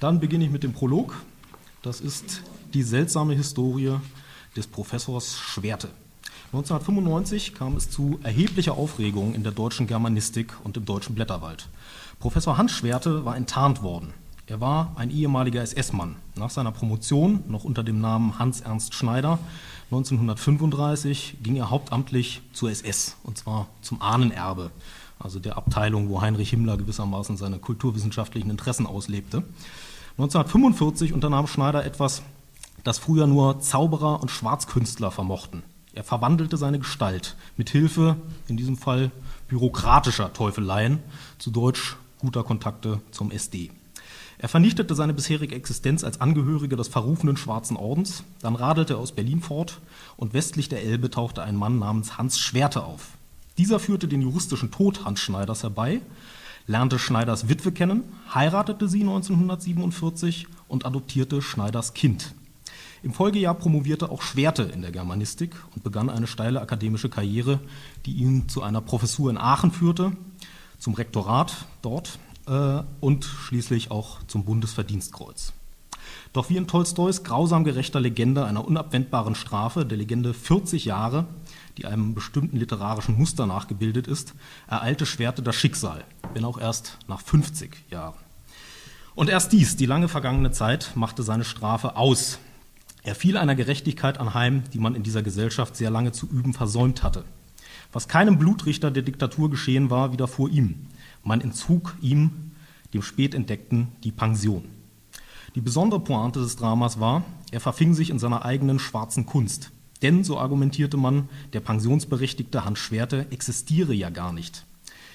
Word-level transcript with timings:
Dann 0.00 0.20
beginne 0.20 0.44
ich 0.44 0.50
mit 0.50 0.62
dem 0.62 0.72
Prolog. 0.72 1.16
Das 1.82 2.00
ist 2.00 2.42
die 2.72 2.84
seltsame 2.84 3.34
Historie 3.34 3.96
des 4.56 4.68
Professors 4.68 5.38
Schwerte. 5.38 5.88
1995 6.52 7.54
kam 7.54 7.76
es 7.76 7.90
zu 7.90 8.20
erheblicher 8.22 8.74
Aufregung 8.74 9.34
in 9.34 9.42
der 9.42 9.52
deutschen 9.52 9.86
Germanistik 9.86 10.54
und 10.62 10.76
im 10.76 10.84
deutschen 10.84 11.14
Blätterwald. 11.14 11.68
Professor 12.20 12.56
Hans 12.56 12.72
Schwerte 12.72 13.24
war 13.24 13.36
enttarnt 13.36 13.82
worden. 13.82 14.14
Er 14.46 14.60
war 14.60 14.92
ein 14.96 15.10
ehemaliger 15.10 15.62
SS-Mann. 15.62 16.16
Nach 16.36 16.48
seiner 16.48 16.72
Promotion, 16.72 17.42
noch 17.48 17.64
unter 17.64 17.82
dem 17.82 18.00
Namen 18.00 18.38
Hans 18.38 18.60
Ernst 18.60 18.94
Schneider, 18.94 19.38
1935 19.90 21.38
ging 21.42 21.56
er 21.56 21.70
hauptamtlich 21.70 22.40
zur 22.52 22.70
SS, 22.70 23.16
und 23.24 23.36
zwar 23.36 23.66
zum 23.82 24.00
Ahnenerbe, 24.00 24.70
also 25.18 25.38
der 25.38 25.56
Abteilung, 25.56 26.08
wo 26.08 26.22
Heinrich 26.22 26.50
Himmler 26.50 26.76
gewissermaßen 26.76 27.36
seine 27.36 27.58
kulturwissenschaftlichen 27.58 28.48
Interessen 28.48 28.86
auslebte. 28.86 29.42
1945 30.18 31.12
unternahm 31.12 31.46
Schneider 31.46 31.84
etwas, 31.84 32.22
das 32.82 32.98
früher 32.98 33.28
nur 33.28 33.60
Zauberer 33.60 34.20
und 34.20 34.32
Schwarzkünstler 34.32 35.12
vermochten. 35.12 35.62
Er 35.94 36.02
verwandelte 36.02 36.56
seine 36.56 36.80
Gestalt 36.80 37.36
mit 37.56 37.70
Hilfe, 37.70 38.16
in 38.48 38.56
diesem 38.56 38.76
Fall 38.76 39.12
bürokratischer 39.46 40.32
Teufeleien, 40.32 40.98
zu 41.38 41.52
Deutsch 41.52 41.96
guter 42.18 42.42
Kontakte 42.42 43.00
zum 43.12 43.30
SD. 43.30 43.70
Er 44.38 44.48
vernichtete 44.48 44.96
seine 44.96 45.14
bisherige 45.14 45.54
Existenz 45.54 46.02
als 46.02 46.20
Angehöriger 46.20 46.76
des 46.76 46.88
verrufenen 46.88 47.36
Schwarzen 47.36 47.76
Ordens, 47.76 48.24
dann 48.40 48.56
radelte 48.56 48.94
er 48.94 48.98
aus 48.98 49.12
Berlin 49.12 49.40
fort 49.40 49.78
und 50.16 50.34
westlich 50.34 50.68
der 50.68 50.82
Elbe 50.82 51.10
tauchte 51.10 51.44
ein 51.44 51.54
Mann 51.54 51.78
namens 51.78 52.18
Hans 52.18 52.40
Schwerte 52.40 52.82
auf. 52.82 53.10
Dieser 53.56 53.78
führte 53.78 54.08
den 54.08 54.22
juristischen 54.22 54.72
Tod 54.72 55.04
Hans 55.04 55.20
Schneiders 55.20 55.62
herbei, 55.62 56.00
lernte 56.68 56.98
Schneiders 56.98 57.48
Witwe 57.48 57.72
kennen, 57.72 58.04
heiratete 58.32 58.88
sie 58.88 59.00
1947 59.00 60.46
und 60.68 60.86
adoptierte 60.86 61.42
Schneiders 61.42 61.94
Kind. 61.94 62.34
Im 63.02 63.12
Folgejahr 63.12 63.54
promovierte 63.54 64.10
auch 64.10 64.22
Schwerte 64.22 64.64
in 64.64 64.82
der 64.82 64.92
Germanistik 64.92 65.56
und 65.74 65.82
begann 65.82 66.10
eine 66.10 66.26
steile 66.26 66.60
akademische 66.60 67.08
Karriere, 67.08 67.60
die 68.06 68.12
ihn 68.12 68.48
zu 68.48 68.62
einer 68.62 68.80
Professur 68.80 69.30
in 69.30 69.38
Aachen 69.38 69.72
führte, 69.72 70.12
zum 70.78 70.94
Rektorat 70.94 71.66
dort 71.80 72.18
äh, 72.46 72.82
und 73.00 73.24
schließlich 73.24 73.90
auch 73.90 74.18
zum 74.26 74.44
Bundesverdienstkreuz. 74.44 75.52
Doch 76.32 76.50
wie 76.50 76.56
in 76.56 76.66
Tolstois 76.66 77.22
grausam 77.22 77.64
gerechter 77.64 78.00
Legende 78.00 78.44
einer 78.44 78.66
unabwendbaren 78.66 79.34
Strafe, 79.34 79.86
der 79.86 79.96
Legende 79.96 80.34
40 80.34 80.84
Jahre, 80.84 81.26
die 81.78 81.86
einem 81.86 82.14
bestimmten 82.14 82.56
literarischen 82.56 83.16
Muster 83.16 83.46
nachgebildet 83.46 84.06
ist, 84.08 84.34
ereilte 84.66 85.06
Schwerte 85.06 85.42
das 85.42 85.54
Schicksal, 85.54 86.04
wenn 86.34 86.44
auch 86.44 86.60
erst 86.60 86.98
nach 87.06 87.20
50 87.20 87.84
Jahren. 87.90 88.18
Und 89.14 89.30
erst 89.30 89.52
dies, 89.52 89.76
die 89.76 89.86
lange 89.86 90.08
vergangene 90.08 90.50
Zeit, 90.50 90.92
machte 90.94 91.22
seine 91.22 91.44
Strafe 91.44 91.96
aus. 91.96 92.38
Er 93.02 93.14
fiel 93.14 93.36
einer 93.36 93.54
Gerechtigkeit 93.54 94.18
anheim, 94.18 94.64
die 94.72 94.78
man 94.78 94.94
in 94.94 95.02
dieser 95.02 95.22
Gesellschaft 95.22 95.76
sehr 95.76 95.90
lange 95.90 96.12
zu 96.12 96.26
üben 96.26 96.52
versäumt 96.52 97.02
hatte. 97.02 97.24
Was 97.92 98.08
keinem 98.08 98.38
Blutrichter 98.38 98.90
der 98.90 99.02
Diktatur 99.02 99.48
geschehen 99.50 99.88
war, 99.88 100.12
widerfuhr 100.12 100.50
ihm. 100.50 100.86
Man 101.24 101.40
entzog 101.40 101.96
ihm, 102.00 102.52
dem 102.92 103.02
Spätentdeckten, 103.02 103.88
die 104.04 104.12
Pension. 104.12 104.64
Die 105.54 105.60
besondere 105.60 106.00
Pointe 106.00 106.40
des 106.40 106.56
Dramas 106.56 107.00
war, 107.00 107.22
er 107.50 107.60
verfing 107.60 107.94
sich 107.94 108.10
in 108.10 108.18
seiner 108.18 108.44
eigenen 108.44 108.78
schwarzen 108.78 109.26
Kunst. 109.26 109.70
Denn, 110.02 110.24
so 110.24 110.38
argumentierte 110.38 110.96
man, 110.96 111.28
der 111.52 111.60
pensionsberechtigte 111.60 112.64
Hans 112.64 112.78
Schwerte 112.78 113.26
existiere 113.30 113.94
ja 113.94 114.10
gar 114.10 114.32
nicht. 114.32 114.64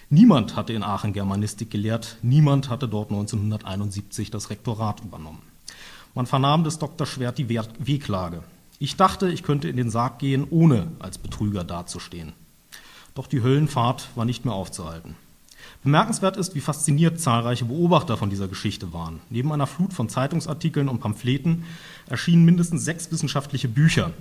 Niemand 0.09 0.55
hatte 0.55 0.73
in 0.73 0.83
Aachen 0.83 1.13
Germanistik 1.13 1.71
gelehrt, 1.71 2.17
niemand 2.21 2.69
hatte 2.69 2.87
dort 2.87 3.09
1971 3.09 4.29
das 4.29 4.49
Rektorat 4.49 5.01
übernommen. 5.01 5.41
Man 6.13 6.27
vernahm 6.27 6.63
des 6.63 6.77
Dr. 6.77 7.07
Schwert 7.07 7.37
die 7.37 7.49
Wehklage. 7.49 8.43
Ich 8.77 8.97
dachte, 8.97 9.29
ich 9.29 9.43
könnte 9.43 9.69
in 9.69 9.77
den 9.77 9.89
Sarg 9.89 10.19
gehen, 10.19 10.45
ohne 10.49 10.91
als 10.99 11.17
Betrüger 11.17 11.63
dazustehen. 11.63 12.33
Doch 13.15 13.27
die 13.27 13.41
Höllenfahrt 13.41 14.09
war 14.15 14.25
nicht 14.25 14.45
mehr 14.45 14.53
aufzuhalten. 14.53 15.15
Bemerkenswert 15.83 16.37
ist, 16.37 16.55
wie 16.55 16.61
fasziniert 16.61 17.19
zahlreiche 17.19 17.65
Beobachter 17.65 18.17
von 18.17 18.29
dieser 18.29 18.47
Geschichte 18.47 18.93
waren. 18.93 19.19
Neben 19.29 19.51
einer 19.51 19.67
Flut 19.67 19.93
von 19.93 20.09
Zeitungsartikeln 20.09 20.89
und 20.89 20.99
Pamphleten 20.99 21.63
erschienen 22.07 22.45
mindestens 22.45 22.85
sechs 22.85 23.11
wissenschaftliche 23.11 23.67
Bücher, 23.67 24.11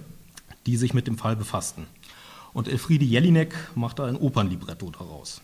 die 0.66 0.76
sich 0.76 0.94
mit 0.94 1.06
dem 1.06 1.18
Fall 1.18 1.36
befassten. 1.36 1.86
Und 2.52 2.68
Elfriede 2.68 3.04
Jelinek 3.04 3.54
machte 3.74 4.04
ein 4.04 4.16
Opernlibretto 4.16 4.90
daraus. 4.90 5.40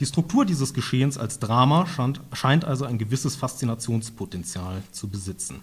Die 0.00 0.06
Struktur 0.06 0.44
dieses 0.44 0.74
Geschehens 0.74 1.18
als 1.18 1.40
Drama 1.40 1.86
scheint, 2.32 2.64
also 2.64 2.84
ein 2.84 2.98
gewisses 2.98 3.34
Faszinationspotenzial 3.34 4.82
zu 4.92 5.08
besitzen. 5.08 5.62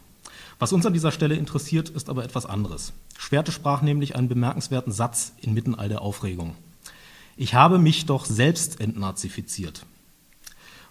Was 0.60 0.74
uns 0.74 0.86
an 0.86 0.94
dieser 0.94 1.12
Stelle 1.12 1.36
interessiert, 1.36 1.90
ist 1.90 2.10
aber 2.10 2.24
etwas 2.26 2.46
anderes. 2.46 2.92
Schwerte 3.18 3.54
sprach 3.54 3.82
nämlich 3.82 4.16
einen 4.16 4.28
bemerkenswerten 4.28 4.92
Satz 4.92 5.34
inmitten 5.42 5.76
all 5.76 5.88
der 5.88 6.02
Aufregung. 6.02 6.56
Ich 7.38 7.54
habe 7.54 7.80
mich 7.80 8.06
doch 8.06 8.26
selbst 8.26 8.82
entnazifiziert. 8.82 9.86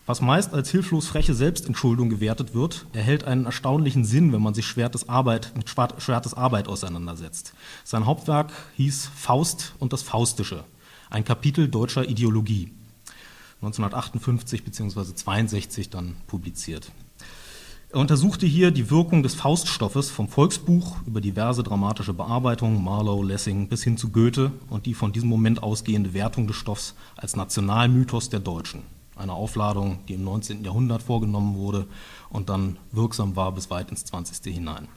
Was 0.07 0.21
meist 0.21 0.53
als 0.53 0.71
hilflos 0.71 1.07
freche 1.07 1.33
Selbstentschuldung 1.33 2.11
gewertet 2.11 2.55
wird, 2.55 2.85
erhält 2.93 3.25
einen 3.25 3.47
erstaunlichen 3.47 4.05
Sinn, 4.05 4.35
wenn 4.35 4.43
man 4.43 4.53
sich 4.53 4.67
Schwertes 4.67 5.09
Arbeit, 5.09 5.53
mit 5.57 5.71
Schwertes 5.71 6.35
Arbeit 6.35 6.69
auseinandersetzt. 6.69 7.55
Sein 7.85 8.05
Hauptwerk 8.05 8.53
hieß 8.77 9.09
Faust 9.17 9.75
und 9.79 9.95
das 9.95 10.03
Faustische, 10.03 10.65
ein 11.09 11.25
Kapitel 11.25 11.69
deutscher 11.69 12.07
Ideologie. 12.07 12.71
1958 13.63 14.63
bzw. 14.63 15.15
62 15.15 15.89
dann 15.89 16.17
publiziert. 16.27 16.93
Er 17.89 18.01
untersuchte 18.01 18.45
hier 18.45 18.73
die 18.73 18.91
Wirkung 18.91 19.23
des 19.23 19.35
Fauststoffes 19.35 20.11
vom 20.11 20.29
Volksbuch 20.29 20.97
über 21.07 21.23
diverse 21.23 21.63
dramatische 21.63 22.13
Bearbeitungen, 22.13 22.85
Marlowe, 22.85 23.25
Lessing 23.25 23.69
bis 23.69 23.83
hin 23.83 23.97
zu 23.97 24.11
Goethe 24.11 24.53
und 24.69 24.85
die 24.85 24.93
von 24.93 25.13
diesem 25.13 25.31
Moment 25.31 25.63
ausgehende 25.63 26.13
Wertung 26.13 26.47
des 26.47 26.57
Stoffs 26.57 26.95
als 27.17 27.37
Nationalmythos 27.37 28.29
der 28.29 28.41
Deutschen. 28.41 28.83
Eine 29.17 29.33
Aufladung, 29.33 29.99
die 30.09 30.15
im 30.15 30.25
19. 30.25 30.65
Jahrhundert 30.65 31.03
vorgenommen 31.03 31.57
wurde 31.57 31.87
und 32.31 32.49
dann 32.49 32.79
wirksam 32.93 33.37
war 33.37 33.53
bis 33.53 33.71
weit 33.71 33.91
ins 33.91 34.05
20. 34.05 34.53
hinein. 34.53 34.89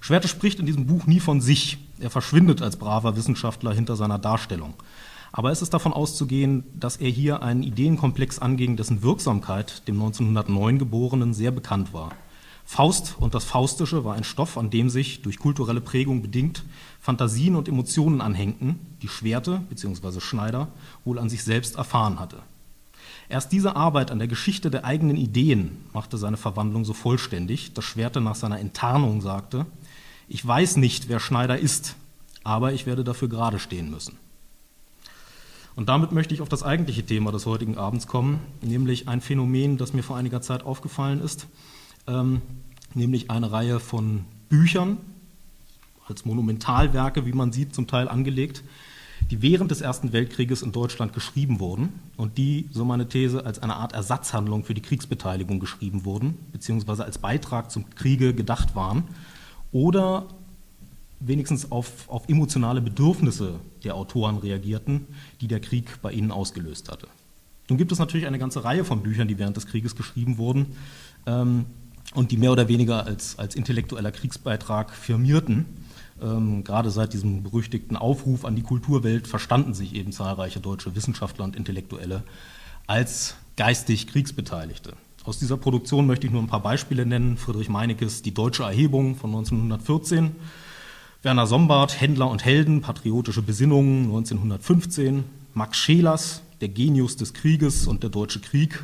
Schwerte 0.00 0.28
spricht 0.28 0.58
in 0.58 0.66
diesem 0.66 0.86
Buch 0.86 1.06
nie 1.06 1.20
von 1.20 1.40
sich. 1.40 1.78
Er 1.98 2.10
verschwindet 2.10 2.62
als 2.62 2.76
braver 2.76 3.16
Wissenschaftler 3.16 3.74
hinter 3.74 3.96
seiner 3.96 4.18
Darstellung. 4.18 4.74
Aber 5.32 5.50
es 5.50 5.62
ist 5.62 5.74
davon 5.74 5.92
auszugehen, 5.92 6.64
dass 6.74 6.96
er 6.96 7.10
hier 7.10 7.42
einen 7.42 7.62
Ideenkomplex 7.62 8.38
anging, 8.38 8.76
dessen 8.76 9.02
Wirksamkeit 9.02 9.86
dem 9.86 9.96
1909 9.96 10.78
Geborenen 10.78 11.34
sehr 11.34 11.50
bekannt 11.50 11.92
war. 11.92 12.12
Faust 12.64 13.16
und 13.18 13.34
das 13.34 13.44
Faustische 13.44 14.04
war 14.04 14.14
ein 14.14 14.24
Stoff, 14.24 14.56
an 14.56 14.70
dem 14.70 14.90
sich, 14.90 15.22
durch 15.22 15.38
kulturelle 15.38 15.80
Prägung 15.80 16.22
bedingt, 16.22 16.64
Fantasien 17.00 17.56
und 17.56 17.68
Emotionen 17.68 18.20
anhängten, 18.20 18.78
die 19.02 19.08
Schwerte 19.08 19.62
bzw. 19.68 20.20
Schneider 20.20 20.68
wohl 21.04 21.18
an 21.18 21.28
sich 21.28 21.42
selbst 21.42 21.76
erfahren 21.76 22.18
hatte. 22.20 22.38
Erst 23.30 23.52
diese 23.52 23.76
Arbeit 23.76 24.10
an 24.10 24.18
der 24.18 24.26
Geschichte 24.26 24.72
der 24.72 24.84
eigenen 24.84 25.16
Ideen 25.16 25.78
machte 25.92 26.18
seine 26.18 26.36
Verwandlung 26.36 26.84
so 26.84 26.92
vollständig, 26.92 27.72
dass 27.74 27.84
Schwerte 27.84 28.20
nach 28.20 28.34
seiner 28.34 28.58
Enttarnung 28.58 29.20
sagte, 29.20 29.66
ich 30.28 30.44
weiß 30.44 30.78
nicht, 30.78 31.08
wer 31.08 31.20
Schneider 31.20 31.56
ist, 31.56 31.94
aber 32.42 32.72
ich 32.72 32.86
werde 32.86 33.04
dafür 33.04 33.28
gerade 33.28 33.60
stehen 33.60 33.88
müssen. 33.88 34.16
Und 35.76 35.88
damit 35.88 36.10
möchte 36.10 36.34
ich 36.34 36.40
auf 36.40 36.48
das 36.48 36.64
eigentliche 36.64 37.06
Thema 37.06 37.30
des 37.30 37.46
heutigen 37.46 37.78
Abends 37.78 38.08
kommen, 38.08 38.40
nämlich 38.62 39.06
ein 39.06 39.20
Phänomen, 39.20 39.76
das 39.76 39.92
mir 39.92 40.02
vor 40.02 40.16
einiger 40.16 40.42
Zeit 40.42 40.64
aufgefallen 40.64 41.20
ist, 41.20 41.46
ähm, 42.08 42.42
nämlich 42.94 43.30
eine 43.30 43.52
Reihe 43.52 43.78
von 43.78 44.24
Büchern, 44.48 44.98
als 46.08 46.24
Monumentalwerke, 46.24 47.26
wie 47.26 47.32
man 47.32 47.52
sieht, 47.52 47.76
zum 47.76 47.86
Teil 47.86 48.08
angelegt, 48.08 48.64
die 49.30 49.42
während 49.42 49.70
des 49.70 49.80
Ersten 49.80 50.12
Weltkrieges 50.12 50.62
in 50.62 50.72
Deutschland 50.72 51.12
geschrieben 51.12 51.60
wurden 51.60 51.90
und 52.16 52.38
die, 52.38 52.68
so 52.72 52.84
meine 52.84 53.08
These, 53.08 53.44
als 53.44 53.60
eine 53.60 53.76
Art 53.76 53.92
Ersatzhandlung 53.92 54.64
für 54.64 54.74
die 54.74 54.82
Kriegsbeteiligung 54.82 55.60
geschrieben 55.60 56.04
wurden, 56.04 56.38
beziehungsweise 56.52 57.04
als 57.04 57.18
Beitrag 57.18 57.70
zum 57.70 57.88
Kriege 57.90 58.34
gedacht 58.34 58.74
waren 58.74 59.04
oder 59.72 60.26
wenigstens 61.20 61.70
auf, 61.70 62.08
auf 62.08 62.28
emotionale 62.28 62.80
Bedürfnisse 62.80 63.60
der 63.84 63.94
Autoren 63.94 64.38
reagierten, 64.38 65.06
die 65.40 65.48
der 65.48 65.60
Krieg 65.60 66.00
bei 66.02 66.12
ihnen 66.12 66.30
ausgelöst 66.30 66.90
hatte. 66.90 67.06
Nun 67.68 67.78
gibt 67.78 67.92
es 67.92 67.98
natürlich 67.98 68.26
eine 68.26 68.38
ganze 68.38 68.64
Reihe 68.64 68.84
von 68.84 69.02
Büchern, 69.02 69.28
die 69.28 69.38
während 69.38 69.56
des 69.56 69.66
Krieges 69.66 69.94
geschrieben 69.94 70.38
wurden 70.38 70.66
ähm, 71.26 71.66
und 72.14 72.32
die 72.32 72.36
mehr 72.36 72.50
oder 72.50 72.68
weniger 72.68 73.06
als, 73.06 73.38
als 73.38 73.54
intellektueller 73.54 74.10
Kriegsbeitrag 74.10 74.92
firmierten. 74.92 75.66
Ähm, 76.22 76.64
gerade 76.64 76.90
seit 76.90 77.12
diesem 77.12 77.42
berüchtigten 77.42 77.96
Aufruf 77.96 78.44
an 78.44 78.56
die 78.56 78.62
Kulturwelt 78.62 79.26
verstanden 79.26 79.74
sich 79.74 79.94
eben 79.94 80.12
zahlreiche 80.12 80.60
deutsche 80.60 80.94
Wissenschaftler 80.94 81.44
und 81.44 81.56
Intellektuelle 81.56 82.22
als 82.86 83.36
geistig 83.56 84.06
Kriegsbeteiligte. 84.06 84.94
Aus 85.24 85.38
dieser 85.38 85.56
Produktion 85.56 86.06
möchte 86.06 86.26
ich 86.26 86.32
nur 86.32 86.42
ein 86.42 86.48
paar 86.48 86.62
Beispiele 86.62 87.06
nennen. 87.06 87.36
Friedrich 87.36 87.68
Meinekes 87.68 88.22
Die 88.22 88.34
deutsche 88.34 88.62
Erhebung 88.62 89.16
von 89.16 89.30
1914, 89.30 90.32
Werner 91.22 91.46
Sombart, 91.46 92.00
Händler 92.00 92.30
und 92.30 92.44
Helden, 92.44 92.80
patriotische 92.80 93.42
Besinnungen 93.42 94.04
1915, 94.04 95.24
Max 95.54 95.76
Schelers, 95.76 96.42
Der 96.60 96.68
Genius 96.68 97.16
des 97.16 97.34
Krieges 97.34 97.86
und 97.86 98.02
der 98.02 98.10
Deutsche 98.10 98.40
Krieg 98.40 98.82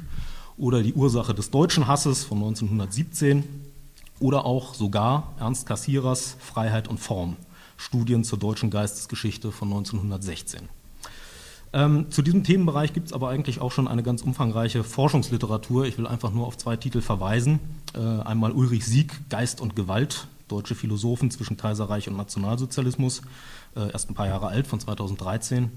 oder 0.59 0.83
Die 0.83 0.93
Ursache 0.93 1.35
des 1.35 1.51
deutschen 1.51 1.87
Hasses 1.87 2.25
von 2.25 2.39
1917 2.39 3.45
oder 4.21 4.45
auch 4.45 4.75
sogar 4.75 5.35
Ernst 5.39 5.67
Cassierers 5.67 6.37
Freiheit 6.39 6.89
und 6.89 6.99
Form, 6.99 7.37
Studien 7.77 8.25
zur 8.25 8.39
deutschen 8.39 8.71
Geistesgeschichte 8.71 9.53
von 9.53 9.69
1916. 9.69 10.69
Ähm, 11.73 12.11
zu 12.11 12.23
diesem 12.23 12.45
Themenbereich 12.45 12.93
gibt 12.93 13.09
es 13.09 13.13
aber 13.13 13.29
eigentlich 13.29 13.61
auch 13.61 13.73
schon 13.73 13.89
eine 13.89 14.03
ganz 14.03 14.23
umfangreiche 14.23 14.85
Forschungsliteratur. 14.85 15.85
Ich 15.85 15.99
will 15.99 16.07
einfach 16.07 16.33
nur 16.33 16.47
auf 16.47 16.57
zwei 16.57 16.77
Titel 16.77 17.03
verweisen. 17.03 17.59
Äh, 17.95 18.01
einmal 18.01 18.53
Ulrich 18.53 18.87
Sieg, 18.87 19.29
Geist 19.29 19.61
und 19.61 19.77
Gewalt, 19.77 20.29
deutsche 20.49 20.75
Philosophen 20.75 21.31
zwischen 21.31 21.57
Kaiserreich 21.57 22.09
und 22.09 22.17
Nationalsozialismus, 22.17 23.23
äh, 23.75 23.91
erst 23.93 24.09
ein 24.09 24.15
paar 24.15 24.29
Jahre 24.29 24.47
alt, 24.47 24.67
von 24.67 24.81
2013. 24.81 25.71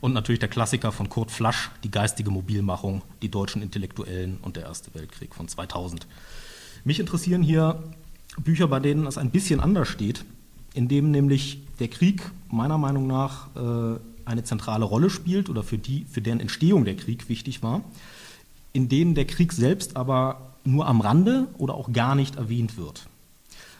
Und 0.00 0.12
natürlich 0.12 0.40
der 0.40 0.50
Klassiker 0.50 0.92
von 0.92 1.08
Kurt 1.08 1.30
Flasch, 1.30 1.70
Die 1.82 1.90
geistige 1.90 2.30
Mobilmachung, 2.30 3.00
die 3.22 3.30
deutschen 3.30 3.62
Intellektuellen 3.62 4.38
und 4.42 4.56
der 4.56 4.64
Erste 4.64 4.92
Weltkrieg 4.94 5.34
von 5.34 5.48
2000. 5.48 6.06
Mich 6.86 7.00
interessieren 7.00 7.42
hier 7.42 7.82
Bücher, 8.38 8.68
bei 8.68 8.78
denen 8.78 9.08
es 9.08 9.18
ein 9.18 9.30
bisschen 9.30 9.58
anders 9.58 9.88
steht, 9.88 10.24
in 10.72 10.86
dem 10.86 11.10
nämlich 11.10 11.58
der 11.80 11.88
Krieg 11.88 12.22
meiner 12.48 12.78
Meinung 12.78 13.08
nach 13.08 13.48
äh, 13.56 13.98
eine 14.24 14.44
zentrale 14.44 14.84
Rolle 14.84 15.10
spielt 15.10 15.50
oder 15.50 15.64
für, 15.64 15.78
die, 15.78 16.06
für 16.08 16.22
deren 16.22 16.38
Entstehung 16.38 16.84
der 16.84 16.94
Krieg 16.94 17.28
wichtig 17.28 17.60
war, 17.60 17.82
in 18.72 18.88
denen 18.88 19.16
der 19.16 19.24
Krieg 19.24 19.52
selbst 19.52 19.96
aber 19.96 20.54
nur 20.62 20.86
am 20.86 21.00
Rande 21.00 21.48
oder 21.58 21.74
auch 21.74 21.92
gar 21.92 22.14
nicht 22.14 22.36
erwähnt 22.36 22.78
wird. 22.78 23.08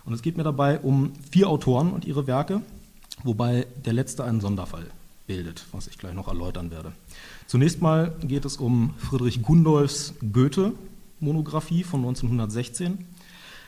Und 0.05 0.12
es 0.12 0.20
geht 0.20 0.37
mir 0.37 0.43
dabei 0.43 0.81
um 0.81 1.12
vier 1.31 1.49
Autoren 1.49 1.93
und 1.93 2.06
ihre 2.06 2.26
Werke, 2.26 2.61
wobei 3.23 3.69
der 3.85 3.93
letzte 3.93 4.25
einen 4.25 4.41
Sonderfall 4.41 4.87
bildet, 5.29 5.64
was 5.70 5.87
ich 5.87 5.97
gleich 5.97 6.14
noch 6.14 6.26
erläutern 6.26 6.73
werde. 6.73 6.91
Zunächst 7.47 7.81
mal 7.81 8.17
geht 8.23 8.44
es 8.44 8.56
um 8.56 8.94
Friedrich 8.99 9.43
Gundolfs 9.43 10.12
Goethe-Monographie 11.21 11.85
von 11.85 12.01
1916, 12.01 12.99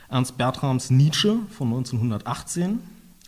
Ernst 0.09 0.37
Bertrams 0.37 0.89
Nietzsche 0.89 1.37
von 1.49 1.67
1918 1.69 2.79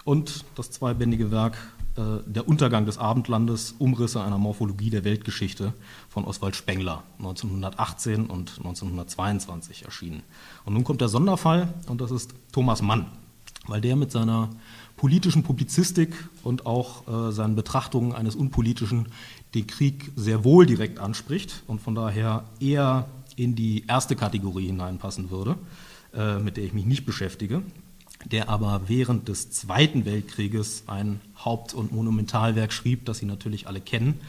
und 0.03 0.45
das 0.55 0.71
zweibändige 0.71 1.31
Werk 1.31 1.57
äh, 1.95 2.01
Der 2.25 2.47
Untergang 2.47 2.85
des 2.85 2.97
Abendlandes, 2.97 3.75
Umrisse 3.77 4.21
einer 4.21 4.37
Morphologie 4.37 4.89
der 4.89 5.03
Weltgeschichte 5.03 5.73
von 6.09 6.25
Oswald 6.25 6.55
Spengler, 6.55 7.03
1918 7.19 8.27
und 8.27 8.57
1922 8.57 9.85
erschienen. 9.85 10.23
Und 10.65 10.73
nun 10.73 10.83
kommt 10.83 11.01
der 11.01 11.09
Sonderfall, 11.09 11.73
und 11.87 12.01
das 12.01 12.11
ist 12.11 12.33
Thomas 12.51 12.81
Mann, 12.81 13.07
weil 13.67 13.81
der 13.81 13.95
mit 13.95 14.11
seiner 14.11 14.49
politischen 14.97 15.43
Publizistik 15.43 16.13
und 16.43 16.65
auch 16.65 17.07
äh, 17.07 17.31
seinen 17.31 17.55
Betrachtungen 17.55 18.13
eines 18.13 18.35
Unpolitischen 18.35 19.07
den 19.55 19.67
Krieg 19.67 20.11
sehr 20.15 20.43
wohl 20.43 20.65
direkt 20.65 20.99
anspricht 20.99 21.63
und 21.67 21.81
von 21.81 21.95
daher 21.95 22.45
eher 22.59 23.07
in 23.41 23.55
die 23.55 23.85
erste 23.87 24.15
Kategorie 24.15 24.67
hineinpassen 24.67 25.29
würde, 25.29 25.57
äh, 26.13 26.37
mit 26.39 26.57
der 26.57 26.63
ich 26.63 26.73
mich 26.73 26.85
nicht 26.85 27.05
beschäftige 27.05 27.63
der 28.25 28.49
aber 28.49 28.83
während 28.87 29.27
des 29.27 29.51
Zweiten 29.51 30.05
Weltkrieges 30.05 30.83
ein 30.87 31.21
Haupt- 31.43 31.73
und 31.73 31.91
Monumentalwerk 31.91 32.71
schrieb, 32.71 33.05
das 33.05 33.17
Sie 33.17 33.25
natürlich 33.25 33.67
alle 33.67 33.81
kennen, 33.81 34.19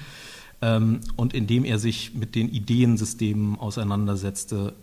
ähm, 0.60 1.00
und 1.16 1.34
in 1.34 1.46
dem 1.46 1.64
er 1.64 1.78
sich 1.78 2.14
mit 2.14 2.34
den 2.34 2.48
Ideensystemen 2.48 3.58
auseinandersetzte, 3.58 4.74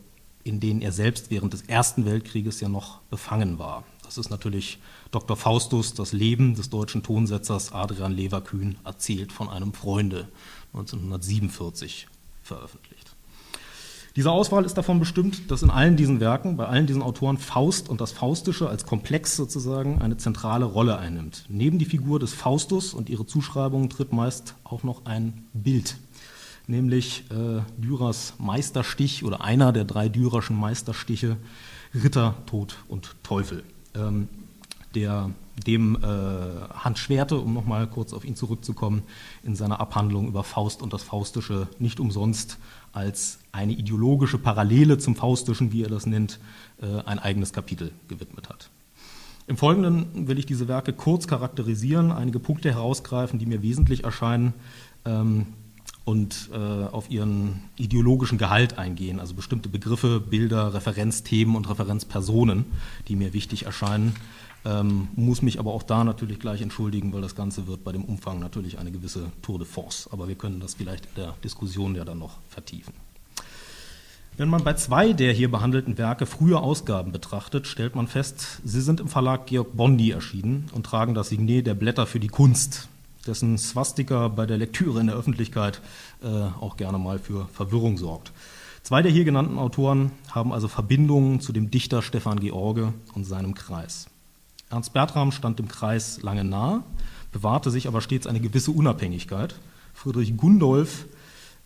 in 0.44 0.60
denen 0.60 0.82
er 0.82 0.92
selbst 0.92 1.32
während 1.32 1.54
des 1.54 1.64
Ersten 1.64 2.06
Weltkrieges 2.06 2.60
ja 2.60 2.70
noch 2.70 3.00
befangen 3.10 3.60
war. 3.60 3.84
Das 4.04 4.18
ist 4.18 4.30
natürlich 4.30 4.80
Dr. 5.12 5.38
Faustus, 5.38 5.94
das 5.94 6.14
Leben 6.14 6.56
des 6.56 6.70
deutschen 6.70 7.04
Tonsetzers 7.04 7.72
Adrian 7.72 8.14
Leverkühn, 8.14 8.78
erzählt 8.84 9.32
von 9.32 9.50
einem 9.50 9.74
Freunde, 9.74 10.28
1947 10.74 12.08
veröffentlicht. 12.44 13.09
Diese 14.20 14.32
Auswahl 14.32 14.66
ist 14.66 14.78
davon 14.78 15.00
bestimmt, 15.00 15.50
dass 15.50 15.64
in 15.64 15.70
allen 15.70 15.96
diesen 15.96 16.20
Werken, 16.20 16.58
bei 16.58 16.66
allen 16.66 16.86
diesen 16.86 17.02
Autoren 17.02 17.38
Faust 17.38 17.88
und 17.88 18.02
das 18.02 18.12
Faustische 18.12 18.68
als 18.68 18.86
Komplex 18.86 19.38
sozusagen 19.38 20.02
eine 20.02 20.18
zentrale 20.18 20.66
Rolle 20.66 20.98
einnimmt. 20.98 21.46
Neben 21.48 21.80
die 21.80 21.86
Figur 21.86 22.20
des 22.20 22.34
Faustus 22.34 22.94
und 22.94 23.08
ihre 23.10 23.26
Zuschreibungen 23.26 23.90
tritt 23.90 24.12
meist 24.12 24.56
auch 24.66 24.84
noch 24.84 25.06
ein 25.06 25.46
Bild, 25.54 25.96
nämlich 26.68 27.32
äh, 27.32 27.62
Dürers 27.78 28.34
Meisterstich 28.40 29.24
oder 29.24 29.40
einer 29.40 29.72
der 29.72 29.86
drei 29.86 30.10
Dürerschen 30.10 30.60
Meisterstiche 30.60 31.38
Ritter, 31.96 32.36
Tod 32.46 32.76
und 32.90 33.16
Teufel. 33.24 33.64
Ähm, 33.96 34.28
der 34.96 35.32
dem 35.68 35.98
äh, 35.98 36.08
Hans 36.74 37.00
Schwerte, 37.00 37.38
um 37.38 37.54
nochmal 37.54 37.88
kurz 37.88 38.14
auf 38.14 38.26
ihn 38.26 38.36
zurückzukommen, 38.36 39.04
in 39.44 39.56
seiner 39.56 39.80
Abhandlung 39.80 40.28
über 40.28 40.44
Faust 40.44 40.82
und 40.82 40.94
das 40.94 41.04
Faustische 41.04 41.68
nicht 41.80 42.00
umsonst 42.00 42.58
als 43.00 43.40
eine 43.54 43.72
ideologische 43.72 44.38
Parallele 44.38 44.98
zum 44.98 45.16
Faustischen, 45.16 45.72
wie 45.72 45.84
er 45.84 45.90
das 45.90 46.06
nennt, 46.06 46.38
äh, 46.82 47.02
ein 47.06 47.18
eigenes 47.18 47.54
Kapitel 47.54 47.92
gewidmet 48.10 48.50
hat. 48.50 48.70
Im 49.48 49.56
Folgenden 49.56 50.28
will 50.28 50.38
ich 50.38 50.46
diese 50.46 50.68
Werke 50.68 50.92
kurz 50.92 51.26
charakterisieren, 51.26 52.12
einige 52.12 52.40
Punkte 52.40 52.72
herausgreifen, 52.72 53.40
die 53.40 53.46
mir 53.46 53.64
wesentlich 53.64 54.04
erscheinen 54.04 54.54
ähm, 55.06 55.48
und 56.04 56.50
äh, 56.54 56.58
auf 56.58 57.10
ihren 57.10 57.62
ideologischen 57.78 58.38
Gehalt 58.38 58.78
eingehen, 58.78 59.20
also 59.20 59.34
bestimmte 59.34 59.70
Begriffe, 59.70 60.20
Bilder, 60.20 60.74
Referenzthemen 60.74 61.56
und 61.56 61.70
Referenzpersonen, 61.70 62.66
die 63.08 63.16
mir 63.16 63.32
wichtig 63.32 63.66
erscheinen. 63.66 64.14
Ähm, 64.66 65.08
muss 65.16 65.42
mich 65.42 65.60
aber 65.60 65.74
auch 65.74 65.84
da 65.84 66.04
natürlich 66.04 66.40
gleich 66.40 66.62
entschuldigen, 66.62 67.14
weil 67.14 67.22
das 67.22 67.36
Ganze 67.36 67.68
wird 67.68 67.84
bei 67.84 67.92
dem 67.92 68.04
Umfang 68.04 68.40
natürlich 68.40 68.78
eine 68.78 68.92
gewisse 68.92 69.32
Tour 69.42 69.58
de 69.58 69.68
Force. 69.68 70.10
Aber 70.12 70.28
wir 70.28 70.36
können 70.36 70.60
das 70.60 70.74
vielleicht 70.74 71.06
in 71.06 71.16
der 71.16 71.36
Diskussion 71.44 71.96
ja 71.96 72.04
dann 72.04 72.20
noch 72.20 72.38
vertiefen. 72.50 72.94
Wenn 74.40 74.50
man 74.50 74.64
bei 74.64 74.74
zwei 74.74 75.12
der 75.12 75.34
hier 75.34 75.52
behandelten 75.52 75.98
Werke 75.98 76.26
frühe 76.26 76.60
Ausgaben 76.60 77.12
betrachtet, 77.12 77.68
stellt 77.68 77.96
man 77.96 78.08
fest, 78.08 78.62
sie 78.64 78.82
sind 78.82 79.02
im 79.02 79.10
Verlag 79.10 79.48
Georg 79.48 79.76
Bondi 79.76 80.12
erschienen 80.12 80.70
und 80.74 80.86
tragen 80.86 81.14
das 81.14 81.30
Signet 81.30 81.68
der 81.68 81.74
Blätter 81.74 82.06
für 82.06 82.22
die 82.22 82.30
Kunst, 82.30 82.88
dessen 83.28 83.58
Swastika 83.58 84.30
bei 84.30 84.46
der 84.46 84.58
Lektüre 84.58 85.02
in 85.02 85.08
der 85.08 85.18
Öffentlichkeit 85.18 85.82
äh, 86.24 86.28
auch 86.28 86.78
gerne 86.78 86.98
mal 86.98 87.20
für 87.20 87.50
Verwirrung 87.54 87.98
sorgt. 87.98 88.32
Zwei 88.84 89.02
der 89.02 89.12
hier 89.12 89.26
genannten 89.26 89.58
Autoren 89.58 90.12
haben 90.32 90.54
also 90.54 90.68
Verbindungen 90.68 91.42
zu 91.42 91.52
dem 91.52 91.70
Dichter 91.70 92.02
Stefan 92.02 92.40
George 92.40 92.94
und 93.14 93.26
seinem 93.26 93.56
Kreis. 93.56 94.09
Ernst 94.70 94.94
Bertram 94.94 95.32
stand 95.32 95.60
dem 95.60 95.68
Kreis 95.68 96.22
lange 96.22 96.44
nah, 96.44 96.84
bewahrte 97.32 97.72
sich 97.72 97.88
aber 97.88 98.02
stets 98.02 98.28
eine 98.28 98.40
gewisse 98.40 98.72
Unabhängigkeit. 98.72 99.56
Friedrich 99.94 100.38
Gundolf 100.38 101.06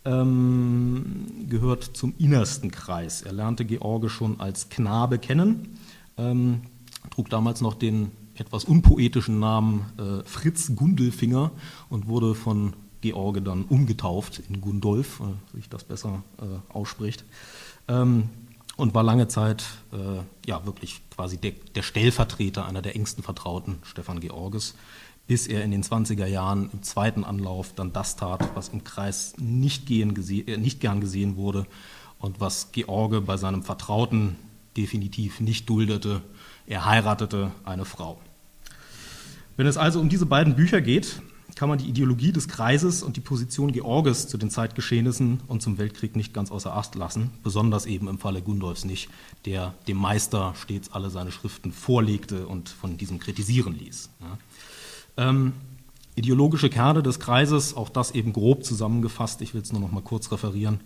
ähm, 0.04 1.26
gehört 1.48 1.84
zum 1.84 2.14
innersten 2.18 2.70
Kreis. 2.70 3.22
Er 3.22 3.32
lernte 3.32 3.64
George 3.64 4.08
schon 4.08 4.40
als 4.40 4.68
Knabe 4.68 5.18
kennen, 5.18 5.78
ähm, 6.16 6.62
trug 7.10 7.28
damals 7.28 7.60
noch 7.60 7.74
den 7.74 8.10
etwas 8.36 8.64
unpoetischen 8.64 9.38
Namen 9.38 9.86
äh, 9.98 10.26
Fritz 10.28 10.74
Gundelfinger 10.74 11.50
und 11.88 12.08
wurde 12.08 12.34
von 12.34 12.72
George 13.02 13.42
dann 13.42 13.64
umgetauft 13.64 14.42
in 14.48 14.60
Gundolf, 14.60 15.20
äh, 15.20 15.56
sich 15.56 15.68
das 15.68 15.84
besser 15.84 16.22
äh, 16.38 16.72
ausspricht. 16.72 17.24
Ähm, 17.86 18.30
und 18.76 18.94
war 18.94 19.02
lange 19.02 19.28
Zeit 19.28 19.64
äh, 19.92 20.22
ja 20.48 20.64
wirklich 20.66 21.00
quasi 21.14 21.36
der, 21.36 21.52
der, 21.74 21.82
Stellvertreter 21.82 22.66
einer 22.66 22.82
der 22.82 22.96
engsten 22.96 23.22
Vertrauten 23.22 23.78
Stefan 23.84 24.20
Georges, 24.20 24.74
bis 25.26 25.46
er 25.46 25.64
in 25.64 25.70
den 25.70 25.82
20er 25.82 26.26
Jahren 26.26 26.70
im 26.72 26.82
zweiten 26.82 27.24
Anlauf 27.24 27.72
dann 27.74 27.92
das 27.92 28.16
tat, 28.16 28.48
was 28.54 28.68
im 28.68 28.84
Kreis 28.84 29.34
nicht, 29.38 29.90
äh, 29.90 30.56
nicht 30.56 30.80
gern 30.80 31.00
gesehen 31.00 31.36
wurde 31.36 31.66
und 32.18 32.40
was 32.40 32.72
George 32.72 33.20
bei 33.20 33.36
seinem 33.36 33.62
Vertrauten 33.62 34.36
definitiv 34.76 35.40
nicht 35.40 35.68
duldete. 35.68 36.22
Er 36.66 36.84
heiratete 36.84 37.52
eine 37.64 37.84
Frau. 37.84 38.18
Wenn 39.56 39.66
es 39.66 39.76
also 39.76 40.00
um 40.00 40.08
diese 40.08 40.26
beiden 40.26 40.56
Bücher 40.56 40.80
geht, 40.80 41.20
kann 41.54 41.68
man 41.68 41.78
die 41.78 41.88
Ideologie 41.88 42.32
des 42.32 42.48
Kreises 42.48 43.02
und 43.02 43.16
die 43.16 43.20
Position 43.20 43.72
Georges 43.72 44.26
zu 44.28 44.38
den 44.38 44.50
Zeitgeschehnissen 44.50 45.40
und 45.46 45.62
zum 45.62 45.78
Weltkrieg 45.78 46.16
nicht 46.16 46.34
ganz 46.34 46.50
außer 46.50 46.74
Acht 46.74 46.94
lassen, 46.94 47.30
besonders 47.42 47.86
eben 47.86 48.08
im 48.08 48.18
Falle 48.18 48.42
Gundolfs 48.42 48.84
nicht, 48.84 49.08
der 49.44 49.74
dem 49.86 49.96
Meister 49.96 50.54
stets 50.60 50.92
alle 50.92 51.10
seine 51.10 51.30
Schriften 51.30 51.72
vorlegte 51.72 52.46
und 52.46 52.68
von 52.68 52.96
diesem 52.96 53.18
kritisieren 53.18 53.78
ließ. 53.78 54.10
Ja. 54.20 55.28
Ähm, 55.28 55.52
ideologische 56.16 56.70
Kerne 56.70 57.02
des 57.02 57.20
Kreises, 57.20 57.76
auch 57.76 57.88
das 57.88 58.12
eben 58.12 58.32
grob 58.32 58.64
zusammengefasst, 58.64 59.40
ich 59.42 59.54
will 59.54 59.62
es 59.62 59.72
nur 59.72 59.80
noch 59.80 59.92
mal 59.92 60.02
kurz 60.02 60.32
referieren, 60.32 60.80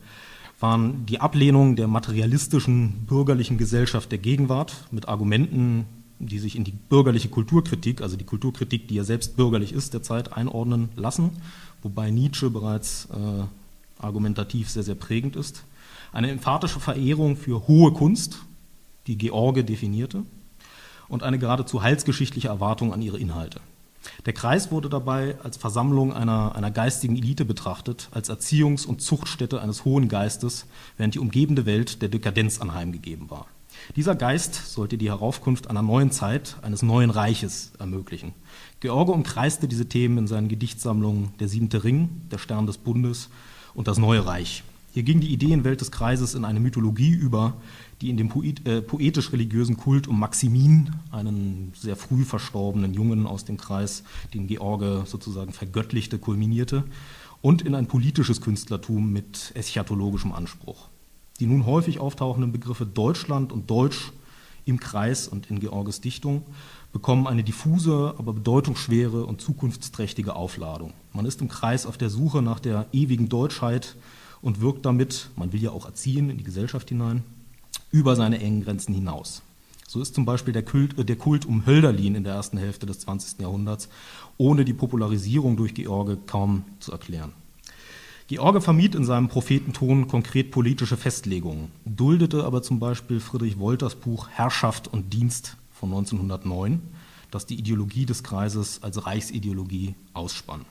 waren 0.60 1.06
die 1.06 1.20
Ablehnung 1.20 1.76
der 1.76 1.86
materialistischen 1.86 3.06
bürgerlichen 3.06 3.58
Gesellschaft 3.58 4.10
der 4.10 4.18
Gegenwart 4.18 4.88
mit 4.90 5.08
Argumenten 5.08 5.86
die 6.18 6.38
sich 6.38 6.56
in 6.56 6.64
die 6.64 6.72
bürgerliche 6.72 7.28
Kulturkritik, 7.28 8.02
also 8.02 8.16
die 8.16 8.24
Kulturkritik, 8.24 8.88
die 8.88 8.96
ja 8.96 9.04
selbst 9.04 9.36
bürgerlich 9.36 9.72
ist, 9.72 9.94
der 9.94 10.02
Zeit 10.02 10.32
einordnen 10.32 10.88
lassen, 10.96 11.30
wobei 11.82 12.10
Nietzsche 12.10 12.50
bereits 12.50 13.08
äh, 13.12 13.44
argumentativ 14.02 14.68
sehr, 14.68 14.82
sehr 14.82 14.94
prägend 14.94 15.36
ist. 15.36 15.64
Eine 16.12 16.30
emphatische 16.30 16.80
Verehrung 16.80 17.36
für 17.36 17.68
hohe 17.68 17.92
Kunst, 17.92 18.38
die 19.06 19.18
George 19.18 19.64
definierte, 19.64 20.24
und 21.08 21.22
eine 21.22 21.38
geradezu 21.38 21.82
heilsgeschichtliche 21.82 22.48
Erwartung 22.48 22.92
an 22.92 23.02
ihre 23.02 23.18
Inhalte. 23.18 23.60
Der 24.26 24.32
Kreis 24.32 24.70
wurde 24.70 24.88
dabei 24.88 25.36
als 25.42 25.56
Versammlung 25.56 26.12
einer, 26.12 26.54
einer 26.54 26.70
geistigen 26.70 27.16
Elite 27.16 27.44
betrachtet, 27.44 28.08
als 28.10 28.30
Erziehungs- 28.30 28.86
und 28.86 29.02
Zuchtstätte 29.02 29.60
eines 29.60 29.84
hohen 29.84 30.08
Geistes, 30.08 30.66
während 30.96 31.14
die 31.14 31.18
umgebende 31.18 31.66
Welt 31.66 32.02
der 32.02 32.08
Dekadenz 32.08 32.60
anheimgegeben 32.60 33.30
war. 33.30 33.46
Dieser 33.96 34.14
Geist 34.14 34.54
sollte 34.54 34.98
die 34.98 35.08
Heraufkunft 35.08 35.70
einer 35.70 35.82
neuen 35.82 36.10
Zeit, 36.10 36.56
eines 36.62 36.82
neuen 36.82 37.10
Reiches 37.10 37.72
ermöglichen. 37.78 38.34
George 38.80 39.12
umkreiste 39.12 39.68
diese 39.68 39.88
Themen 39.88 40.18
in 40.18 40.26
seinen 40.26 40.48
Gedichtsammlungen 40.48 41.32
Der 41.40 41.48
siebente 41.48 41.84
Ring, 41.84 42.22
Der 42.30 42.38
Stern 42.38 42.66
des 42.66 42.78
Bundes 42.78 43.30
und 43.74 43.88
Das 43.88 43.98
neue 43.98 44.26
Reich. 44.26 44.62
Hier 44.92 45.02
ging 45.02 45.20
die 45.20 45.32
Ideenwelt 45.32 45.80
des 45.80 45.90
Kreises 45.90 46.34
in 46.34 46.44
eine 46.44 46.60
Mythologie 46.60 47.12
über, 47.12 47.54
die 48.00 48.10
in 48.10 48.16
dem 48.16 48.32
äh, 48.64 48.80
poetisch-religiösen 48.80 49.76
Kult 49.76 50.08
um 50.08 50.18
Maximin, 50.18 50.90
einen 51.12 51.72
sehr 51.76 51.94
früh 51.94 52.24
verstorbenen 52.24 52.94
Jungen 52.94 53.26
aus 53.26 53.44
dem 53.44 53.58
Kreis, 53.58 54.02
den 54.32 54.46
George 54.46 55.04
sozusagen 55.06 55.52
vergöttlichte, 55.52 56.18
kulminierte, 56.18 56.84
und 57.42 57.62
in 57.62 57.74
ein 57.74 57.86
politisches 57.86 58.40
Künstlertum 58.40 59.12
mit 59.12 59.52
eschatologischem 59.54 60.32
Anspruch. 60.32 60.88
Die 61.40 61.46
nun 61.46 61.66
häufig 61.66 62.00
auftauchenden 62.00 62.52
Begriffe 62.52 62.86
Deutschland 62.86 63.52
und 63.52 63.70
Deutsch 63.70 64.12
im 64.64 64.80
Kreis 64.80 65.28
und 65.28 65.50
in 65.50 65.60
Georges 65.60 66.00
Dichtung 66.00 66.42
bekommen 66.92 67.26
eine 67.26 67.44
diffuse, 67.44 68.14
aber 68.18 68.32
bedeutungsschwere 68.32 69.24
und 69.24 69.40
zukunftsträchtige 69.40 70.36
Aufladung. 70.36 70.92
Man 71.12 71.26
ist 71.26 71.40
im 71.40 71.48
Kreis 71.48 71.86
auf 71.86 71.96
der 71.96 72.10
Suche 72.10 72.42
nach 72.42 72.60
der 72.60 72.86
ewigen 72.92 73.28
Deutschheit 73.28 73.96
und 74.42 74.60
wirkt 74.60 74.84
damit, 74.84 75.30
man 75.36 75.52
will 75.52 75.62
ja 75.62 75.70
auch 75.70 75.86
erziehen 75.86 76.30
in 76.30 76.38
die 76.38 76.44
Gesellschaft 76.44 76.88
hinein, 76.88 77.22
über 77.90 78.16
seine 78.16 78.40
engen 78.40 78.62
Grenzen 78.62 78.94
hinaus. 78.94 79.42
So 79.86 80.02
ist 80.02 80.14
zum 80.14 80.26
Beispiel 80.26 80.52
der 80.52 80.64
Kult, 80.64 80.98
äh, 80.98 81.04
der 81.04 81.16
Kult 81.16 81.46
um 81.46 81.64
Hölderlin 81.64 82.14
in 82.14 82.24
der 82.24 82.34
ersten 82.34 82.58
Hälfte 82.58 82.84
des 82.84 83.00
20. 83.00 83.40
Jahrhunderts 83.40 83.88
ohne 84.36 84.64
die 84.64 84.74
Popularisierung 84.74 85.56
durch 85.56 85.72
George 85.72 86.18
kaum 86.26 86.64
zu 86.78 86.92
erklären. 86.92 87.32
George 88.28 88.60
vermied 88.60 88.94
in 88.94 89.06
seinem 89.06 89.28
Prophetenton 89.28 90.06
konkret 90.06 90.50
politische 90.50 90.98
Festlegungen, 90.98 91.72
duldete 91.86 92.44
aber 92.44 92.62
zum 92.62 92.78
Beispiel 92.78 93.20
Friedrich 93.20 93.58
Wolters 93.58 93.94
Buch 93.94 94.28
Herrschaft 94.28 94.86
und 94.86 95.14
Dienst 95.14 95.56
von 95.72 95.88
1909, 95.88 96.82
das 97.30 97.46
die 97.46 97.58
Ideologie 97.58 98.04
des 98.04 98.22
Kreises 98.22 98.82
als 98.82 99.06
Reichsideologie 99.06 99.94
ausspann. 100.12 100.66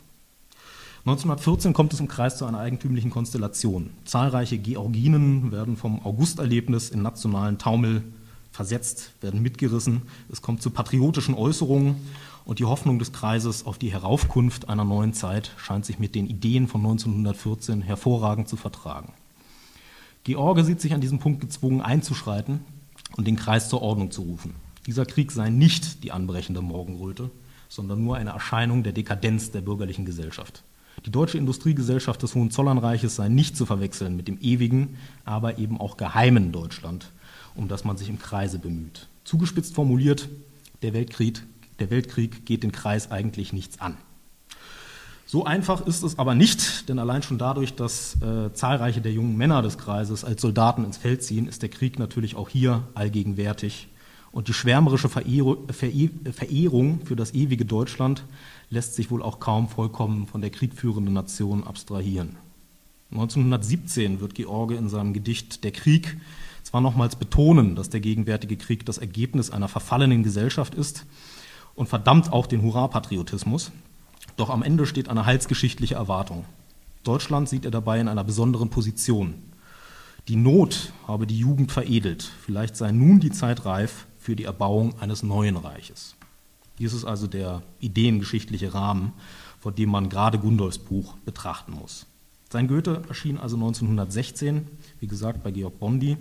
1914 1.07 1.73
kommt 1.73 1.93
es 1.93 1.99
im 1.99 2.07
Kreis 2.07 2.37
zu 2.37 2.45
einer 2.45 2.59
eigentümlichen 2.59 3.09
Konstellation. 3.09 3.89
Zahlreiche 4.05 4.59
Georginen 4.59 5.51
werden 5.51 5.77
vom 5.77 6.05
Augusterlebnis 6.05 6.91
in 6.91 7.01
nationalen 7.01 7.57
Taumel 7.57 8.03
versetzt, 8.51 9.13
werden 9.21 9.41
mitgerissen. 9.41 10.03
Es 10.31 10.43
kommt 10.43 10.61
zu 10.61 10.69
patriotischen 10.69 11.33
Äußerungen 11.33 11.95
und 12.47 12.59
die 12.59 12.65
Hoffnung 12.65 12.97
des 12.97 13.11
Kreises 13.11 13.65
auf 13.65 13.77
die 13.77 13.91
Heraufkunft 13.91 14.69
einer 14.69 14.85
neuen 14.85 15.11
Zeit 15.11 15.51
scheint 15.57 15.85
sich 15.85 15.99
mit 15.99 16.15
den 16.15 16.27
Ideen 16.27 16.69
von 16.69 16.79
1914 16.79 17.81
hervorragend 17.81 18.47
zu 18.47 18.55
vertragen. 18.55 19.11
George 20.23 20.63
sieht 20.63 20.79
sich 20.79 20.93
an 20.93 21.01
diesem 21.01 21.19
Punkt 21.19 21.41
gezwungen 21.41 21.81
einzuschreiten 21.81 22.61
und 23.17 23.27
den 23.27 23.35
Kreis 23.35 23.67
zur 23.67 23.81
Ordnung 23.81 24.11
zu 24.11 24.21
rufen. 24.21 24.55
Dieser 24.85 25.05
Krieg 25.05 25.33
sei 25.33 25.49
nicht 25.49 26.05
die 26.05 26.13
anbrechende 26.13 26.61
Morgenröte, 26.61 27.31
sondern 27.67 28.01
nur 28.01 28.15
eine 28.15 28.29
Erscheinung 28.29 28.81
der 28.81 28.93
Dekadenz 28.93 29.51
der 29.51 29.59
bürgerlichen 29.59 30.05
Gesellschaft. 30.05 30.63
Die 31.05 31.11
deutsche 31.11 31.37
Industriegesellschaft 31.37 32.23
des 32.23 32.33
Hohenzollernreiches 32.33 33.17
sei 33.17 33.27
nicht 33.27 33.57
zu 33.57 33.65
verwechseln 33.65 34.15
mit 34.15 34.29
dem 34.29 34.39
ewigen, 34.39 34.95
aber 35.25 35.57
eben 35.57 35.81
auch 35.81 35.97
geheimen 35.97 36.53
Deutschland, 36.53 37.11
um 37.55 37.67
das 37.67 37.83
man 37.83 37.97
sich 37.97 38.07
im 38.07 38.19
Kreise 38.19 38.57
bemüht. 38.57 39.09
Zugespitzt 39.25 39.75
formuliert, 39.75 40.29
der 40.81 40.93
Weltkrieg, 40.93 41.43
der 41.79 41.89
Weltkrieg 41.89 42.45
geht 42.45 42.63
den 42.63 42.71
Kreis 42.71 43.11
eigentlich 43.11 43.53
nichts 43.53 43.79
an. 43.79 43.97
So 45.29 45.43
einfach 45.43 45.85
ist 45.85 46.03
es 46.03 46.17
aber 46.17 46.35
nicht, 46.35 46.87
denn 46.87 46.99
allein 46.99 47.21
schon 47.21 47.37
dadurch, 47.37 47.75
dass 47.75 48.15
äh, 48.21 48.53
zahlreiche 48.53 49.01
der 49.01 49.11
jungen 49.11 49.35
Männer 49.35 49.61
des 49.61 49.77
Kreises 49.77 50.23
als 50.23 50.41
Soldaten 50.41 50.85
ins 50.85 50.95
Feld 50.95 51.21
ziehen, 51.21 51.47
ist 51.47 51.61
der 51.61 51.69
Krieg 51.69 51.99
natürlich 51.99 52.35
auch 52.35 52.47
hier 52.47 52.87
allgegenwärtig. 52.93 53.89
Und 54.31 54.47
die 54.47 54.53
schwärmerische 54.53 55.09
Verehrung 55.09 55.67
für 57.05 57.15
das 57.15 57.33
ewige 57.33 57.65
Deutschland 57.65 58.23
lässt 58.69 58.95
sich 58.95 59.11
wohl 59.11 59.21
auch 59.21 59.39
kaum 59.39 59.67
vollkommen 59.67 60.27
von 60.27 60.39
der 60.39 60.49
kriegführenden 60.49 61.13
Nation 61.13 61.65
abstrahieren. 61.65 62.37
1917 63.11 64.21
wird 64.21 64.35
George 64.35 64.75
in 64.75 64.87
seinem 64.89 65.11
Gedicht 65.11 65.63
Der 65.65 65.71
Krieg 65.71 66.17
zwar 66.63 66.81
nochmals 66.81 67.15
betonen, 67.15 67.75
dass 67.75 67.89
der 67.89 67.99
gegenwärtige 67.99 68.57
Krieg 68.57 68.85
das 68.85 68.97
Ergebnis 68.97 69.49
einer 69.49 69.67
verfallenen 69.67 70.23
Gesellschaft 70.23 70.75
ist 70.75 71.05
und 71.77 71.87
verdammt 71.87 72.33
auch 72.33 72.47
den 72.47 72.63
Hurra-Patriotismus, 72.63 73.71
doch 74.35 74.49
am 74.49 74.63
Ende 74.63 74.85
steht 74.85 75.07
eine 75.07 75.25
heilsgeschichtliche 75.25 75.95
Erwartung. 75.95 76.43
Deutschland 77.03 77.47
sieht 77.47 77.63
er 77.63 77.71
dabei 77.71 78.01
in 78.01 78.09
einer 78.09 78.25
besonderen 78.25 78.69
Position. 78.69 79.35
Die 80.27 80.35
Not 80.35 80.91
habe 81.07 81.25
die 81.25 81.37
Jugend 81.37 81.71
veredelt, 81.71 82.29
vielleicht 82.45 82.75
sei 82.75 82.91
nun 82.91 83.21
die 83.21 83.31
Zeit 83.31 83.63
reif 83.63 84.07
für 84.19 84.35
die 84.35 84.43
Erbauung 84.43 84.99
eines 84.99 85.23
neuen 85.23 85.55
Reiches. 85.55 86.15
Dies 86.79 86.93
ist 86.93 87.05
also 87.05 87.27
der 87.27 87.61
ideengeschichtliche 87.79 88.73
Rahmen, 88.73 89.13
vor 89.59 89.71
dem 89.71 89.89
man 89.89 90.09
gerade 90.09 90.37
Gundolfs 90.37 90.79
Buch 90.79 91.15
betrachten 91.25 91.71
muss. 91.71 92.05
Sein 92.49 92.67
Goethe 92.67 93.03
erschien 93.07 93.37
also 93.37 93.55
1916, 93.55 94.67
wie 94.99 95.07
gesagt, 95.07 95.43
bei 95.43 95.51
Georg 95.51 95.79
Bondi. 95.79 96.17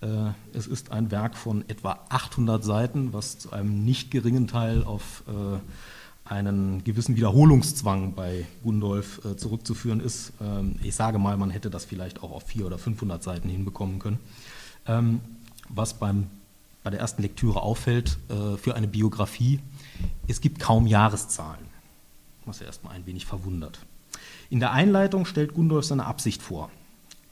Äh, 0.00 0.32
es 0.52 0.66
ist 0.66 0.92
ein 0.92 1.10
Werk 1.10 1.36
von 1.36 1.64
etwa 1.68 1.98
800 2.08 2.62
Seiten, 2.62 3.12
was 3.12 3.38
zu 3.38 3.52
einem 3.52 3.84
nicht 3.84 4.10
geringen 4.10 4.46
Teil 4.46 4.84
auf 4.84 5.22
äh, 5.26 5.58
einen 6.28 6.84
gewissen 6.84 7.16
Wiederholungszwang 7.16 8.14
bei 8.14 8.46
Gundolf 8.62 9.24
äh, 9.24 9.36
zurückzuführen 9.36 10.00
ist. 10.00 10.32
Ähm, 10.40 10.76
ich 10.82 10.94
sage 10.94 11.18
mal, 11.18 11.36
man 11.36 11.50
hätte 11.50 11.70
das 11.70 11.84
vielleicht 11.84 12.22
auch 12.22 12.32
auf 12.32 12.44
400 12.44 12.66
oder 12.66 12.78
500 12.78 13.22
Seiten 13.22 13.48
hinbekommen 13.48 13.98
können. 13.98 14.18
Ähm, 14.86 15.20
was 15.68 15.94
beim, 15.94 16.26
bei 16.84 16.90
der 16.90 17.00
ersten 17.00 17.22
Lektüre 17.22 17.60
auffällt 17.60 18.18
für 18.28 18.76
eine 18.76 18.86
Biografie, 18.86 19.58
es 20.28 20.40
gibt 20.40 20.60
kaum 20.60 20.86
Jahreszahlen, 20.86 21.64
was 22.44 22.60
ja 22.60 22.66
erstmal 22.66 22.94
ein 22.94 23.04
wenig 23.04 23.26
verwundert. 23.26 23.80
In 24.48 24.60
der 24.60 24.70
Einleitung 24.70 25.26
stellt 25.26 25.54
Gundolf 25.54 25.86
seine 25.86 26.06
Absicht 26.06 26.40
vor. 26.40 26.70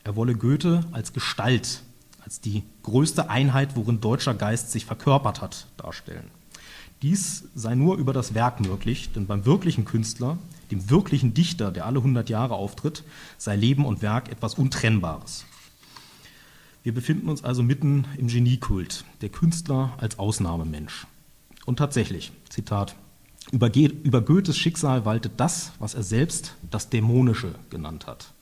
Er 0.02 0.16
wolle 0.16 0.34
Goethe 0.34 0.80
als 0.90 1.12
Gestalt, 1.12 1.84
als 2.24 2.40
die 2.40 2.62
größte 2.82 3.28
Einheit, 3.28 3.76
worin 3.76 4.00
deutscher 4.00 4.34
Geist 4.34 4.72
sich 4.72 4.86
verkörpert 4.86 5.40
hat, 5.42 5.66
darstellen. 5.76 6.30
Dies 7.02 7.44
sei 7.54 7.74
nur 7.74 7.96
über 7.96 8.12
das 8.12 8.34
Werk 8.34 8.60
möglich, 8.60 9.10
denn 9.12 9.26
beim 9.26 9.44
wirklichen 9.44 9.84
Künstler, 9.84 10.38
dem 10.70 10.88
wirklichen 10.88 11.34
Dichter, 11.34 11.70
der 11.70 11.84
alle 11.84 11.98
100 11.98 12.30
Jahre 12.30 12.54
auftritt, 12.54 13.04
sei 13.36 13.56
Leben 13.56 13.84
und 13.84 14.00
Werk 14.00 14.30
etwas 14.30 14.54
Untrennbares. 14.54 15.44
Wir 16.82 16.94
befinden 16.94 17.28
uns 17.28 17.44
also 17.44 17.62
mitten 17.62 18.06
im 18.16 18.28
Geniekult, 18.28 19.04
der 19.20 19.28
Künstler 19.28 19.92
als 19.98 20.18
Ausnahmemensch. 20.18 21.06
Und 21.66 21.78
tatsächlich, 21.78 22.32
Zitat, 22.48 22.94
über, 23.52 23.74
über 23.74 24.20
Goethes 24.20 24.56
Schicksal 24.56 25.04
waltet 25.04 25.32
das, 25.36 25.72
was 25.78 25.94
er 25.94 26.02
selbst 26.02 26.54
das 26.70 26.88
Dämonische 26.88 27.54
genannt 27.70 28.06
hat. 28.06 28.32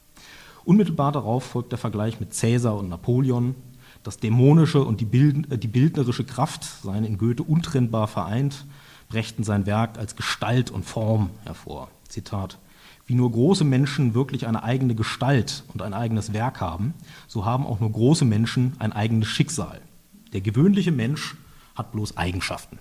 Unmittelbar 0.65 1.13
darauf 1.13 1.45
folgt 1.45 1.73
der 1.73 1.79
Vergleich 1.79 2.21
mit 2.21 2.35
Cäsar 2.35 2.77
und 2.77 2.89
Napoleon. 2.89 3.55
Das 4.03 4.19
Dämonische 4.19 4.83
und 4.85 5.01
die, 5.01 5.05
Bild, 5.05 5.51
äh, 5.53 5.59
die 5.59 5.69
bildnerische 5.69 6.25
Kraft 6.25 6.65
seien 6.65 7.05
in 7.05 7.19
Goethe 7.19 7.43
untrennbar 7.43 8.09
vereint, 8.09 8.67
brächten 9.09 9.45
sein 9.45 9.67
Werk 9.67 9.99
als 9.99 10.17
Gestalt 10.17 10.71
und 10.71 10.85
Form 10.85 11.31
hervor. 11.45 11.89
Zitat. 12.09 12.59
Wie 13.07 13.15
nur 13.15 13.31
große 13.31 13.65
Menschen 13.65 14.15
wirklich 14.15 14.47
eine 14.47 14.63
eigene 14.63 14.95
Gestalt 14.95 15.65
und 15.73 15.83
ein 15.83 15.93
eigenes 15.93 16.33
Werk 16.33 16.61
haben, 16.61 16.95
so 17.27 17.45
haben 17.45 17.67
auch 17.67 17.81
nur 17.81 17.91
große 17.91 18.25
Menschen 18.25 18.75
ein 18.79 18.93
eigenes 18.93 19.29
Schicksal. 19.29 19.81
Der 20.33 20.41
gewöhnliche 20.41 20.93
Mensch 20.93 21.37
hat 21.75 21.93
bloß 21.93 22.17
Eigenschaften. 22.17 22.79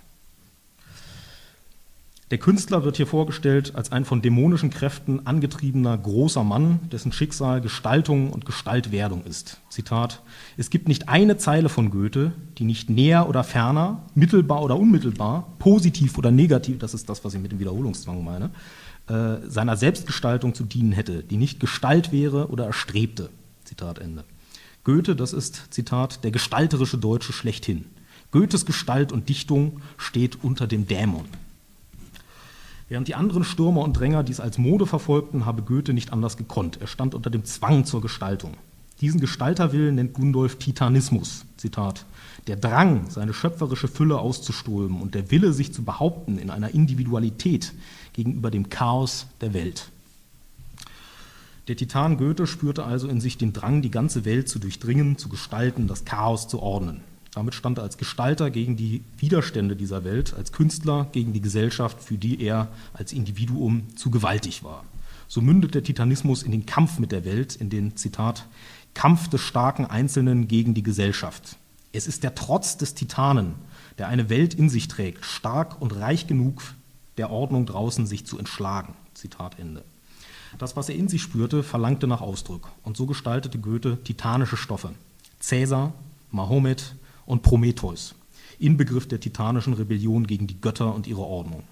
Der 2.32 2.38
Künstler 2.38 2.82
wird 2.82 2.96
hier 2.96 3.06
vorgestellt 3.06 3.74
als 3.74 3.92
ein 3.92 4.06
von 4.06 4.22
dämonischen 4.22 4.70
Kräften 4.70 5.26
angetriebener 5.26 5.98
großer 5.98 6.42
Mann, 6.42 6.80
dessen 6.90 7.12
Schicksal 7.12 7.60
Gestaltung 7.60 8.30
und 8.30 8.46
Gestaltwerdung 8.46 9.22
ist. 9.24 9.60
Zitat: 9.68 10.22
Es 10.56 10.70
gibt 10.70 10.88
nicht 10.88 11.10
eine 11.10 11.36
Zeile 11.36 11.68
von 11.68 11.90
Goethe, 11.90 12.32
die 12.56 12.64
nicht 12.64 12.88
näher 12.88 13.28
oder 13.28 13.44
ferner, 13.44 14.00
mittelbar 14.14 14.62
oder 14.62 14.78
unmittelbar, 14.78 15.46
positiv 15.58 16.16
oder 16.16 16.30
negativ, 16.30 16.78
das 16.78 16.94
ist 16.94 17.10
das, 17.10 17.22
was 17.22 17.34
ich 17.34 17.40
mit 17.42 17.52
dem 17.52 17.58
Wiederholungszwang 17.58 18.24
meine, 18.24 18.48
äh, 19.08 19.46
seiner 19.46 19.76
Selbstgestaltung 19.76 20.54
zu 20.54 20.64
dienen 20.64 20.92
hätte, 20.92 21.22
die 21.22 21.36
nicht 21.36 21.60
Gestalt 21.60 22.12
wäre 22.12 22.48
oder 22.48 22.64
erstrebte. 22.64 23.28
Zitat 23.64 23.98
Ende. 23.98 24.24
Goethe, 24.84 25.16
das 25.16 25.34
ist, 25.34 25.66
Zitat, 25.68 26.24
der 26.24 26.30
gestalterische 26.30 26.96
Deutsche 26.96 27.34
schlechthin. 27.34 27.84
Goethes 28.30 28.64
Gestalt 28.64 29.12
und 29.12 29.28
Dichtung 29.28 29.82
steht 29.98 30.42
unter 30.42 30.66
dem 30.66 30.86
Dämon. 30.86 31.26
Während 32.92 33.08
die 33.08 33.14
anderen 33.14 33.42
Stürmer 33.42 33.80
und 33.80 33.94
Dränger 33.94 34.22
dies 34.22 34.38
als 34.38 34.58
Mode 34.58 34.84
verfolgten, 34.84 35.46
habe 35.46 35.62
Goethe 35.62 35.94
nicht 35.94 36.12
anders 36.12 36.36
gekonnt. 36.36 36.78
Er 36.82 36.86
stand 36.86 37.14
unter 37.14 37.30
dem 37.30 37.46
Zwang 37.46 37.86
zur 37.86 38.02
Gestaltung. 38.02 38.52
Diesen 39.00 39.18
Gestalterwillen 39.18 39.94
nennt 39.94 40.12
Gundolf 40.12 40.56
Titanismus. 40.56 41.46
Zitat. 41.56 42.04
Der 42.48 42.56
Drang, 42.56 43.08
seine 43.08 43.32
schöpferische 43.32 43.88
Fülle 43.88 44.18
auszuströmen 44.18 45.00
und 45.00 45.14
der 45.14 45.30
Wille, 45.30 45.54
sich 45.54 45.72
zu 45.72 45.84
behaupten 45.84 46.36
in 46.36 46.50
einer 46.50 46.74
Individualität 46.74 47.72
gegenüber 48.12 48.50
dem 48.50 48.68
Chaos 48.68 49.26
der 49.40 49.54
Welt. 49.54 49.88
Der 51.68 51.78
Titan 51.78 52.18
Goethe 52.18 52.46
spürte 52.46 52.84
also 52.84 53.08
in 53.08 53.22
sich 53.22 53.38
den 53.38 53.54
Drang, 53.54 53.80
die 53.80 53.90
ganze 53.90 54.26
Welt 54.26 54.50
zu 54.50 54.58
durchdringen, 54.58 55.16
zu 55.16 55.30
gestalten, 55.30 55.88
das 55.88 56.04
Chaos 56.04 56.46
zu 56.46 56.60
ordnen. 56.60 57.00
Damit 57.34 57.54
stand 57.54 57.78
er 57.78 57.84
als 57.84 57.96
Gestalter 57.96 58.50
gegen 58.50 58.76
die 58.76 59.02
Widerstände 59.16 59.74
dieser 59.74 60.04
Welt, 60.04 60.34
als 60.34 60.52
Künstler 60.52 61.06
gegen 61.12 61.32
die 61.32 61.40
Gesellschaft, 61.40 62.02
für 62.02 62.18
die 62.18 62.42
er 62.42 62.68
als 62.92 63.12
Individuum 63.12 63.96
zu 63.96 64.10
gewaltig 64.10 64.62
war. 64.64 64.84
So 65.28 65.40
mündet 65.40 65.74
der 65.74 65.82
Titanismus 65.82 66.42
in 66.42 66.52
den 66.52 66.66
Kampf 66.66 66.98
mit 66.98 67.10
der 67.10 67.24
Welt, 67.24 67.56
in 67.56 67.70
den, 67.70 67.96
Zitat, 67.96 68.46
Kampf 68.92 69.28
des 69.28 69.40
starken 69.40 69.86
Einzelnen 69.86 70.46
gegen 70.46 70.74
die 70.74 70.82
Gesellschaft. 70.82 71.56
Es 71.92 72.06
ist 72.06 72.22
der 72.22 72.34
Trotz 72.34 72.76
des 72.76 72.94
Titanen, 72.94 73.54
der 73.96 74.08
eine 74.08 74.28
Welt 74.28 74.52
in 74.52 74.68
sich 74.68 74.88
trägt, 74.88 75.24
stark 75.24 75.80
und 75.80 75.96
reich 75.96 76.26
genug, 76.26 76.62
der 77.16 77.30
Ordnung 77.30 77.64
draußen 77.64 78.06
sich 78.06 78.26
zu 78.26 78.38
entschlagen. 78.38 78.94
Zitat 79.14 79.58
Ende. 79.58 79.84
Das, 80.58 80.76
was 80.76 80.90
er 80.90 80.96
in 80.96 81.08
sich 81.08 81.22
spürte, 81.22 81.62
verlangte 81.62 82.06
nach 82.06 82.20
Ausdruck. 82.20 82.68
Und 82.82 82.98
so 82.98 83.06
gestaltete 83.06 83.58
Goethe 83.58 83.98
titanische 84.04 84.58
Stoffe. 84.58 84.90
Cäsar, 85.40 85.94
Mahomet 86.30 86.94
und 87.26 87.42
Prometheus, 87.42 88.14
Inbegriff 88.58 89.08
der 89.08 89.20
titanischen 89.20 89.74
Rebellion 89.74 90.26
gegen 90.26 90.46
die 90.46 90.60
Götter 90.60 90.94
und 90.94 91.06
ihre 91.06 91.22
Ordnung. 91.22 91.62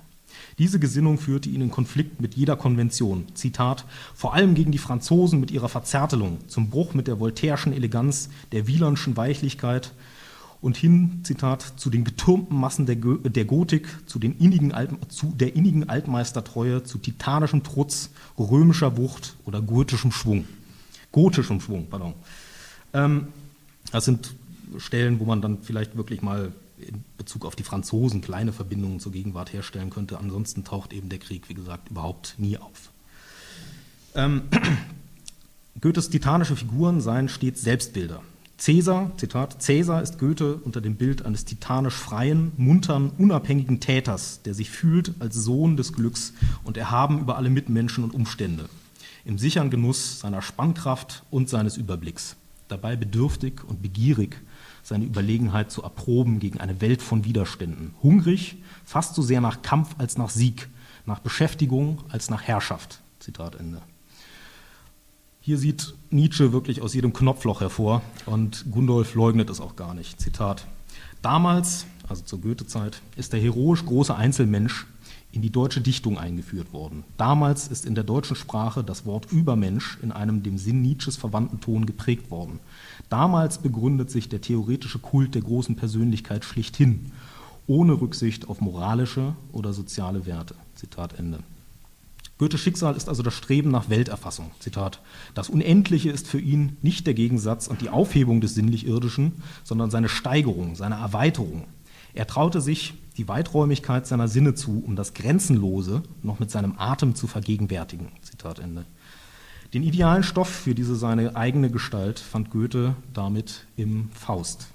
Diese 0.59 0.79
Gesinnung 0.79 1.19
führte 1.19 1.49
ihn 1.49 1.61
in 1.61 1.71
Konflikt 1.71 2.21
mit 2.21 2.35
jeder 2.35 2.57
Konvention. 2.57 3.27
Zitat, 3.35 3.85
vor 4.15 4.35
allem 4.35 4.55
gegen 4.55 4.73
die 4.73 4.79
Franzosen 4.79 5.41
mit 5.41 5.51
ihrer 5.51 5.69
Verzärtelung, 5.69 6.39
zum 6.49 6.71
Bruch 6.71 6.95
mit 6.95 7.07
der 7.07 7.19
voltairischen 7.19 7.73
Eleganz, 7.73 8.29
der 8.53 8.67
wielandschen 8.67 9.17
Weichlichkeit 9.17 9.93
und 10.61 10.77
hin, 10.77 11.21
Zitat, 11.23 11.63
zu 11.77 11.89
den 11.89 12.05
getürmten 12.05 12.57
Massen 12.57 12.87
der, 12.87 12.97
der 12.97 13.45
Gotik, 13.45 13.89
zu, 14.07 14.19
den 14.19 14.37
innigen 14.39 14.73
Alt, 14.73 14.91
zu 15.09 15.33
der 15.35 15.57
innigen 15.57 15.89
Altmeistertreue, 15.89 16.83
zu 16.83 16.99
titanischem 16.99 17.63
Trutz, 17.63 18.11
römischer 18.39 18.97
Wucht 18.97 19.37
oder 19.47 19.63
gotischem 19.63 20.13
Schwung. 20.13 20.47
Gotischem 21.13 21.61
Schwung, 21.61 21.87
pardon. 21.89 22.15
Ähm, 22.93 23.29
das 23.91 24.05
sind 24.05 24.35
Stellen, 24.79 25.21
wo 25.21 25.25
man 25.25 25.43
dann 25.43 25.63
vielleicht 25.63 25.97
wirklich 25.97 26.23
mal 26.23 26.53
in 26.79 27.05
Bezug 27.19 27.45
auf 27.45 27.57
die 27.57 27.63
Franzosen 27.63 28.21
kleine 28.21 28.53
Verbindungen 28.53 29.01
zur 29.01 29.13
Gegenwart 29.13 29.53
herstellen 29.53 29.91
könnte. 29.91 30.19
Ansonsten 30.19 30.65
taucht 30.65 30.93
eben 30.93 31.09
der 31.09 31.19
Krieg, 31.19 31.49
wie 31.49 31.55
gesagt, 31.55 31.91
überhaupt 31.91 32.35
nie 32.39 32.59
auf. 32.59 32.91
Ähm, 34.15 34.43
Goethes 35.81 36.11
titanische 36.11 36.57
Figuren 36.57 37.01
seien 37.01 37.29
stets 37.29 37.63
Selbstbilder. 37.63 38.23
Cäsar, 38.61 39.13
Zitat, 39.17 39.63
Cäsar 39.63 40.03
ist 40.03 40.19
Goethe 40.19 40.57
unter 40.57 40.83
dem 40.83 40.97
Bild 40.97 41.25
eines 41.25 41.47
titanisch 41.47 41.95
freien, 41.95 42.53
muntern, 42.59 43.11
unabhängigen 43.17 43.81
Täters, 43.81 44.43
der 44.43 44.53
sich 44.53 44.69
fühlt 44.71 45.15
als 45.19 45.35
Sohn 45.35 45.79
des 45.79 45.95
Glücks 45.95 46.35
und 46.65 46.77
erhaben 46.77 47.21
über 47.21 47.39
alle 47.39 47.49
Mitmenschen 47.49 48.05
und 48.05 48.13
Umstände, 48.13 48.69
im 49.25 49.39
sicheren 49.39 49.71
Genuss 49.71 50.21
seiner 50.21 50.43
Spannkraft 50.43 51.23
und 51.31 51.49
seines 51.49 51.79
Überblicks, 51.79 52.37
dabei 52.69 52.97
bedürftig 52.97 53.65
und 53.67 53.81
begierig 53.81 54.37
seine 54.83 55.05
Überlegenheit 55.05 55.71
zu 55.71 55.83
erproben 55.83 56.41
gegen 56.41 56.61
eine 56.61 56.81
Welt 56.81 57.03
von 57.03 57.25
Widerständen. 57.25 57.95
Hungrig, 58.03 58.57
fast 58.85 59.15
so 59.15 59.23
sehr 59.23 59.41
nach 59.41 59.63
Kampf 59.63 59.95
als 59.99 60.19
nach 60.19 60.31
Sieg, 60.31 60.69
nach 61.07 61.21
Beschäftigung 61.21 62.03
als 62.09 62.31
nach 62.31 62.43
Herrschaft. 62.43 63.01
Zitat 63.19 63.55
Ende. 63.57 63.83
Hier 65.41 65.59
sieht 65.59 65.95
Nietzsche 66.11 66.53
wirklich 66.53 66.83
aus 66.83 66.95
jedem 66.95 67.13
Knopfloch 67.13 67.61
hervor 67.61 68.03
und 68.27 68.71
Gundolf 68.71 69.15
leugnet 69.15 69.49
es 69.51 69.61
auch 69.61 69.77
gar 69.77 69.95
nicht. 69.95 70.21
Zitat. 70.21 70.67
Damals, 71.23 71.87
also 72.09 72.23
zur 72.23 72.41
Goethe-Zeit, 72.41 73.01
ist 73.17 73.33
der 73.33 73.41
heroisch 73.41 73.85
große 73.85 74.15
Einzelmensch 74.15 74.87
in 75.33 75.43
die 75.43 75.51
deutsche 75.51 75.81
Dichtung 75.81 76.19
eingeführt 76.19 76.73
worden. 76.73 77.05
Damals 77.17 77.69
ist 77.69 77.87
in 77.87 77.95
der 77.95 78.05
deutschen 78.05 78.37
Sprache 78.37 78.83
das 78.83 79.07
Wort 79.07 79.31
Übermensch 79.31 79.99
in 80.03 80.11
einem 80.11 80.43
dem 80.43 80.59
Sinn 80.59 80.83
Nietzsches 80.83 81.17
verwandten 81.17 81.61
Ton 81.61 81.87
geprägt 81.87 82.31
worden. 82.31 82.59
Damals 83.09 83.59
begründet 83.59 84.11
sich 84.11 84.29
der 84.29 84.41
theoretische 84.41 84.99
Kult 84.99 85.35
der 85.35 85.43
großen 85.43 85.77
Persönlichkeit 85.77 86.45
schlichthin, 86.45 87.13
ohne 87.67 88.01
Rücksicht 88.01 88.49
auf 88.49 88.61
moralische 88.61 89.35
oder 89.53 89.73
soziale 89.73 90.27
Werte. 90.27 90.57
Zitat 90.75 91.19
Ende. 91.19 91.39
Goethes 92.39 92.61
Schicksal 92.63 92.97
ist 92.97 93.09
also 93.11 93.23
das 93.23 93.35
Streben 93.35 93.71
nach 93.71 93.91
Welterfassung. 93.91 94.51
Zitat. 94.61 95.03
Das 95.35 95.51
Unendliche 95.51 96.11
ist 96.11 96.27
für 96.27 96.41
ihn 96.41 96.79
nicht 96.81 97.07
der 97.07 97.13
Gegensatz 97.13 97.69
und 97.69 97.83
die 97.83 97.91
Aufhebung 97.91 98.41
des 98.41 98.55
sinnlich-irdischen, 98.55 99.43
sondern 99.63 99.91
seine 99.91 100.09
Steigerung, 100.09 100.75
seine 100.75 100.95
Erweiterung. 100.95 101.65
Er 102.15 102.27
traute 102.27 102.61
sich 102.61 102.95
die 103.17 103.29
Weiträumigkeit 103.29 104.07
seiner 104.07 104.29
Sinne 104.29 104.55
zu, 104.55 104.83
um 104.85 104.97
das 104.97 105.15
Grenzenlose 105.15 106.03
noch 106.23 106.41
mit 106.41 106.51
seinem 106.51 106.75
Atem 106.79 107.15
zu 107.15 107.27
vergegenwärtigen. 107.27 108.09
Zitat 108.23 108.59
Ende. 108.59 108.85
Den 109.75 109.83
idealen 109.83 110.23
Stoff 110.23 110.49
für 110.49 110.75
diese 110.75 110.97
seine 110.97 111.37
eigene 111.37 111.71
Gestalt 111.71 112.19
fand 112.19 112.51
Goethe 112.51 112.97
damit 113.13 113.67
im 113.77 114.11
Faust. 114.13 114.67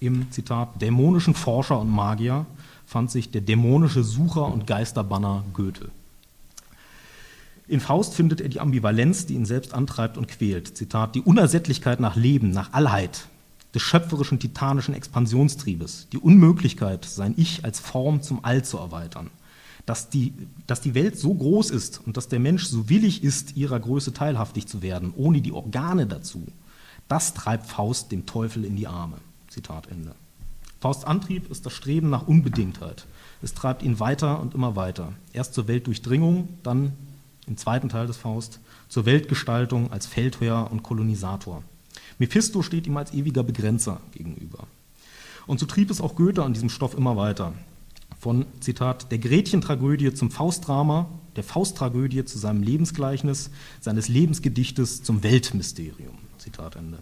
Im 0.00 0.30
Zitat 0.30 0.80
dämonischen 0.80 1.34
Forscher 1.34 1.80
und 1.80 1.90
Magier 1.90 2.46
fand 2.86 3.10
sich 3.10 3.30
der 3.30 3.40
dämonische 3.40 4.04
Sucher 4.04 4.46
und 4.46 4.66
Geisterbanner 4.66 5.44
Goethe. 5.54 5.90
In 7.66 7.80
Faust 7.80 8.14
findet 8.14 8.40
er 8.40 8.48
die 8.48 8.60
Ambivalenz, 8.60 9.26
die 9.26 9.34
ihn 9.34 9.44
selbst 9.44 9.74
antreibt 9.74 10.16
und 10.16 10.28
quält. 10.28 10.76
Zitat, 10.76 11.14
die 11.14 11.20
Unersättlichkeit 11.20 12.00
nach 12.00 12.16
Leben, 12.16 12.50
nach 12.50 12.72
Allheit, 12.72 13.28
des 13.74 13.82
schöpferischen 13.82 14.38
titanischen 14.38 14.94
Expansionstriebes, 14.94 16.08
die 16.12 16.18
Unmöglichkeit, 16.18 17.04
sein 17.04 17.34
Ich 17.36 17.64
als 17.64 17.80
Form 17.80 18.22
zum 18.22 18.44
All 18.44 18.64
zu 18.64 18.78
erweitern, 18.78 19.30
dass 19.86 20.10
die, 20.10 20.32
dass 20.66 20.80
die 20.80 20.94
Welt 20.94 21.18
so 21.18 21.34
groß 21.34 21.70
ist 21.70 22.00
und 22.04 22.16
dass 22.16 22.28
der 22.28 22.40
Mensch 22.40 22.64
so 22.66 22.88
willig 22.88 23.22
ist, 23.22 23.56
ihrer 23.56 23.80
Größe 23.80 24.12
teilhaftig 24.12 24.66
zu 24.66 24.82
werden, 24.82 25.12
ohne 25.16 25.40
die 25.40 25.52
Organe 25.52 26.06
dazu, 26.06 26.46
das 27.08 27.34
treibt 27.34 27.66
Faust 27.66 28.12
dem 28.12 28.26
Teufel 28.26 28.64
in 28.64 28.76
die 28.76 28.86
Arme. 28.86 29.16
Zitat 29.48 29.88
Ende. 29.88 30.14
Fausts 30.80 31.04
Antrieb 31.04 31.50
ist 31.50 31.66
das 31.66 31.72
Streben 31.72 32.10
nach 32.10 32.28
Unbedingtheit. 32.28 33.06
Es 33.42 33.54
treibt 33.54 33.82
ihn 33.82 33.98
weiter 33.98 34.40
und 34.40 34.54
immer 34.54 34.76
weiter. 34.76 35.12
Erst 35.32 35.54
zur 35.54 35.66
Weltdurchdringung, 35.66 36.48
dann 36.62 36.92
im 37.46 37.56
zweiten 37.56 37.88
Teil 37.88 38.06
des 38.06 38.16
Faust 38.16 38.60
zur 38.88 39.06
Weltgestaltung 39.06 39.90
als 39.90 40.06
Feldherr 40.06 40.70
und 40.70 40.82
Kolonisator. 40.82 41.62
Mephisto 42.18 42.62
steht 42.62 42.86
ihm 42.86 42.96
als 42.96 43.12
ewiger 43.12 43.42
Begrenzer 43.42 44.00
gegenüber. 44.12 44.66
Und 45.46 45.60
so 45.60 45.66
trieb 45.66 45.90
es 45.90 46.00
auch 46.00 46.14
Goethe 46.14 46.42
an 46.42 46.52
diesem 46.52 46.68
Stoff 46.68 46.96
immer 46.96 47.16
weiter. 47.16 47.54
Von, 48.20 48.46
Zitat, 48.60 49.10
der 49.12 49.18
Gretchen-Tragödie 49.18 50.12
zum 50.12 50.30
Faustdrama, 50.30 51.06
der 51.36 51.44
Fausttragödie 51.44 52.24
zu 52.24 52.38
seinem 52.38 52.62
Lebensgleichnis, 52.62 53.50
seines 53.80 54.08
Lebensgedichtes 54.08 55.02
zum 55.04 55.22
Weltmysterium. 55.22 56.18
Zitat 56.38 56.76
Ende. 56.76 56.98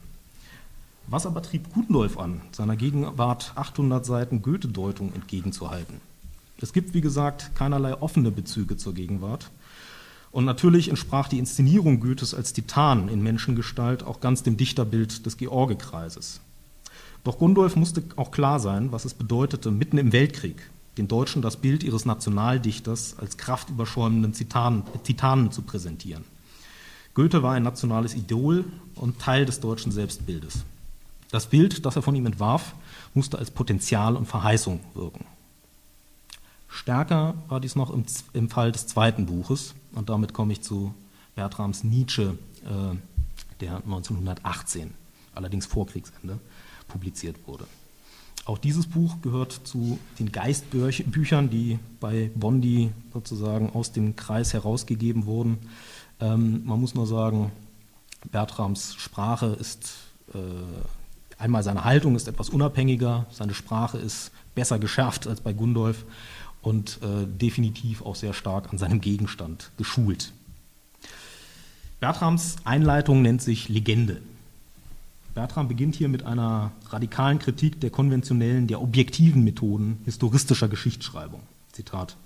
Was 1.08 1.24
aber 1.24 1.40
trieb 1.40 1.72
Gundolf 1.72 2.18
an, 2.18 2.42
seiner 2.52 2.76
Gegenwart 2.76 3.52
800 3.54 4.04
Seiten 4.04 4.42
Goethe-Deutung 4.42 5.14
entgegenzuhalten? 5.14 6.00
Es 6.60 6.72
gibt, 6.72 6.94
wie 6.94 7.00
gesagt, 7.00 7.54
keinerlei 7.54 7.94
offene 8.00 8.30
Bezüge 8.30 8.76
zur 8.76 8.94
Gegenwart. 8.94 9.50
Und 10.36 10.44
natürlich 10.44 10.90
entsprach 10.90 11.28
die 11.28 11.38
Inszenierung 11.38 11.98
Goethes 11.98 12.34
als 12.34 12.52
Titan 12.52 13.08
in 13.08 13.22
Menschengestalt 13.22 14.02
auch 14.02 14.20
ganz 14.20 14.42
dem 14.42 14.58
Dichterbild 14.58 15.24
des 15.24 15.38
Georgekreises. 15.38 16.42
Doch 17.24 17.38
Gundolf 17.38 17.74
musste 17.74 18.02
auch 18.16 18.32
klar 18.32 18.60
sein, 18.60 18.92
was 18.92 19.06
es 19.06 19.14
bedeutete, 19.14 19.70
mitten 19.70 19.96
im 19.96 20.12
Weltkrieg 20.12 20.56
den 20.98 21.08
Deutschen 21.08 21.40
das 21.40 21.56
Bild 21.56 21.82
ihres 21.82 22.04
Nationaldichters 22.04 23.16
als 23.18 23.38
kraftüberschäumenden 23.38 24.34
Titanen, 24.34 24.82
Titanen 25.04 25.52
zu 25.52 25.62
präsentieren. 25.62 26.24
Goethe 27.14 27.42
war 27.42 27.54
ein 27.54 27.62
nationales 27.62 28.14
Idol 28.14 28.66
und 28.94 29.18
Teil 29.18 29.46
des 29.46 29.60
deutschen 29.60 29.90
Selbstbildes. 29.90 30.66
Das 31.30 31.46
Bild, 31.46 31.86
das 31.86 31.96
er 31.96 32.02
von 32.02 32.14
ihm 32.14 32.26
entwarf, 32.26 32.74
musste 33.14 33.38
als 33.38 33.50
Potenzial 33.50 34.16
und 34.16 34.26
Verheißung 34.26 34.80
wirken. 34.92 35.24
Stärker 36.68 37.36
war 37.48 37.58
dies 37.58 37.74
noch 37.74 37.88
im, 37.90 38.04
im 38.34 38.50
Fall 38.50 38.70
des 38.70 38.86
zweiten 38.86 39.24
Buches, 39.24 39.74
und 39.96 40.08
damit 40.08 40.32
komme 40.32 40.52
ich 40.52 40.60
zu 40.60 40.94
Bertrams 41.34 41.82
Nietzsche, 41.82 42.38
äh, 42.64 42.96
der 43.60 43.76
1918, 43.76 44.92
allerdings 45.34 45.66
vor 45.66 45.86
Kriegsende, 45.86 46.38
publiziert 46.86 47.36
wurde. 47.46 47.66
Auch 48.44 48.58
dieses 48.58 48.86
Buch 48.86 49.16
gehört 49.22 49.52
zu 49.64 49.98
den 50.20 50.30
Geistbüchern, 50.30 51.50
die 51.50 51.80
bei 51.98 52.30
Bondi 52.36 52.92
sozusagen 53.12 53.70
aus 53.70 53.90
dem 53.90 54.14
Kreis 54.14 54.52
herausgegeben 54.52 55.26
wurden. 55.26 55.58
Ähm, 56.20 56.62
man 56.64 56.80
muss 56.80 56.94
nur 56.94 57.08
sagen, 57.08 57.50
Bertrams 58.30 58.94
Sprache 58.94 59.46
ist, 59.46 59.94
äh, 60.32 60.38
einmal 61.38 61.64
seine 61.64 61.84
Haltung 61.84 62.14
ist 62.14 62.28
etwas 62.28 62.50
unabhängiger, 62.50 63.26
seine 63.30 63.54
Sprache 63.54 63.98
ist 63.98 64.30
besser 64.54 64.78
geschärft 64.78 65.26
als 65.26 65.40
bei 65.40 65.52
Gundolf 65.52 66.04
und 66.66 66.98
äh, 67.00 67.28
definitiv 67.28 68.02
auch 68.02 68.16
sehr 68.16 68.34
stark 68.34 68.72
an 68.72 68.78
seinem 68.78 69.00
Gegenstand 69.00 69.70
geschult. 69.76 70.32
Bertrams 72.00 72.56
Einleitung 72.64 73.22
nennt 73.22 73.40
sich 73.40 73.68
Legende. 73.68 74.20
Bertram 75.32 75.68
beginnt 75.68 75.94
hier 75.94 76.08
mit 76.08 76.24
einer 76.24 76.72
radikalen 76.88 77.38
Kritik 77.38 77.80
der 77.80 77.90
konventionellen, 77.90 78.66
der 78.66 78.82
objektiven 78.82 79.44
Methoden 79.44 79.98
historistischer 80.06 80.66
Geschichtsschreibung. 80.66 81.40
Zitat. 81.70 82.16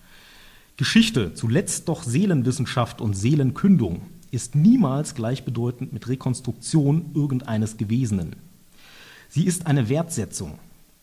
Geschichte, 0.79 1.35
zuletzt 1.35 1.91
doch 1.91 2.03
Seelenwissenschaft 2.03 3.03
und 3.03 3.13
Seelenkündung, 3.13 4.01
ist 4.31 4.55
niemals 4.55 5.15
gleichbedeutend 5.15 5.93
mit 5.93 6.09
Rekonstruktion 6.09 7.11
irgendeines 7.13 7.77
Gewesenen. 7.77 8.37
Sie 9.29 9.45
ist 9.45 9.67
eine 9.67 9.91
Wertsetzung, 9.91 10.59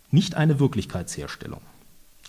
nicht 0.09 0.33
eine 0.33 0.59
Wirklichkeitsherstellung. 0.59 1.61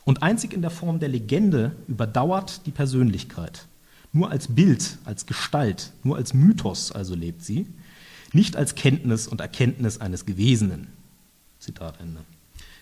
Und 0.04 0.22
einzig 0.22 0.52
in 0.52 0.62
der 0.62 0.70
Form 0.70 1.00
der 1.00 1.08
Legende 1.08 1.72
überdauert 1.86 2.66
die 2.66 2.70
Persönlichkeit. 2.70 3.66
Nur 4.12 4.30
als 4.30 4.48
Bild, 4.48 4.98
als 5.04 5.26
Gestalt, 5.26 5.92
nur 6.02 6.16
als 6.16 6.32
Mythos 6.32 6.92
also 6.92 7.14
lebt 7.14 7.42
sie, 7.42 7.66
nicht 8.32 8.56
als 8.56 8.74
Kenntnis 8.74 9.26
und 9.26 9.40
Erkenntnis 9.40 10.00
eines 10.00 10.26
Gewesenen. 10.26 10.88
Zitat 11.58 12.00
Ende. 12.00 12.20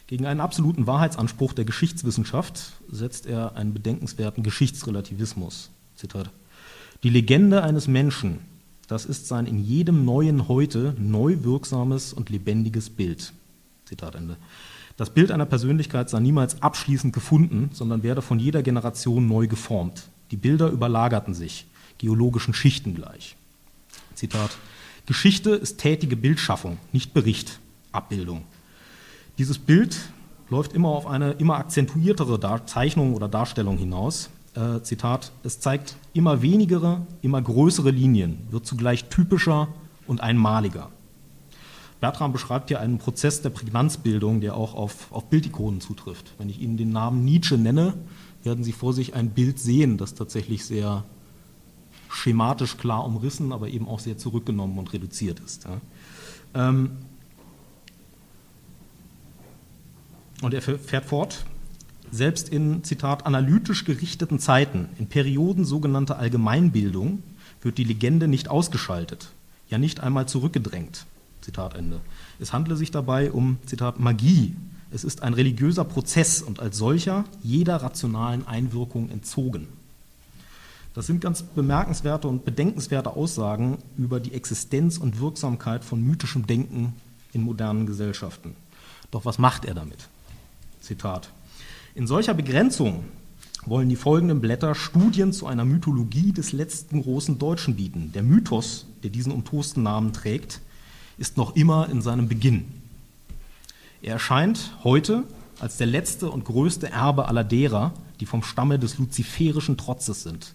Gegen 0.07 0.27
einen 0.27 0.41
absoluten 0.41 0.87
Wahrheitsanspruch 0.87 1.53
der 1.53 1.65
Geschichtswissenschaft 1.65 2.75
setzt 2.91 3.27
er 3.27 3.57
einen 3.57 3.75
bedenkenswerten 3.75 4.45
Geschichtsrelativismus. 4.45 5.71
Zitat. 5.97 6.31
Die 7.03 7.11
Legende 7.11 7.63
eines 7.63 7.89
Menschen, 7.89 8.39
das 8.87 9.05
ist 9.05 9.27
sein 9.27 9.47
in 9.47 9.59
jedem 9.59 10.05
neuen 10.05 10.47
Heute 10.47 10.95
neu 10.99 11.39
wirksames 11.43 12.13
und 12.13 12.31
lebendiges 12.31 12.89
Bild. 12.89 13.33
Zitat 13.85 14.15
Ende. 14.15 14.37
Das 14.97 15.11
Bild 15.11 15.31
einer 15.31 15.47
Persönlichkeit 15.47 16.09
sei 16.09 16.21
niemals 16.21 16.63
abschließend 16.63 17.13
gefunden, 17.13 17.71
sondern 17.73 18.03
werde 18.03 18.23
von 18.23 18.39
jeder 18.39 18.63
Generation 18.63 19.29
neu 19.29 19.47
geformt. 19.47 20.09
Die 20.31 20.37
Bilder 20.37 20.71
überlagerten 20.71 21.35
sich, 21.35 21.67
geologischen 21.99 22.55
Schichten 22.55 22.95
gleich. 22.95 23.37
Zitat. 24.15 24.57
Geschichte 25.05 25.51
ist 25.51 25.79
tätige 25.79 26.17
Bildschaffung, 26.17 26.79
nicht 26.93 27.13
Bericht, 27.15 27.61
Abbildung. 27.93 28.45
Dieses 29.39 29.59
Bild 29.59 29.99
läuft 30.49 30.73
immer 30.73 30.89
auf 30.89 31.07
eine 31.07 31.33
immer 31.33 31.57
akzentuiertere 31.57 32.41
Zeichnung 32.65 33.15
oder 33.15 33.29
Darstellung 33.29 33.77
hinaus. 33.77 34.31
Äh, 34.55 34.81
Zitat, 34.83 35.33
es 35.45 35.61
zeigt 35.61 35.97
immer 36.15 36.41
wenigere, 36.41 37.07
immer 37.21 37.43
größere 37.43 37.91
Linien, 37.91 38.39
wird 38.51 38.67
zugleich 38.67 39.05
typischer 39.11 39.69
und 40.07 40.23
einmaliger. 40.23 40.91
Bertram 42.01 42.33
beschreibt 42.33 42.69
hier 42.69 42.81
einen 42.81 42.99
Prozess 42.99 43.43
der 43.43 43.51
Prägnanzbildung, 43.51 44.41
der 44.41 44.57
auch 44.57 44.75
auf, 44.75 45.11
auf 45.13 45.25
Bildikonen 45.27 45.81
zutrifft. 45.81 46.33
Wenn 46.39 46.51
ich 46.51 46.61
Ihnen 46.61 46.77
den 46.77 46.91
Namen 46.91 47.25
Nietzsche 47.25 47.57
nenne, 47.57 47.95
werden 48.43 48.65
Sie 48.65 48.73
vor 48.73 48.93
sich 48.93 49.15
ein 49.15 49.31
Bild 49.31 49.59
sehen, 49.59 49.97
das 49.97 50.15
tatsächlich 50.15 50.65
sehr 50.65 51.05
schematisch 52.11 52.77
klar 52.77 53.05
umrissen, 53.05 53.53
aber 53.53 53.69
eben 53.69 53.89
auch 53.89 54.01
sehr 54.01 54.19
zurückgenommen 54.19 54.79
und 54.79 54.93
reduziert 54.93 55.41
ist. 55.41 55.67
Ähm 56.55 56.91
und 60.43 60.53
er 60.53 60.63
fährt 60.63 61.07
fort, 61.07 61.45
selbst 62.11 62.49
in, 62.49 62.85
Zitat, 62.85 63.27
analytisch 63.27 63.85
gerichteten 63.85 64.39
Zeiten, 64.39 64.89
in 64.99 65.07
Perioden 65.07 65.65
sogenannter 65.65 66.19
Allgemeinbildung, 66.19 67.23
wird 67.63 67.79
die 67.79 67.85
Legende 67.85 68.29
nicht 68.29 68.49
ausgeschaltet, 68.49 69.31
ja 69.69 69.79
nicht 69.79 70.01
einmal 70.01 70.29
zurückgedrängt. 70.29 71.07
Zitat 71.41 71.75
Ende. 71.75 72.01
Es 72.39 72.53
handle 72.53 72.77
sich 72.77 72.91
dabei 72.91 73.31
um, 73.31 73.59
Zitat, 73.67 74.01
Magie. 74.01 74.57
Es 74.91 75.05
ist 75.05 75.23
ein 75.23 75.35
religiöser 75.35 75.85
Prozess 75.85 76.43
und 76.43 76.61
als 76.61 76.77
solcher 76.77 77.25
jeder 77.43 77.77
rationalen 77.77 78.47
Einwirkung 78.47 79.11
entzogen. 79.11 79.69
Das 80.95 81.07
sind 81.07 81.21
ganz 81.21 81.43
bemerkenswerte 81.43 82.27
und 82.27 82.45
bedenkenswerte 82.45 83.11
Aussagen 83.11 83.79
über 83.99 84.19
die 84.19 84.33
Existenz 84.33 84.97
und 84.97 85.21
Wirksamkeit 85.21 85.85
von 85.85 86.03
mythischem 86.03 86.47
Denken 86.47 86.95
in 87.33 87.43
modernen 87.43 87.87
Gesellschaften. 87.87 88.57
Doch 89.11 89.27
was 89.27 89.39
macht 89.39 89.67
er 89.67 89.75
damit? 89.75 90.09
Zitat. 90.81 91.31
In 91.95 92.07
solcher 92.07 92.33
Begrenzung 92.33 93.05
wollen 93.67 93.89
die 93.89 93.97
folgenden 93.97 94.41
Blätter 94.41 94.75
Studien 94.75 95.33
zu 95.33 95.47
einer 95.47 95.65
Mythologie 95.65 96.33
des 96.33 96.53
letzten 96.53 97.03
großen 97.03 97.39
Deutschen 97.39 97.77
bieten. 97.77 98.13
Der 98.13 98.23
Mythos, 98.23 98.87
der 99.03 99.11
diesen 99.11 99.33
umtosten 99.33 99.83
Namen 99.83 100.13
trägt, 100.13 100.61
ist 101.19 101.37
noch 101.37 101.57
immer 101.57 101.89
in 101.89 102.03
seinem 102.03 102.29
Beginn. 102.29 102.65
Er 104.03 104.15
erscheint 104.15 104.73
heute 104.85 105.25
als 105.59 105.77
der 105.79 105.87
letzte 105.87 106.31
und 106.31 106.45
größte 106.45 106.91
Erbe 106.91 107.29
aller 107.29 107.45
derer, 107.45 107.93
die 108.21 108.27
vom 108.27 108.43
Stamme 108.43 108.79
des 108.79 108.99
luziferischen 108.99 109.77
Trotzes 109.77 110.23
sind 110.23 110.55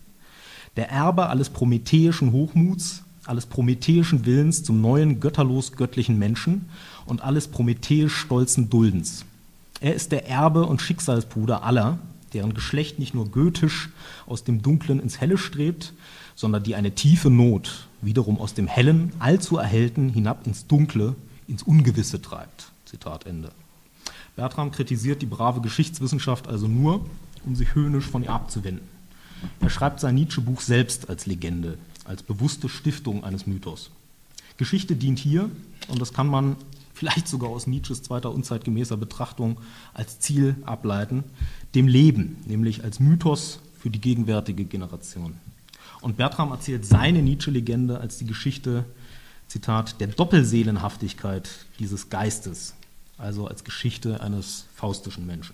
der 0.78 0.90
Erbe 0.90 1.28
alles 1.28 1.50
prometheischen 1.50 2.32
Hochmuts, 2.32 3.04
alles 3.26 3.46
prometheischen 3.46 4.26
Willens 4.26 4.64
zum 4.64 4.82
neuen 4.82 5.20
götterlos 5.20 5.74
göttlichen 5.74 6.18
Menschen 6.18 6.70
und 7.06 7.22
alles 7.22 7.48
prometheisch 7.48 8.16
stolzen 8.16 8.70
Duldens. 8.70 9.26
Er 9.80 9.94
ist 9.94 10.12
der 10.12 10.28
Erbe 10.28 10.66
und 10.66 10.82
Schicksalsbruder 10.82 11.64
aller, 11.64 12.00
deren 12.34 12.54
Geschlecht 12.54 13.00
nicht 13.00 13.14
nur 13.14 13.30
goethisch 13.30 13.90
aus 14.28 14.44
dem 14.44 14.62
Dunklen 14.62 15.00
ins 15.00 15.20
Helle 15.20 15.38
strebt, 15.38 15.94
sondern 16.36 16.64
die 16.64 16.76
eine 16.76 16.92
tiefe 16.92 17.30
Not 17.30 17.88
wiederum 18.02 18.40
aus 18.40 18.54
dem 18.54 18.68
Hellen, 18.68 19.14
allzu 19.20 19.58
Erhellten 19.58 20.10
hinab 20.10 20.46
ins 20.48 20.68
Dunkle, 20.68 21.16
ins 21.48 21.64
Ungewisse 21.64 22.22
treibt. 22.22 22.72
Zitat 22.86 23.26
Ende. 23.26 23.52
Bertram 24.36 24.72
kritisiert 24.72 25.22
die 25.22 25.28
brave 25.28 25.62
Geschichtswissenschaft 25.62 26.48
also 26.48 26.68
nur, 26.68 27.06
um 27.46 27.56
sich 27.56 27.76
höhnisch 27.76 28.06
von 28.06 28.24
ihr 28.24 28.32
abzuwenden. 28.32 28.88
Er 29.60 29.70
schreibt 29.70 30.00
sein 30.00 30.16
Nietzsche-Buch 30.16 30.62
selbst 30.62 31.10
als 31.10 31.26
Legende, 31.26 31.78
als 32.06 32.24
bewusste 32.24 32.70
Stiftung 32.70 33.24
eines 33.24 33.48
Mythos. 33.48 33.92
Geschichte 34.58 34.96
dient 34.96 35.20
hier, 35.20 35.50
und 35.88 36.00
das 36.00 36.14
kann 36.14 36.28
man 36.28 36.56
vielleicht 36.94 37.28
sogar 37.28 37.50
aus 37.50 37.66
Nietzsches 37.66 38.04
zweiter 38.04 38.32
unzeitgemäßer 38.32 38.98
Betrachtung 38.98 39.58
als 39.94 40.20
Ziel 40.20 40.56
ableiten, 40.66 41.24
dem 41.74 41.88
Leben, 41.88 42.38
nämlich 42.46 42.84
als 42.84 43.00
Mythos 43.00 43.60
für 43.80 43.90
die 43.90 44.02
gegenwärtige 44.02 44.66
Generation. 44.66 45.36
Und 46.02 46.18
Bertram 46.18 46.52
erzählt 46.52 46.86
seine 46.86 47.22
Nietzsche-Legende 47.22 48.00
als 48.00 48.18
die 48.18 48.26
Geschichte, 48.26 48.86
Zitat, 49.48 50.00
der 50.00 50.08
Doppelseelenhaftigkeit 50.08 51.50
dieses 51.80 52.10
Geistes, 52.10 52.74
also 53.18 53.48
als 53.48 53.64
Geschichte 53.64 54.22
eines 54.22 54.66
faustischen 54.76 55.26
Menschen. 55.28 55.54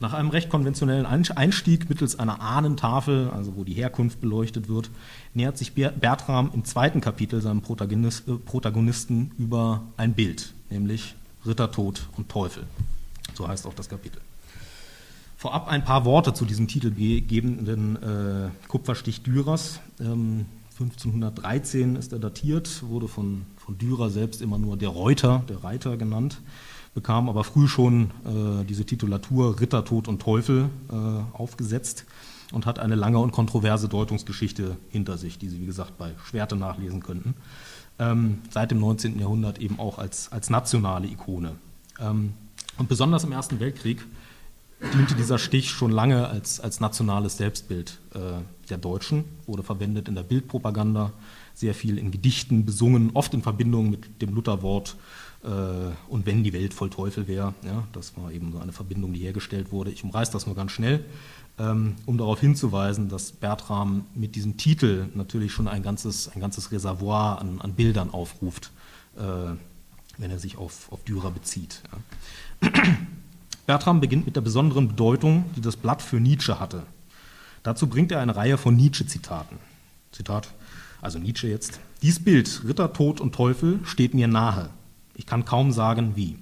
Nach 0.00 0.12
einem 0.12 0.28
recht 0.28 0.50
konventionellen 0.50 1.06
Einstieg 1.06 1.88
mittels 1.88 2.18
einer 2.18 2.40
Ahnentafel, 2.40 3.30
also 3.30 3.56
wo 3.56 3.64
die 3.64 3.72
Herkunft 3.72 4.20
beleuchtet 4.20 4.68
wird, 4.68 4.90
nähert 5.32 5.56
sich 5.56 5.72
Bertram 5.72 6.50
im 6.52 6.64
zweiten 6.64 7.00
Kapitel 7.00 7.40
seinem 7.40 7.62
Protagonist, 7.62 8.28
äh, 8.28 8.34
Protagonisten 8.34 9.32
über 9.38 9.82
ein 9.96 10.12
Bild, 10.12 10.52
nämlich 10.68 11.14
Ritter, 11.46 11.70
Tod 11.70 12.08
und 12.16 12.28
Teufel. 12.28 12.64
So 13.34 13.48
heißt 13.48 13.66
auch 13.66 13.74
das 13.74 13.88
Kapitel. 13.88 14.20
Vorab 15.36 15.68
ein 15.68 15.84
paar 15.84 16.04
Worte 16.04 16.32
zu 16.34 16.44
diesem 16.44 16.66
titelgebenden 16.66 17.96
äh, 18.02 18.68
Kupferstich 18.68 19.22
Dürers. 19.22 19.80
Ähm, 20.00 20.46
1513 20.72 21.96
ist 21.96 22.12
er 22.12 22.18
datiert, 22.18 22.82
wurde 22.82 23.08
von, 23.08 23.46
von 23.56 23.78
Dürer 23.78 24.10
selbst 24.10 24.42
immer 24.42 24.58
nur 24.58 24.76
der 24.76 24.90
Reuter, 24.90 25.42
der 25.48 25.64
Reiter 25.64 25.96
genannt 25.96 26.40
bekam 26.96 27.28
aber 27.28 27.44
früh 27.44 27.68
schon 27.68 28.10
äh, 28.24 28.64
diese 28.64 28.86
Titulatur 28.86 29.60
Ritter, 29.60 29.84
Tod 29.84 30.08
und 30.08 30.20
Teufel 30.20 30.70
äh, 30.90 30.94
aufgesetzt 31.36 32.06
und 32.52 32.64
hat 32.64 32.78
eine 32.78 32.94
lange 32.94 33.18
und 33.18 33.32
kontroverse 33.32 33.86
Deutungsgeschichte 33.86 34.78
hinter 34.88 35.18
sich, 35.18 35.38
die 35.38 35.50
Sie, 35.50 35.60
wie 35.60 35.66
gesagt, 35.66 35.98
bei 35.98 36.12
Schwerte 36.24 36.56
nachlesen 36.56 37.02
könnten. 37.02 37.34
Ähm, 37.98 38.38
seit 38.50 38.70
dem 38.70 38.80
19. 38.80 39.20
Jahrhundert 39.20 39.58
eben 39.58 39.78
auch 39.78 39.98
als, 39.98 40.32
als 40.32 40.48
nationale 40.48 41.06
Ikone. 41.06 41.56
Ähm, 42.00 42.32
und 42.78 42.88
besonders 42.88 43.24
im 43.24 43.32
Ersten 43.32 43.60
Weltkrieg 43.60 44.02
diente 44.94 45.14
dieser 45.14 45.38
Stich 45.38 45.70
schon 45.70 45.90
lange 45.90 46.28
als, 46.28 46.60
als 46.60 46.80
nationales 46.80 47.36
Selbstbild 47.36 47.98
äh, 48.14 48.18
der 48.68 48.78
Deutschen, 48.78 49.24
wurde 49.46 49.62
verwendet 49.62 50.08
in 50.08 50.14
der 50.14 50.22
Bildpropaganda, 50.22 51.12
sehr 51.54 51.74
viel 51.74 51.98
in 51.98 52.10
Gedichten 52.10 52.64
besungen, 52.64 53.10
oft 53.14 53.32
in 53.34 53.42
Verbindung 53.42 53.90
mit 53.90 54.20
dem 54.20 54.34
Lutherwort 54.34 54.96
äh, 55.42 55.48
und 56.08 56.26
wenn 56.26 56.44
die 56.44 56.52
Welt 56.52 56.74
voll 56.74 56.90
Teufel 56.90 57.28
wäre. 57.28 57.54
Ja, 57.64 57.84
das 57.92 58.16
war 58.16 58.30
eben 58.32 58.52
so 58.52 58.58
eine 58.58 58.72
Verbindung, 58.72 59.12
die 59.12 59.20
hergestellt 59.20 59.72
wurde. 59.72 59.90
Ich 59.90 60.04
umreiße 60.04 60.32
das 60.32 60.46
nur 60.46 60.54
ganz 60.54 60.72
schnell, 60.72 61.04
ähm, 61.58 61.96
um 62.04 62.18
darauf 62.18 62.40
hinzuweisen, 62.40 63.08
dass 63.08 63.32
Bertram 63.32 64.04
mit 64.14 64.34
diesem 64.34 64.56
Titel 64.56 65.08
natürlich 65.14 65.52
schon 65.52 65.68
ein 65.68 65.82
ganzes, 65.82 66.28
ein 66.28 66.40
ganzes 66.40 66.72
Reservoir 66.72 67.40
an, 67.40 67.60
an 67.60 67.72
Bildern 67.72 68.10
aufruft, 68.10 68.70
äh, 69.16 69.54
wenn 70.18 70.30
er 70.30 70.38
sich 70.38 70.58
auf, 70.58 70.92
auf 70.92 71.02
Dürer 71.04 71.30
bezieht. 71.30 71.82
Ja. 72.62 72.70
Bertram 73.66 74.00
beginnt 74.00 74.26
mit 74.26 74.36
der 74.36 74.42
besonderen 74.42 74.86
Bedeutung, 74.86 75.44
die 75.56 75.60
das 75.60 75.76
Blatt 75.76 76.00
für 76.00 76.20
Nietzsche 76.20 76.60
hatte. 76.60 76.84
Dazu 77.64 77.88
bringt 77.88 78.12
er 78.12 78.20
eine 78.20 78.36
Reihe 78.36 78.58
von 78.58 78.76
Nietzsche-Zitaten. 78.76 79.58
Zitat, 80.12 80.54
also 81.02 81.18
Nietzsche 81.18 81.48
jetzt. 81.48 81.80
Dies 82.00 82.22
Bild, 82.22 82.62
Ritter, 82.66 82.92
Tod 82.92 83.20
und 83.20 83.34
Teufel, 83.34 83.80
steht 83.82 84.14
mir 84.14 84.28
nahe. 84.28 84.70
Ich 85.16 85.26
kann 85.26 85.44
kaum 85.44 85.72
sagen, 85.72 86.12
wie. 86.14 86.38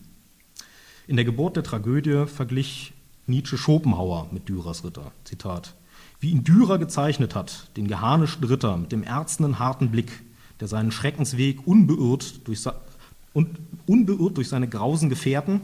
In 1.06 1.16
der 1.16 1.24
Geburt 1.24 1.56
der 1.56 1.62
Tragödie 1.62 2.26
verglich 2.26 2.92
Nietzsche 3.26 3.56
Schopenhauer 3.56 4.28
mit 4.30 4.50
Dürers 4.50 4.84
Ritter. 4.84 5.10
Zitat. 5.24 5.74
Wie 6.20 6.30
ihn 6.30 6.44
Dürer 6.44 6.78
gezeichnet 6.78 7.34
hat, 7.34 7.70
den 7.78 7.88
geharnischten 7.88 8.44
Ritter 8.44 8.76
mit 8.76 8.92
dem 8.92 9.02
ärztenden, 9.02 9.58
harten 9.58 9.90
Blick, 9.90 10.12
der 10.60 10.68
seinen 10.68 10.92
Schreckensweg 10.92 11.66
unbeirrt 11.66 12.46
durch, 12.46 12.64
und 13.32 13.58
unbeirrt 13.86 14.36
durch 14.36 14.48
seine 14.48 14.68
grausen 14.68 15.08
Gefährten 15.08 15.62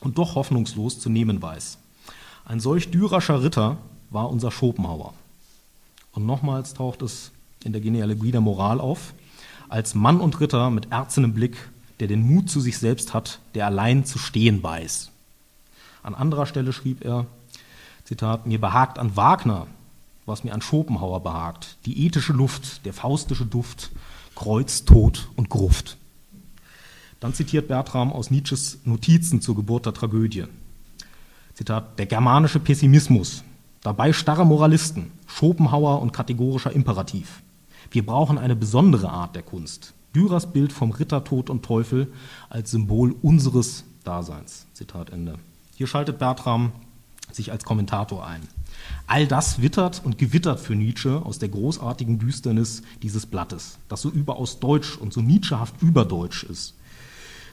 und 0.00 0.18
doch 0.18 0.34
hoffnungslos 0.34 1.00
zu 1.00 1.08
nehmen 1.08 1.40
weiß. 1.42 1.78
Ein 2.44 2.60
solch 2.60 2.90
dürascher 2.90 3.42
Ritter 3.42 3.78
war 4.10 4.30
unser 4.30 4.50
Schopenhauer. 4.50 5.14
Und 6.12 6.26
nochmals 6.26 6.74
taucht 6.74 7.02
es 7.02 7.32
in 7.64 7.72
der 7.72 7.80
Genealogie 7.80 8.30
der 8.30 8.40
Moral 8.40 8.80
auf, 8.80 9.14
als 9.68 9.94
Mann 9.94 10.20
und 10.20 10.40
Ritter 10.40 10.70
mit 10.70 10.92
erzenem 10.92 11.34
Blick, 11.34 11.56
der 12.00 12.08
den 12.08 12.22
Mut 12.22 12.50
zu 12.50 12.60
sich 12.60 12.78
selbst 12.78 13.14
hat, 13.14 13.40
der 13.54 13.66
allein 13.66 14.04
zu 14.04 14.18
stehen 14.18 14.62
weiß. 14.62 15.10
An 16.02 16.14
anderer 16.14 16.46
Stelle 16.46 16.72
schrieb 16.72 17.04
er, 17.04 17.26
Zitat, 18.04 18.46
mir 18.46 18.60
behagt 18.60 18.98
an 18.98 19.16
Wagner, 19.16 19.66
was 20.26 20.44
mir 20.44 20.52
an 20.52 20.60
Schopenhauer 20.60 21.20
behagt, 21.22 21.78
die 21.86 22.06
ethische 22.06 22.32
Luft, 22.32 22.84
der 22.84 22.92
faustische 22.92 23.46
Duft, 23.46 23.90
Kreuz, 24.34 24.84
Tod 24.84 25.28
und 25.36 25.48
Gruft. 25.48 25.96
Dann 27.20 27.34
zitiert 27.34 27.68
Bertram 27.68 28.12
aus 28.12 28.30
Nietzsches 28.30 28.80
Notizen 28.84 29.40
zur 29.40 29.56
Geburt 29.56 29.86
der 29.86 29.94
Tragödie. 29.94 30.44
Zitat, 31.54 31.98
der 31.98 32.06
germanische 32.06 32.58
Pessimismus, 32.58 33.44
dabei 33.82 34.12
starre 34.12 34.44
Moralisten, 34.44 35.12
Schopenhauer 35.26 36.02
und 36.02 36.12
kategorischer 36.12 36.72
Imperativ. 36.72 37.42
Wir 37.90 38.04
brauchen 38.04 38.38
eine 38.38 38.56
besondere 38.56 39.10
Art 39.10 39.36
der 39.36 39.42
Kunst. 39.42 39.94
Dürers 40.14 40.52
Bild 40.52 40.72
vom 40.72 40.92
Ritter, 40.92 41.24
Tod 41.24 41.50
und 41.50 41.64
Teufel 41.64 42.12
als 42.48 42.70
Symbol 42.70 43.14
unseres 43.22 43.84
Daseins. 44.04 44.66
Zitat 44.72 45.10
Ende. 45.10 45.38
Hier 45.76 45.86
schaltet 45.86 46.18
Bertram 46.18 46.72
sich 47.32 47.50
als 47.50 47.64
Kommentator 47.64 48.26
ein. 48.26 48.42
All 49.06 49.26
das 49.26 49.60
wittert 49.60 50.02
und 50.04 50.18
gewittert 50.18 50.60
für 50.60 50.74
Nietzsche 50.74 51.24
aus 51.24 51.38
der 51.38 51.48
großartigen 51.48 52.18
Düsternis 52.18 52.82
dieses 53.02 53.26
Blattes, 53.26 53.78
das 53.88 54.02
so 54.02 54.10
überaus 54.10 54.60
deutsch 54.60 54.96
und 54.96 55.12
so 55.12 55.20
nietzschehaft 55.20 55.80
überdeutsch 55.82 56.44
ist. 56.44 56.74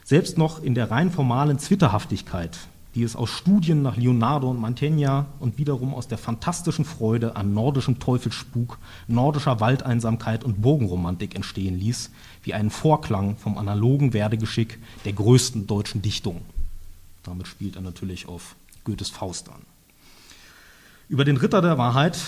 Selbst 0.04 0.36
noch 0.36 0.62
in 0.62 0.74
der 0.74 0.90
rein 0.90 1.10
formalen 1.10 1.58
Zwitterhaftigkeit, 1.58 2.58
die 2.94 3.04
es 3.04 3.16
aus 3.16 3.30
Studien 3.30 3.82
nach 3.82 3.96
Leonardo 3.96 4.50
und 4.50 4.60
Mantegna 4.60 5.26
und 5.38 5.58
wiederum 5.58 5.94
aus 5.94 6.08
der 6.08 6.18
fantastischen 6.18 6.84
Freude 6.84 7.36
an 7.36 7.54
nordischem 7.54 7.98
Teufelsspuk, 7.98 8.78
nordischer 9.06 9.60
Waldeinsamkeit 9.60 10.44
und 10.44 10.60
Burgenromantik 10.60 11.34
entstehen 11.34 11.78
ließ, 11.78 12.10
wie 12.42 12.52
einen 12.52 12.70
Vorklang 12.70 13.36
vom 13.36 13.56
analogen 13.56 14.12
Werdegeschick 14.12 14.78
der 15.04 15.12
größten 15.12 15.66
deutschen 15.66 16.02
Dichtung. 16.02 16.42
Damit 17.22 17.46
spielt 17.46 17.76
er 17.76 17.82
natürlich 17.82 18.26
auf 18.26 18.56
Goethes 18.84 19.08
Faust 19.08 19.48
an. 19.48 19.62
Über 21.08 21.24
den 21.24 21.36
Ritter 21.36 21.62
der 21.62 21.78
Wahrheit 21.78 22.18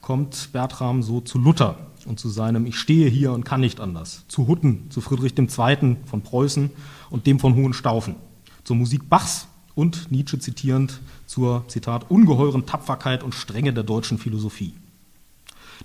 kommt 0.00 0.50
Bertram 0.52 1.02
so 1.02 1.20
zu 1.20 1.38
Luther 1.38 1.76
und 2.06 2.20
zu 2.20 2.28
seinem 2.28 2.66
Ich 2.66 2.76
stehe 2.76 3.08
hier 3.08 3.32
und 3.32 3.44
kann 3.44 3.60
nicht 3.60 3.80
anders, 3.80 4.24
zu 4.28 4.46
Hutten, 4.46 4.90
zu 4.90 5.00
Friedrich 5.00 5.36
II. 5.38 5.96
von 6.06 6.22
Preußen 6.22 6.70
und 7.10 7.26
dem 7.26 7.38
von 7.38 7.54
Hohenstaufen, 7.54 8.16
zur 8.64 8.76
Musik 8.76 9.08
Bachs 9.08 9.48
und 9.74 10.10
Nietzsche 10.10 10.38
zitierend 10.38 11.00
zur 11.26 11.64
Zitat 11.68 12.10
ungeheuren 12.10 12.66
Tapferkeit 12.66 13.22
und 13.22 13.34
Strenge 13.34 13.72
der 13.72 13.84
deutschen 13.84 14.18
Philosophie. 14.18 14.74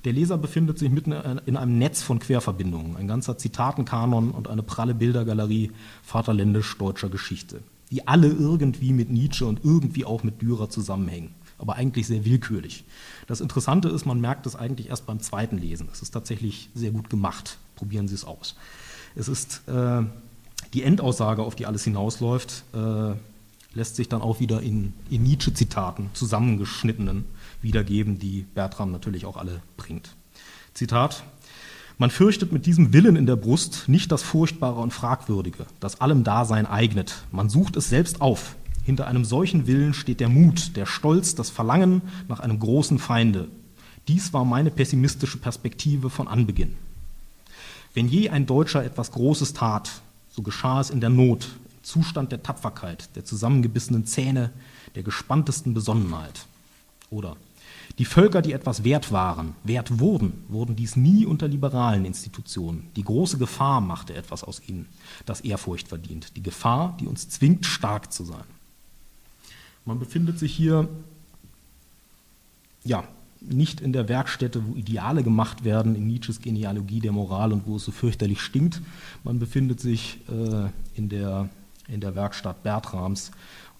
Der 0.06 0.14
Leser 0.14 0.38
befindet 0.38 0.80
sich 0.80 0.90
mitten 0.90 1.12
in 1.12 1.58
einem 1.58 1.78
Netz 1.78 2.02
von 2.02 2.20
Querverbindungen, 2.20 2.96
ein 2.96 3.08
ganzer 3.08 3.38
Zitatenkanon 3.38 4.32
und 4.32 4.48
eine 4.48 4.64
pralle 4.64 4.94
Bildergalerie 4.94 5.72
vaterländisch-deutscher 6.04 7.10
Geschichte, 7.10 7.62
die 7.92 8.08
alle 8.08 8.28
irgendwie 8.28 8.94
mit 8.94 9.10
Nietzsche 9.10 9.46
und 9.46 9.62
irgendwie 9.64 10.06
auch 10.06 10.24
mit 10.24 10.42
Dürer 10.42 10.70
zusammenhängen, 10.70 11.34
aber 11.60 11.76
eigentlich 11.76 12.08
sehr 12.08 12.26
willkürlich. 12.26 12.86
Das 13.28 13.42
Interessante 13.42 13.90
ist, 13.90 14.06
man 14.06 14.20
merkt 14.20 14.48
es 14.48 14.56
eigentlich 14.56 14.90
erst 14.90 15.06
beim 15.06 15.20
zweiten 15.20 15.58
Lesen. 15.58 15.90
Es 15.92 16.02
ist 16.02 16.12
tatsächlich 16.12 16.70
sehr 16.74 16.92
gut 16.92 17.10
gemacht. 17.10 17.58
Probieren 17.76 18.08
Sie 18.08 18.16
es 18.16 18.26
aus. 18.26 18.56
Es 19.16 19.28
ist 19.28 19.62
äh, 19.68 20.02
die 20.74 20.84
Endaussage, 20.84 21.44
auf 21.44 21.56
die 21.56 21.66
alles 21.66 21.84
hinausläuft, 21.84 22.64
äh, 22.74 23.14
lässt 23.74 23.96
sich 23.96 24.10
dann 24.10 24.22
auch 24.22 24.40
wieder 24.40 24.62
in, 24.62 24.94
in 25.10 25.24
Nietzsche-Zitaten 25.24 26.10
zusammengeschnittenen 26.14 27.26
wiedergeben, 27.62 28.20
die 28.20 28.46
Bertram 28.56 28.92
natürlich 28.92 29.26
auch 29.26 29.38
alle 29.38 29.62
bringt. 29.78 30.16
Zitat 30.74 31.24
Man 31.98 32.10
fürchtet 32.10 32.52
mit 32.52 32.66
diesem 32.66 32.94
Willen 32.94 33.16
in 33.16 33.26
der 33.26 33.36
Brust 33.36 33.88
nicht 33.88 34.12
das 34.12 34.24
Furchtbare 34.24 34.80
und 34.80 34.94
Fragwürdige, 34.94 35.66
das 35.80 36.02
allem 36.02 36.24
Dasein 36.24 36.66
eignet. 36.66 37.24
Man 37.32 37.50
sucht 37.50 37.76
es 37.76 37.90
selbst 37.90 38.22
auf. 38.22 38.56
Hinter 38.90 39.06
einem 39.06 39.24
solchen 39.24 39.68
Willen 39.68 39.94
steht 39.94 40.20
der 40.20 40.30
Mut, 40.30 40.76
der 40.76 40.88
Stolz, 40.88 41.36
das 41.36 41.52
Verlangen 41.52 42.02
nach 42.28 42.40
einem 42.40 42.58
großen 42.58 42.98
Feinde. 42.98 43.48
Dies 44.08 44.34
war 44.34 44.46
meine 44.46 44.72
pessimistische 44.72 45.38
Perspektive 45.38 46.10
von 46.10 46.28
Anbeginn. 46.28 46.76
Wenn 47.94 48.08
je 48.08 48.32
ein 48.32 48.48
Deutscher 48.48 48.84
etwas 48.84 49.12
Großes 49.12 49.54
tat, 49.54 50.02
so 50.32 50.42
geschah 50.42 50.82
es 50.82 50.90
in 50.90 51.02
der 51.02 51.12
Not, 51.12 51.50
Zustand 51.84 52.32
der 52.32 52.42
Tapferkeit, 52.42 53.16
der 53.16 53.26
zusammengebissenen 53.26 54.08
Zähne, 54.08 54.50
der 54.96 55.04
gespanntesten 55.04 55.76
Besonnenheit. 55.76 56.48
Oder 57.12 57.38
die 58.00 58.06
Völker, 58.06 58.42
die 58.42 58.54
etwas 58.54 58.84
wert 58.84 59.12
waren, 59.12 59.54
wert 59.64 60.00
wurden, 60.00 60.46
wurden 60.48 60.76
dies 60.76 60.96
nie 60.96 61.28
unter 61.28 61.48
liberalen 61.48 62.06
Institutionen. 62.06 62.90
Die 62.96 63.04
große 63.04 63.38
Gefahr 63.38 63.82
machte 63.82 64.16
etwas 64.16 64.44
aus 64.44 64.64
ihnen, 64.68 64.88
das 65.28 65.42
Ehrfurcht 65.42 65.90
verdient. 65.90 66.36
Die 66.36 66.42
Gefahr, 66.42 66.98
die 67.00 67.06
uns 67.06 67.30
zwingt, 67.30 67.68
stark 67.68 68.12
zu 68.12 68.24
sein. 68.24 68.46
Man 69.90 69.98
befindet 69.98 70.38
sich 70.38 70.54
hier, 70.54 70.88
ja, 72.84 73.06
nicht 73.42 73.82
in 73.82 73.92
der 73.92 74.08
Werkstätte, 74.08 74.62
wo 74.68 74.76
Ideale 74.76 75.24
gemacht 75.24 75.64
werden, 75.64 75.96
in 75.96 76.06
Nietzsches 76.06 76.42
Genealogie 76.42 77.00
der 77.00 77.12
Moral 77.12 77.52
und 77.52 77.66
wo 77.66 77.78
es 77.78 77.86
so 77.86 77.92
fürchterlich 77.92 78.40
stinkt. 78.40 78.84
Man 79.24 79.40
befindet 79.40 79.80
sich 79.80 80.20
äh, 80.30 80.70
in 80.94 81.10
der 81.10 81.50
in 81.88 82.02
der 82.02 82.14
Werkstatt 82.14 82.62
Bertrams, 82.62 83.32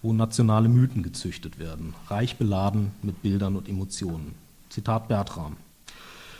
wo 0.02 0.12
nationale 0.12 0.68
Mythen 0.68 1.04
gezüchtet 1.04 1.60
werden, 1.60 1.94
reich 2.08 2.38
beladen 2.38 2.90
mit 3.04 3.22
Bildern 3.22 3.54
und 3.54 3.68
Emotionen. 3.68 4.34
Zitat 4.68 5.06
Bertram. 5.06 5.58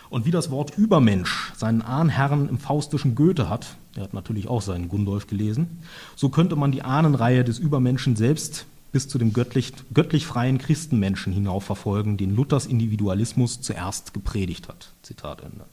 Und 0.09 0.25
wie 0.27 0.33
das 0.33 0.51
Wort 0.51 0.77
Übermensch 0.77 1.53
seinen 1.55 1.83
Ahnherren 1.83 2.49
im 2.49 2.59
faustischen 2.59 3.15
Goethe 3.15 3.49
hat, 3.49 3.77
er 3.95 4.03
hat 4.03 4.15
natürlich 4.15 4.49
auch 4.49 4.63
seinen 4.63 4.89
Gundolf 4.89 5.29
gelesen, 5.29 5.79
so 6.17 6.29
könnte 6.29 6.57
man 6.57 6.73
die 6.73 6.83
Ahnenreihe 6.83 7.45
des 7.45 7.61
Übermenschen 7.61 8.17
selbst 8.17 8.67
bis 8.93 9.09
zu 9.09 9.19
dem 9.19 9.33
göttlich, 9.33 9.73
göttlich 9.95 10.27
freien 10.27 10.59
Christenmenschen 10.59 11.33
hinauf 11.33 11.65
verfolgen, 11.65 12.17
den 12.17 12.35
Luthers 12.35 12.67
Individualismus 12.67 13.61
zuerst 13.61 14.15
gepredigt 14.15 14.69
hat. 14.69 14.93
Zitat 15.03 15.43
Ende. 15.43 15.65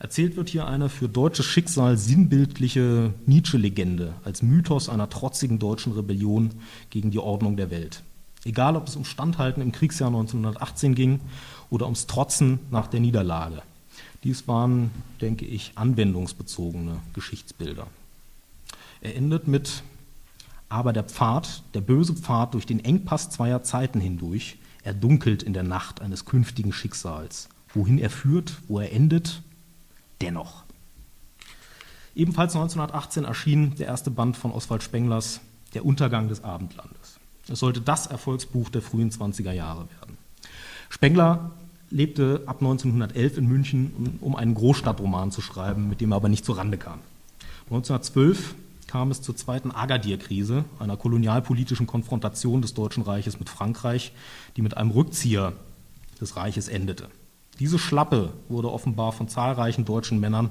Erzählt 0.00 0.36
wird 0.36 0.48
hier 0.48 0.66
eine 0.66 0.88
für 0.88 1.08
deutsches 1.08 1.46
Schicksal 1.46 1.98
sinnbildliche 1.98 3.12
Nietzsche-Legende 3.26 4.14
als 4.24 4.42
Mythos 4.42 4.88
einer 4.88 5.10
trotzigen 5.10 5.58
deutschen 5.58 5.92
Rebellion 5.92 6.50
gegen 6.90 7.10
die 7.10 7.18
Ordnung 7.18 7.56
der 7.56 7.70
Welt. 7.70 8.02
Egal, 8.44 8.76
ob 8.76 8.86
es 8.86 8.94
um 8.94 9.04
Standhalten 9.04 9.60
im 9.60 9.72
Kriegsjahr 9.72 10.08
1918 10.08 10.94
ging 10.94 11.20
oder 11.70 11.86
ums 11.86 12.06
Trotzen 12.06 12.60
nach 12.70 12.86
der 12.86 13.00
Niederlage. 13.00 13.62
Dies 14.22 14.46
waren, 14.46 14.90
denke 15.20 15.44
ich, 15.44 15.72
anwendungsbezogene 15.74 17.00
Geschichtsbilder. 17.14 17.88
Er 19.00 19.16
endet 19.16 19.48
mit 19.48 19.82
Aber 20.68 20.92
der 20.92 21.04
Pfad, 21.04 21.62
der 21.74 21.80
böse 21.80 22.14
Pfad 22.14 22.54
durch 22.54 22.66
den 22.66 22.84
Engpass 22.84 23.30
zweier 23.30 23.62
Zeiten 23.62 24.00
hindurch, 24.00 24.58
er 24.82 24.94
dunkelt 24.94 25.42
in 25.42 25.52
der 25.52 25.62
Nacht 25.62 26.00
eines 26.00 26.24
künftigen 26.24 26.72
Schicksals. 26.72 27.48
Wohin 27.74 27.98
er 27.98 28.10
führt, 28.10 28.58
wo 28.68 28.80
er 28.80 28.92
endet, 28.92 29.42
dennoch. 30.20 30.64
Ebenfalls 32.14 32.54
1918 32.54 33.24
erschien 33.24 33.74
der 33.76 33.86
erste 33.86 34.10
Band 34.10 34.36
von 34.36 34.50
Oswald 34.50 34.82
Spenglers 34.82 35.40
Der 35.74 35.84
Untergang 35.84 36.28
des 36.28 36.42
Abendlandes. 36.42 37.18
Es 37.48 37.60
sollte 37.60 37.80
das 37.80 38.06
Erfolgsbuch 38.06 38.68
der 38.70 38.82
frühen 38.82 39.10
20er 39.10 39.52
Jahre 39.52 39.88
werden. 40.00 40.18
Spengler 40.88 41.52
lebte 41.90 42.42
ab 42.46 42.56
1911 42.60 43.38
in 43.38 43.46
München, 43.46 44.18
um 44.20 44.36
einen 44.36 44.54
Großstadtroman 44.54 45.30
zu 45.30 45.40
schreiben, 45.40 45.88
mit 45.88 46.00
dem 46.00 46.12
er 46.12 46.16
aber 46.16 46.28
nicht 46.28 46.44
zur 46.44 46.58
Rande 46.58 46.76
kam. 46.76 46.98
1912 47.70 48.54
kam 48.88 49.12
es 49.12 49.22
zur 49.22 49.36
zweiten 49.36 49.70
Agadir-Krise, 49.70 50.64
einer 50.80 50.96
kolonialpolitischen 50.96 51.86
Konfrontation 51.86 52.62
des 52.62 52.74
Deutschen 52.74 53.04
Reiches 53.04 53.38
mit 53.38 53.48
Frankreich, 53.48 54.12
die 54.56 54.62
mit 54.62 54.76
einem 54.76 54.90
Rückzieher 54.90 55.52
des 56.20 56.36
Reiches 56.36 56.68
endete. 56.68 57.08
Diese 57.60 57.78
Schlappe 57.78 58.32
wurde 58.48 58.72
offenbar 58.72 59.12
von 59.12 59.28
zahlreichen 59.28 59.84
deutschen 59.84 60.18
Männern 60.18 60.50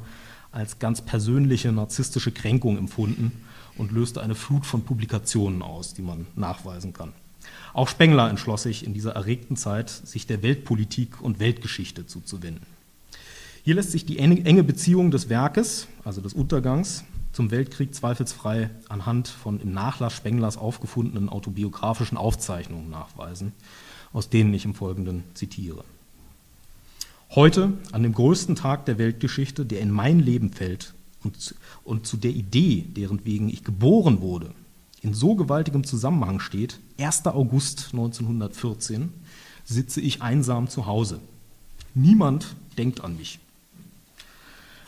als 0.52 0.80
ganz 0.80 1.02
persönliche 1.02 1.72
narzisstische 1.72 2.32
Kränkung 2.32 2.78
empfunden 2.78 3.32
und 3.78 3.92
löste 3.92 4.22
eine 4.22 4.36
Flut 4.36 4.66
von 4.66 4.84
Publikationen 4.84 5.62
aus, 5.62 5.94
die 5.94 6.02
man 6.02 6.28
nachweisen 6.36 6.94
kann. 6.94 7.14
Auch 7.74 7.88
Spengler 7.88 8.30
entschloss 8.30 8.64
sich 8.64 8.86
in 8.86 8.94
dieser 8.94 9.14
erregten 9.14 9.56
Zeit, 9.56 9.90
sich 9.90 10.28
der 10.28 10.44
Weltpolitik 10.44 11.22
und 11.22 11.40
Weltgeschichte 11.40 12.06
zuzuwenden. 12.06 12.66
Hier 13.64 13.76
lässt 13.76 13.92
sich 13.92 14.06
die 14.06 14.20
enge 14.20 14.64
Beziehung 14.64 15.12
des 15.12 15.30
Werkes, 15.30 15.88
also 16.04 16.22
des 16.22 16.34
Untergangs, 16.34 17.04
zum 17.38 17.52
Weltkrieg 17.52 17.94
zweifelsfrei 17.94 18.72
anhand 18.90 19.28
von 19.28 19.60
im 19.60 19.72
Nachlass 19.72 20.14
Spenglers 20.14 20.58
aufgefundenen 20.58 21.30
autobiografischen 21.30 22.18
Aufzeichnungen 22.18 22.90
nachweisen, 22.90 23.52
aus 24.12 24.30
denen 24.30 24.52
ich 24.56 24.66
im 24.66 24.74
Folgenden 24.74 25.24
zitiere. 25.36 25.84
Heute, 27.30 27.74
an 27.92 28.02
dem 28.02 28.14
größten 28.14 28.56
Tag 28.56 28.88
der 28.88 28.98
Weltgeschichte, 28.98 29.68
der 29.68 29.82
in 29.82 29.92
mein 29.92 30.20
Leben 30.20 30.52
fällt, 30.52 30.96
und, 31.24 31.54
und 31.84 32.08
zu 32.08 32.18
der 32.18 32.32
Idee, 32.32 32.84
deren 32.88 33.24
wegen 33.24 33.50
ich 33.50 33.64
geboren 33.64 34.20
wurde, 34.20 34.50
in 35.04 35.14
so 35.14 35.36
gewaltigem 35.36 35.84
Zusammenhang 35.84 36.40
steht, 36.40 36.80
1. 37.00 37.28
August 37.28 37.90
1914, 37.92 39.14
sitze 39.64 40.02
ich 40.02 40.24
einsam 40.24 40.70
zu 40.70 40.88
Hause. 40.88 41.20
Niemand 41.94 42.56
denkt 42.80 43.02
an 43.02 43.16
mich. 43.16 43.38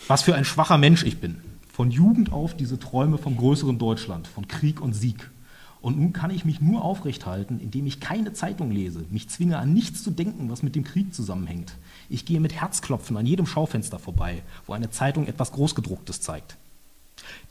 Was 0.08 0.24
für 0.24 0.34
ein 0.34 0.46
schwacher 0.46 0.80
Mensch 0.80 1.04
ich 1.04 1.20
bin. 1.20 1.44
Von 1.80 1.92
Jugend 1.92 2.34
auf 2.34 2.58
diese 2.58 2.78
Träume 2.78 3.18
vom 3.18 3.38
größeren 3.38 3.78
Deutschland, 3.78 4.28
von 4.28 4.50
Krieg 4.50 4.82
und 4.82 4.92
Sieg. 4.92 5.32
Und 5.80 5.98
nun 5.98 6.12
kann 6.12 6.30
ich 6.30 6.44
mich 6.44 6.60
nur 6.60 6.84
aufrecht 6.84 7.26
halten, 7.26 7.58
indem 7.62 7.88
ich 7.88 8.02
keine 8.02 8.34
Zeitung 8.34 8.70
lese, 8.70 9.06
mich 9.12 9.30
zwinge 9.30 9.58
an 9.58 9.74
nichts 9.74 10.04
zu 10.04 10.12
denken, 10.12 10.50
was 10.50 10.62
mit 10.62 10.76
dem 10.76 10.84
Krieg 10.84 11.13
zusammenhängt. 11.13 11.78
Ich 12.10 12.26
gehe 12.26 12.42
mit 12.42 12.54
Herzklopfen 12.54 13.15
an 13.15 13.26
jedem 13.26 13.46
Schaufenster 13.46 13.98
vorbei, 13.98 14.44
wo 14.68 14.74
eine 14.74 14.89
Zeitung 14.89 15.26
etwas 15.26 15.54
Großgedrucktes 15.54 16.20
zeigt. 16.20 16.58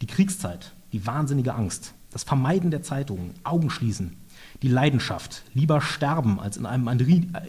Die 0.02 0.06
Kriegszeit, 0.06 0.74
die 0.92 1.06
wahnsinnige 1.06 1.54
Angst, 1.54 1.94
das 2.10 2.24
Vermeiden 2.24 2.70
der 2.70 2.82
Zeitungen, 2.82 3.30
Augen 3.44 3.70
schließen, 3.70 4.14
die 4.60 4.68
Leidenschaft, 4.68 5.42
lieber 5.54 5.80
sterben, 5.80 6.38
als 6.38 6.58
in 6.58 6.66
einem, 6.66 6.86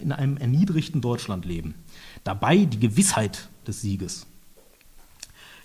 in 0.00 0.12
einem 0.12 0.38
erniedrigten 0.38 1.02
Deutschland 1.02 1.44
leben. 1.44 1.74
Dabei 2.24 2.64
die 2.64 2.80
Gewissheit 2.80 3.50
des 3.66 3.82
Sieges. 3.82 4.26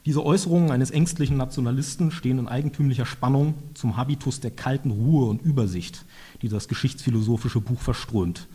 Diese 0.06 0.24
Äußerungen 0.24 0.72
eines 0.72 0.92
ängstlichen 0.92 1.36
Nationalisten 1.36 2.12
stehen 2.12 2.38
in 2.38 2.48
eigentümlicher 2.48 3.08
Spannung 3.08 3.56
zum 3.74 3.98
Habitus 3.98 4.40
der 4.40 4.52
kalten 4.52 4.92
Ruhe 4.92 5.26
und 5.26 5.42
Übersicht, 5.42 6.06
die 6.44 6.50
das 6.50 6.68
geschichtsphilosophische 6.68 7.60
Buch 7.60 7.82
verströmt. 7.82 8.48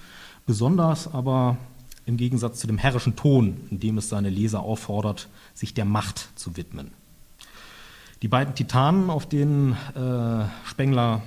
Besonders 0.46 1.12
aber 1.12 1.58
im 2.06 2.16
Gegensatz 2.16 2.60
zu 2.60 2.68
dem 2.68 2.78
herrischen 2.78 3.16
Ton, 3.16 3.56
in 3.70 3.80
dem 3.80 3.98
es 3.98 4.08
seine 4.08 4.30
Leser 4.30 4.60
auffordert, 4.60 5.28
sich 5.52 5.74
der 5.74 5.84
Macht 5.84 6.28
zu 6.36 6.56
widmen. 6.56 6.92
Die 8.22 8.28
beiden 8.28 8.54
Titanen, 8.54 9.10
auf 9.10 9.28
denen 9.28 9.72
äh, 9.94 10.44
Spengler, 10.64 11.22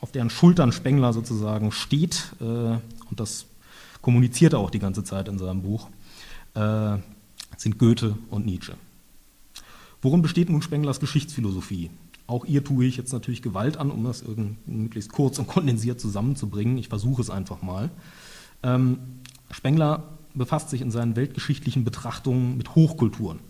auf 0.00 0.12
deren 0.12 0.30
Schultern 0.30 0.70
Spengler 0.70 1.12
sozusagen 1.12 1.72
steht, 1.72 2.32
äh, 2.40 2.44
und 2.44 2.80
das 3.16 3.46
kommuniziert 4.02 4.52
er 4.52 4.60
auch 4.60 4.70
die 4.70 4.78
ganze 4.78 5.02
Zeit 5.02 5.26
in 5.26 5.38
seinem 5.38 5.62
Buch, 5.62 5.88
äh, 6.54 6.96
sind 7.56 7.78
Goethe 7.78 8.16
und 8.30 8.46
Nietzsche. 8.46 8.74
Worin 10.00 10.22
besteht 10.22 10.48
nun 10.48 10.62
Spenglers 10.62 11.00
Geschichtsphilosophie? 11.00 11.90
Auch 12.28 12.44
ihr 12.44 12.62
tue 12.62 12.84
ich 12.84 12.96
jetzt 12.96 13.12
natürlich 13.12 13.42
Gewalt 13.42 13.78
an, 13.78 13.90
um 13.90 14.04
das 14.04 14.22
möglichst 14.66 15.12
kurz 15.12 15.38
und 15.38 15.48
kondensiert 15.48 16.00
zusammenzubringen. 16.00 16.78
Ich 16.78 16.88
versuche 16.88 17.22
es 17.22 17.30
einfach 17.30 17.62
mal. 17.62 17.90
Ähm, 18.62 18.98
Spengler 19.50 20.04
befasst 20.34 20.70
sich 20.70 20.82
in 20.82 20.90
seinen 20.90 21.16
weltgeschichtlichen 21.16 21.84
Betrachtungen 21.84 22.56
mit 22.56 22.74
Hochkulturen, 22.74 23.40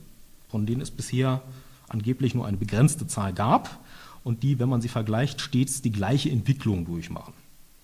von 0.48 0.64
denen 0.64 0.80
es 0.80 0.90
bisher 0.90 1.42
angeblich 1.88 2.34
nur 2.34 2.46
eine 2.46 2.56
begrenzte 2.56 3.06
Zahl 3.06 3.32
gab 3.32 3.80
und 4.24 4.42
die, 4.42 4.58
wenn 4.58 4.68
man 4.68 4.80
sie 4.80 4.88
vergleicht, 4.88 5.40
stets 5.40 5.82
die 5.82 5.92
gleiche 5.92 6.30
Entwicklung 6.30 6.84
durchmachen. 6.84 7.34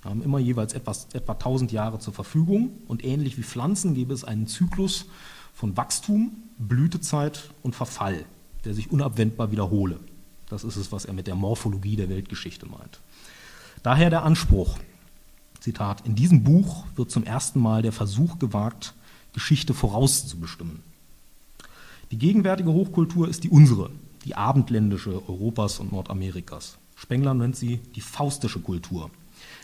Wir 0.02 0.10
haben 0.10 0.22
immer 0.22 0.38
jeweils 0.38 0.74
etwas, 0.74 1.08
etwa 1.12 1.32
1000 1.32 1.72
Jahre 1.72 1.98
zur 1.98 2.14
Verfügung 2.14 2.70
und 2.86 3.04
ähnlich 3.04 3.36
wie 3.36 3.42
Pflanzen 3.42 3.94
gäbe 3.94 4.14
es 4.14 4.22
einen 4.22 4.46
Zyklus 4.46 5.06
von 5.54 5.76
Wachstum, 5.76 6.32
Blütezeit 6.58 7.50
und 7.62 7.74
Verfall 7.74 8.24
der 8.64 8.74
sich 8.74 8.90
unabwendbar 8.90 9.50
wiederhole. 9.50 9.98
Das 10.48 10.64
ist 10.64 10.76
es, 10.76 10.92
was 10.92 11.04
er 11.04 11.14
mit 11.14 11.26
der 11.26 11.34
Morphologie 11.34 11.96
der 11.96 12.08
Weltgeschichte 12.08 12.66
meint. 12.66 13.00
Daher 13.82 14.10
der 14.10 14.24
Anspruch, 14.24 14.78
Zitat, 15.60 16.06
in 16.06 16.14
diesem 16.14 16.44
Buch 16.44 16.84
wird 16.96 17.10
zum 17.10 17.24
ersten 17.24 17.60
Mal 17.60 17.82
der 17.82 17.92
Versuch 17.92 18.38
gewagt, 18.38 18.94
Geschichte 19.32 19.74
vorauszubestimmen. 19.74 20.82
Die 22.10 22.18
gegenwärtige 22.18 22.72
Hochkultur 22.72 23.28
ist 23.28 23.44
die 23.44 23.50
unsere, 23.50 23.90
die 24.24 24.36
abendländische 24.36 25.28
Europas 25.28 25.80
und 25.80 25.92
Nordamerikas. 25.92 26.78
Spengler 26.96 27.34
nennt 27.34 27.56
sie 27.56 27.78
die 27.96 28.00
faustische 28.00 28.60
Kultur, 28.60 29.10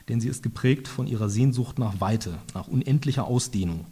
denn 0.08 0.20
sie 0.20 0.28
ist 0.28 0.42
geprägt 0.42 0.88
von 0.88 1.06
ihrer 1.06 1.28
Sehnsucht 1.28 1.78
nach 1.78 2.00
Weite, 2.00 2.38
nach 2.54 2.66
unendlicher 2.66 3.24
Ausdehnung, 3.24 3.86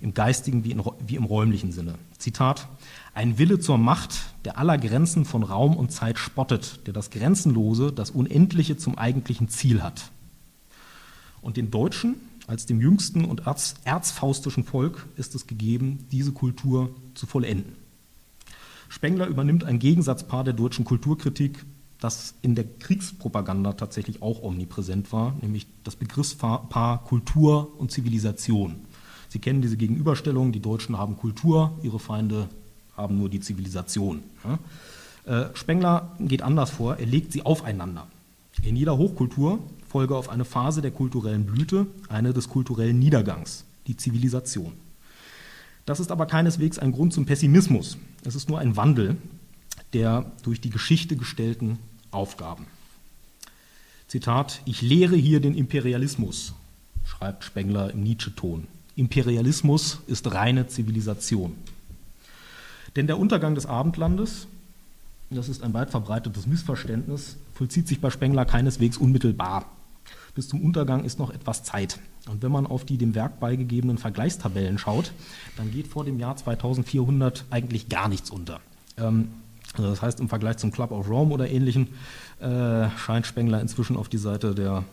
im 0.00 0.14
geistigen 0.14 0.64
wie, 0.64 0.70
in, 0.70 0.82
wie 1.06 1.16
im 1.16 1.24
räumlichen 1.24 1.72
Sinne. 1.72 1.96
Zitat, 2.18 2.68
ein 3.14 3.38
Wille 3.38 3.60
zur 3.60 3.78
Macht, 3.78 4.34
der 4.44 4.58
aller 4.58 4.76
Grenzen 4.76 5.24
von 5.24 5.44
Raum 5.44 5.76
und 5.76 5.92
Zeit 5.92 6.18
spottet, 6.18 6.86
der 6.86 6.92
das 6.92 7.10
Grenzenlose, 7.10 7.92
das 7.92 8.10
Unendliche 8.10 8.76
zum 8.76 8.98
eigentlichen 8.98 9.48
Ziel 9.48 9.82
hat. 9.82 10.10
Und 11.40 11.56
den 11.56 11.70
Deutschen 11.70 12.16
als 12.46 12.66
dem 12.66 12.80
jüngsten 12.80 13.24
und 13.24 13.46
erz, 13.46 13.76
erzfaustischen 13.84 14.64
Volk 14.64 15.06
ist 15.16 15.34
es 15.34 15.46
gegeben, 15.46 16.06
diese 16.12 16.32
Kultur 16.32 16.90
zu 17.14 17.26
vollenden. 17.26 17.76
Spengler 18.88 19.28
übernimmt 19.28 19.64
ein 19.64 19.78
Gegensatzpaar 19.78 20.44
der 20.44 20.52
deutschen 20.52 20.84
Kulturkritik, 20.84 21.64
das 22.00 22.34
in 22.42 22.54
der 22.54 22.64
Kriegspropaganda 22.64 23.72
tatsächlich 23.72 24.20
auch 24.20 24.42
omnipräsent 24.42 25.10
war, 25.12 25.34
nämlich 25.40 25.66
das 25.84 25.96
Begriffspaar 25.96 27.02
Kultur 27.04 27.78
und 27.78 27.92
Zivilisation. 27.92 28.76
Sie 29.28 29.38
kennen 29.38 29.62
diese 29.62 29.78
Gegenüberstellung, 29.78 30.52
die 30.52 30.60
Deutschen 30.60 30.98
haben 30.98 31.16
Kultur, 31.16 31.78
ihre 31.82 31.98
Feinde 31.98 32.48
haben 32.96 33.18
nur 33.18 33.28
die 33.28 33.40
Zivilisation. 33.40 34.22
Äh, 35.26 35.46
Spengler 35.54 36.12
geht 36.20 36.42
anders 36.42 36.70
vor, 36.70 36.96
er 36.96 37.06
legt 37.06 37.32
sie 37.32 37.42
aufeinander. 37.42 38.06
In 38.62 38.76
jeder 38.76 38.96
Hochkultur 38.96 39.58
folge 39.88 40.16
auf 40.16 40.28
eine 40.28 40.44
Phase 40.44 40.82
der 40.82 40.90
kulturellen 40.90 41.46
Blüte 41.46 41.86
eine 42.08 42.32
des 42.32 42.48
kulturellen 42.48 42.98
Niedergangs, 42.98 43.64
die 43.86 43.96
Zivilisation. 43.96 44.72
Das 45.86 46.00
ist 46.00 46.10
aber 46.10 46.26
keineswegs 46.26 46.78
ein 46.78 46.92
Grund 46.92 47.12
zum 47.12 47.26
Pessimismus. 47.26 47.98
Es 48.24 48.34
ist 48.34 48.48
nur 48.48 48.58
ein 48.58 48.76
Wandel 48.76 49.16
der 49.94 50.32
durch 50.42 50.60
die 50.60 50.70
Geschichte 50.70 51.16
gestellten 51.16 51.78
Aufgaben. 52.10 52.66
Zitat: 54.08 54.60
Ich 54.64 54.82
lehre 54.82 55.16
hier 55.16 55.40
den 55.40 55.54
Imperialismus, 55.54 56.52
schreibt 57.04 57.44
Spengler 57.44 57.92
im 57.92 58.02
Nietzsche-Ton. 58.02 58.66
Imperialismus 58.96 60.00
ist 60.06 60.32
reine 60.32 60.68
Zivilisation. 60.68 61.54
Denn 62.96 63.06
der 63.06 63.18
Untergang 63.18 63.54
des 63.54 63.66
Abendlandes, 63.66 64.46
das 65.30 65.48
ist 65.48 65.62
ein 65.62 65.74
weit 65.74 65.90
verbreitetes 65.90 66.46
Missverständnis, 66.46 67.36
vollzieht 67.54 67.88
sich 67.88 68.00
bei 68.00 68.10
Spengler 68.10 68.44
keineswegs 68.44 68.96
unmittelbar. 68.96 69.66
Bis 70.34 70.48
zum 70.48 70.62
Untergang 70.62 71.04
ist 71.04 71.18
noch 71.18 71.30
etwas 71.30 71.62
Zeit. 71.62 71.98
Und 72.28 72.42
wenn 72.42 72.50
man 72.50 72.66
auf 72.66 72.84
die 72.84 72.98
dem 72.98 73.14
Werk 73.14 73.40
beigegebenen 73.40 73.98
Vergleichstabellen 73.98 74.78
schaut, 74.78 75.12
dann 75.56 75.70
geht 75.70 75.86
vor 75.86 76.04
dem 76.04 76.18
Jahr 76.18 76.36
2400 76.36 77.44
eigentlich 77.50 77.88
gar 77.88 78.08
nichts 78.08 78.30
unter. 78.30 78.60
Ähm, 78.96 79.28
also 79.76 79.90
das 79.90 80.02
heißt, 80.02 80.20
im 80.20 80.28
Vergleich 80.28 80.58
zum 80.58 80.70
Club 80.70 80.90
of 80.90 81.08
Rome 81.08 81.32
oder 81.32 81.48
ähnlichen 81.50 81.88
äh, 82.40 82.88
scheint 82.96 83.26
Spengler 83.26 83.60
inzwischen 83.60 83.96
auf 83.96 84.08
die 84.08 84.18
Seite 84.18 84.54
der, 84.54 84.84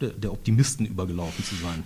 der 0.00 0.32
Optimisten 0.32 0.86
übergelaufen 0.86 1.44
zu 1.44 1.54
sein. 1.56 1.84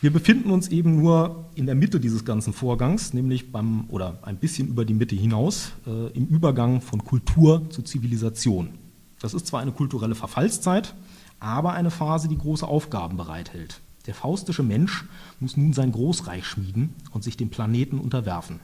Wir 0.00 0.12
befinden 0.12 0.52
uns 0.52 0.68
eben 0.68 0.94
nur 0.94 1.46
in 1.56 1.66
der 1.66 1.74
Mitte 1.74 1.98
dieses 1.98 2.24
ganzen 2.24 2.52
Vorgangs, 2.52 3.14
nämlich 3.14 3.50
beim 3.50 3.86
oder 3.88 4.20
ein 4.22 4.36
bisschen 4.36 4.68
über 4.68 4.84
die 4.84 4.94
Mitte 4.94 5.16
hinaus, 5.16 5.72
äh, 5.88 6.12
im 6.12 6.26
Übergang 6.26 6.80
von 6.80 7.02
Kultur 7.04 7.68
zu 7.70 7.82
Zivilisation. 7.82 8.70
Das 9.18 9.34
ist 9.34 9.48
zwar 9.48 9.60
eine 9.60 9.72
kulturelle 9.72 10.14
Verfallszeit, 10.14 10.94
aber 11.40 11.72
eine 11.72 11.90
Phase, 11.90 12.28
die 12.28 12.38
große 12.38 12.64
Aufgaben 12.64 13.16
bereithält. 13.16 13.80
Der 14.06 14.14
faustische 14.14 14.62
Mensch 14.62 15.04
muss 15.40 15.56
nun 15.56 15.72
sein 15.72 15.90
Großreich 15.90 16.46
schmieden 16.46 16.94
und 17.10 17.24
sich 17.24 17.36
dem 17.36 17.50
Planeten 17.50 17.98
unterwerfen. 17.98 18.60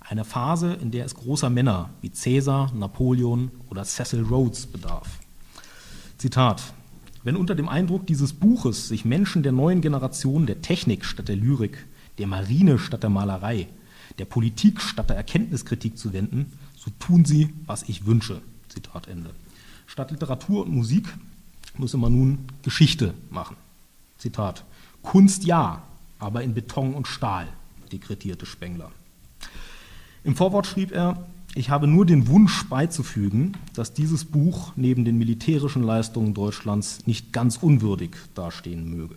Eine 0.00 0.24
Phase, 0.24 0.72
in 0.72 0.90
der 0.90 1.04
es 1.04 1.14
großer 1.14 1.50
Männer 1.50 1.90
wie 2.00 2.08
Caesar, 2.08 2.72
Napoleon 2.72 3.50
oder 3.68 3.84
Cecil 3.84 4.22
Rhodes 4.22 4.66
bedarf. 4.66 5.18
Zitat 6.16 6.62
wenn 7.24 7.36
unter 7.36 7.54
dem 7.54 7.68
Eindruck 7.68 8.06
dieses 8.06 8.34
Buches 8.34 8.88
sich 8.88 9.04
Menschen 9.04 9.42
der 9.42 9.52
neuen 9.52 9.80
Generation 9.80 10.46
der 10.46 10.62
Technik 10.62 11.04
statt 11.04 11.28
der 11.28 11.36
Lyrik, 11.36 11.86
der 12.18 12.26
Marine 12.26 12.78
statt 12.78 13.02
der 13.02 13.10
Malerei, 13.10 13.66
der 14.18 14.26
Politik 14.26 14.80
statt 14.80 15.08
der 15.08 15.16
Erkenntniskritik 15.16 15.98
zu 15.98 16.12
wenden, 16.12 16.52
so 16.76 16.90
tun 16.98 17.24
sie, 17.24 17.52
was 17.66 17.82
ich 17.88 18.06
wünsche. 18.06 18.42
Zitat 18.68 19.08
Ende. 19.08 19.30
Statt 19.86 20.10
Literatur 20.10 20.64
und 20.64 20.72
Musik 20.72 21.08
müsse 21.78 21.96
man 21.96 22.12
nun 22.12 22.38
Geschichte 22.62 23.14
machen. 23.30 23.56
Zitat. 24.18 24.64
Kunst 25.02 25.44
ja, 25.44 25.82
aber 26.18 26.42
in 26.42 26.54
Beton 26.54 26.94
und 26.94 27.06
Stahl, 27.06 27.48
dekretierte 27.90 28.46
Spengler. 28.46 28.90
Im 30.24 30.36
Vorwort 30.36 30.66
schrieb 30.66 30.92
er, 30.92 31.26
ich 31.54 31.70
habe 31.70 31.86
nur 31.86 32.04
den 32.04 32.26
Wunsch 32.26 32.68
beizufügen, 32.68 33.52
dass 33.74 33.92
dieses 33.92 34.24
Buch 34.24 34.72
neben 34.74 35.04
den 35.04 35.16
militärischen 35.16 35.82
Leistungen 35.82 36.34
Deutschlands 36.34 37.06
nicht 37.06 37.32
ganz 37.32 37.56
unwürdig 37.58 38.10
dastehen 38.34 38.90
möge. 38.90 39.14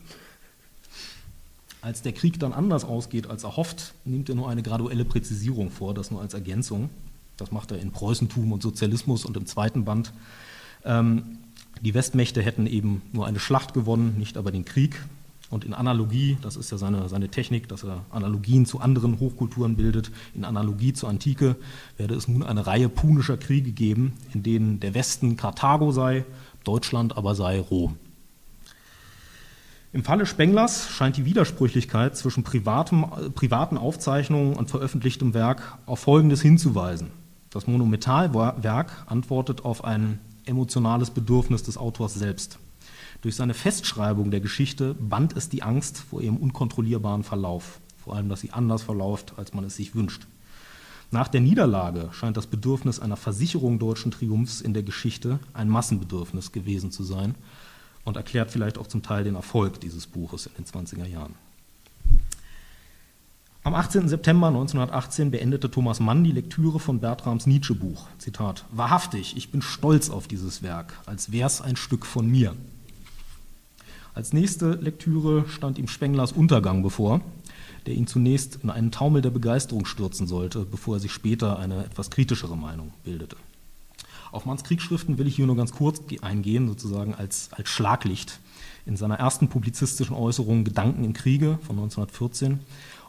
Als 1.82 2.02
der 2.02 2.14
Krieg 2.14 2.40
dann 2.40 2.54
anders 2.54 2.86
ausgeht 2.86 3.28
als 3.28 3.44
erhofft, 3.44 3.94
nimmt 4.06 4.30
er 4.30 4.36
nur 4.36 4.50
eine 4.50 4.62
graduelle 4.62 5.06
Präzisierung 5.06 5.72
vor, 5.72 5.94
das 5.94 6.12
nur 6.12 6.22
als 6.22 6.34
Ergänzung. 6.34 6.90
Das 7.38 7.52
macht 7.52 7.72
er 7.72 7.80
in 7.80 7.92
Preußentum 7.92 8.52
und 8.52 8.62
Sozialismus 8.62 9.26
und 9.26 9.38
im 9.38 9.46
zweiten 9.46 9.86
Band. 9.86 10.14
Ähm, 10.84 11.40
die 11.82 11.94
Westmächte 11.94 12.42
hätten 12.42 12.68
eben 12.68 13.02
nur 13.14 13.26
eine 13.26 13.40
Schlacht 13.40 13.74
gewonnen, 13.74 14.16
nicht 14.18 14.38
aber 14.38 14.52
den 14.52 14.66
Krieg. 14.66 15.04
Und 15.50 15.64
in 15.64 15.74
Analogie, 15.74 16.38
das 16.42 16.58
ist 16.58 16.72
ja 16.72 16.78
seine, 16.78 17.08
seine 17.08 17.30
Technik, 17.30 17.70
dass 17.70 17.84
er 17.84 18.04
Analogien 18.10 18.66
zu 18.66 18.82
anderen 18.82 19.20
Hochkulturen 19.20 19.78
bildet, 19.78 20.12
in 20.36 20.44
Analogie 20.44 20.92
zur 20.94 21.10
Antike 21.10 21.56
werde 21.96 22.16
es 22.16 22.28
nun 22.28 22.44
eine 22.44 22.68
Reihe 22.68 22.90
punischer 22.90 23.38
Kriege 23.38 23.72
geben, 23.72 24.14
in 24.34 24.44
denen 24.44 24.80
der 24.82 24.94
Westen 24.94 25.38
Karthago 25.38 25.92
sei, 25.92 26.26
Deutschland 26.66 27.16
aber 27.16 27.34
sei 27.34 27.60
Rom. 27.62 27.96
Im 29.94 30.04
Falle 30.04 30.26
Spenglers 30.26 30.90
scheint 30.90 31.16
die 31.16 31.24
Widersprüchlichkeit 31.24 32.18
zwischen 32.18 32.44
privatem, 32.44 33.06
privaten 33.34 33.78
Aufzeichnungen 33.78 34.54
und 34.54 34.70
veröffentlichtem 34.70 35.34
Werk 35.34 35.78
auf 35.86 36.00
Folgendes 36.00 36.42
hinzuweisen. 36.42 37.08
Das 37.52 37.68
Monumentalwerk 37.68 39.06
antwortet 39.08 39.64
auf 39.64 39.86
ein 39.86 40.20
emotionales 40.46 41.10
Bedürfnis 41.10 41.64
des 41.64 41.78
Autors 41.78 42.16
selbst. 42.16 42.60
Durch 43.28 43.36
seine 43.36 43.54
Festschreibung 43.54 44.32
der 44.32 44.40
Geschichte 44.40 44.94
band 44.94 45.36
es 45.36 45.50
die 45.50 45.62
Angst 45.62 45.98
vor 45.98 46.22
ihrem 46.22 46.38
unkontrollierbaren 46.38 47.26
Verlauf, 47.26 47.82
vor 48.02 48.16
allem, 48.16 48.30
dass 48.30 48.40
sie 48.40 48.52
anders 48.52 48.84
verläuft, 48.84 49.34
als 49.36 49.54
man 49.54 49.66
es 49.66 49.76
sich 49.76 49.96
wünscht. 49.96 50.28
Nach 51.12 51.28
der 51.28 51.42
Niederlage 51.42 52.08
scheint 52.14 52.38
das 52.38 52.48
Bedürfnis 52.48 53.02
einer 53.02 53.18
Versicherung 53.18 53.80
deutschen 53.80 54.12
Triumphs 54.12 54.62
in 54.62 54.74
der 54.74 54.84
Geschichte 54.84 55.40
ein 55.54 55.68
Massenbedürfnis 55.68 56.54
gewesen 56.54 56.90
zu 56.90 57.04
sein 57.04 57.36
und 58.06 58.16
erklärt 58.16 58.50
vielleicht 58.50 58.78
auch 58.78 58.88
zum 58.88 59.04
Teil 59.04 59.26
den 59.26 59.36
Erfolg 59.36 59.82
dieses 59.82 60.08
Buches 60.08 60.46
in 60.46 60.54
den 60.56 60.66
20er 60.66 61.06
Jahren. 61.06 61.36
Am 63.64 63.76
18. 63.76 64.08
September 64.08 64.48
1918 64.48 65.32
beendete 65.32 65.70
Thomas 65.70 66.00
Mann 66.00 66.24
die 66.24 66.32
Lektüre 66.32 66.80
von 66.80 67.02
Bertrams 67.02 67.46
Nietzsche-Buch. 67.46 68.08
Zitat: 68.20 68.64
Wahrhaftig, 68.72 69.36
ich 69.36 69.52
bin 69.52 69.62
stolz 69.62 70.10
auf 70.10 70.30
dieses 70.30 70.64
Werk, 70.64 70.94
als 71.06 71.34
wär's 71.34 71.60
ein 71.60 71.76
Stück 71.76 72.06
von 72.06 72.26
mir. 72.26 72.56
Als 74.18 74.34
nächste 74.34 74.72
Lektüre 74.72 75.46
stand 75.48 75.78
ihm 75.78 75.88
Spenglers 75.88 76.32
Untergang 76.32 76.82
bevor, 76.82 77.22
der 77.86 77.94
ihn 77.94 78.08
zunächst 78.08 78.58
in 78.64 78.72
einen 78.72 78.90
Taumel 78.90 79.22
der 79.22 79.30
Begeisterung 79.30 79.86
stürzen 79.86 80.26
sollte, 80.26 80.66
bevor 80.66 80.96
er 80.96 81.00
sich 81.00 81.12
später 81.12 81.60
eine 81.60 81.86
etwas 81.86 82.10
kritischere 82.10 82.58
Meinung 82.58 82.92
bildete. 83.04 83.36
Auf 84.32 84.48
Manns 84.48 84.64
Kriegsschriften 84.64 85.20
will 85.20 85.28
ich 85.28 85.36
hier 85.36 85.46
nur 85.46 85.56
ganz 85.56 85.72
kurz 85.72 86.02
eingehen, 86.24 86.68
sozusagen 86.68 87.14
als, 87.14 87.50
als 87.52 87.70
Schlaglicht. 87.70 88.40
In 88.88 88.98
seiner 88.98 89.20
ersten 89.20 89.50
publizistischen 89.50 90.16
Äußerung 90.16 90.64
Gedanken 90.64 91.04
im 91.04 91.14
Kriege 91.14 91.60
von 91.68 91.76
1914 91.78 92.58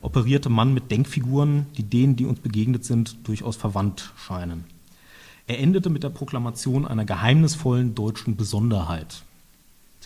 operierte 0.03 0.51
Mann 0.51 0.75
mit 0.75 0.91
Denkfiguren, 0.91 1.69
die 1.79 1.85
denen, 1.85 2.17
die 2.17 2.27
uns 2.27 2.41
begegnet 2.41 2.85
sind, 2.85 3.17
durchaus 3.27 3.57
verwandt 3.57 4.13
scheinen. 4.15 4.65
Er 5.47 5.59
endete 5.59 5.89
mit 5.89 6.03
der 6.03 6.11
Proklamation 6.11 6.87
einer 6.87 7.07
geheimnisvollen 7.07 7.95
deutschen 7.95 8.37
Besonderheit, 8.37 9.23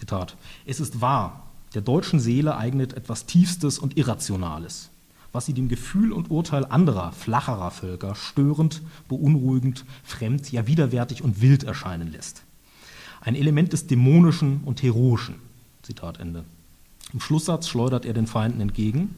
Zitat, 0.03 0.36
es 0.66 0.80
ist 0.80 1.00
wahr, 1.00 1.46
der 1.74 1.80
deutschen 1.80 2.18
Seele 2.18 2.57
eignet 2.57 2.92
etwas 2.94 3.24
Tiefstes 3.24 3.78
und 3.78 3.96
Irrationales, 3.96 4.90
was 5.30 5.46
sie 5.46 5.53
dem 5.53 5.68
Gefühl 5.68 6.12
und 6.12 6.28
Urteil 6.28 6.64
anderer, 6.64 7.12
flacherer 7.12 7.70
Völker 7.70 8.16
störend, 8.16 8.82
beunruhigend, 9.09 9.84
fremd, 10.03 10.50
ja 10.50 10.66
widerwärtig 10.66 11.22
und 11.22 11.40
wild 11.40 11.62
erscheinen 11.62 12.11
lässt. 12.11 12.42
Ein 13.20 13.36
Element 13.36 13.72
des 13.72 13.86
Dämonischen 13.86 14.62
und 14.64 14.82
Heroischen. 14.82 15.36
Zitat 15.82 16.18
Ende. 16.18 16.42
Im 17.12 17.20
Schlusssatz 17.20 17.68
schleudert 17.68 18.05
er 18.05 18.12
den 18.12 18.26
Feinden 18.26 18.61
entgegen. 18.61 19.14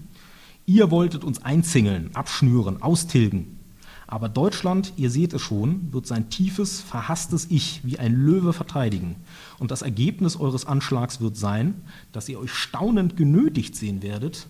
Ihr 0.67 0.91
wolltet 0.91 1.25
uns 1.25 1.43
einzingeln, 1.43 2.11
abschnüren, 2.13 2.83
austilgen, 2.83 3.59
aber 4.07 4.29
Deutschland, 4.29 4.93
ihr 4.97 5.11
seht 5.11 5.33
es 5.33 5.43
schon, 5.43 5.93
wird 5.93 6.07
sein 6.07 6.29
tiefes, 6.29 6.81
verhasstes 6.81 7.47
Ich 7.51 7.81
wie 7.85 7.99
ein 7.99 8.15
Löwe 8.15 8.53
verteidigen. 8.53 9.17
Und 9.59 9.71
das 9.71 9.83
Ergebnis 9.83 10.37
eures 10.37 10.67
Anschlags 10.67 11.21
wird 11.21 11.37
sein, 11.37 11.75
dass 12.13 12.29
ihr 12.29 12.39
euch 12.39 12.53
staunend 12.53 13.17
genötigt 13.17 13.77
sehen 13.77 14.03
werdet, 14.03 14.47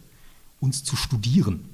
uns 0.61 0.83
zu 0.83 0.97
studieren. 0.97 1.69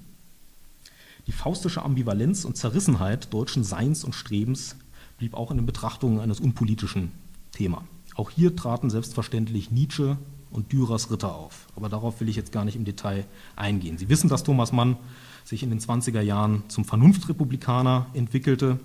Die 1.26 1.32
faustische 1.32 1.82
Ambivalenz 1.82 2.44
und 2.44 2.56
Zerrissenheit 2.56 3.32
deutschen 3.32 3.64
Seins 3.64 4.04
und 4.04 4.14
Strebens 4.14 4.76
blieb 5.18 5.34
auch 5.34 5.50
in 5.50 5.58
den 5.58 5.66
Betrachtungen 5.66 6.20
eines 6.20 6.40
unpolitischen 6.40 7.12
Thema. 7.52 7.84
Auch 8.14 8.30
hier 8.30 8.56
traten 8.56 8.90
selbstverständlich 8.90 9.70
Nietzsche 9.70 10.18
und 10.50 10.72
Dürers 10.72 11.10
Ritter 11.10 11.34
auf. 11.34 11.68
Aber 11.76 11.88
darauf 11.88 12.20
will 12.20 12.28
ich 12.28 12.36
jetzt 12.36 12.52
gar 12.52 12.64
nicht 12.64 12.76
im 12.76 12.84
Detail 12.84 13.24
eingehen. 13.56 13.96
Sie 13.98 14.08
wissen, 14.08 14.28
dass 14.28 14.42
Thomas 14.42 14.72
Mann 14.72 14.96
sich 15.44 15.62
in 15.62 15.70
den 15.70 15.80
20er 15.80 16.20
Jahren 16.20 16.62
zum 16.68 16.84
Vernunftrepublikaner 16.84 18.06
entwickelte 18.14 18.78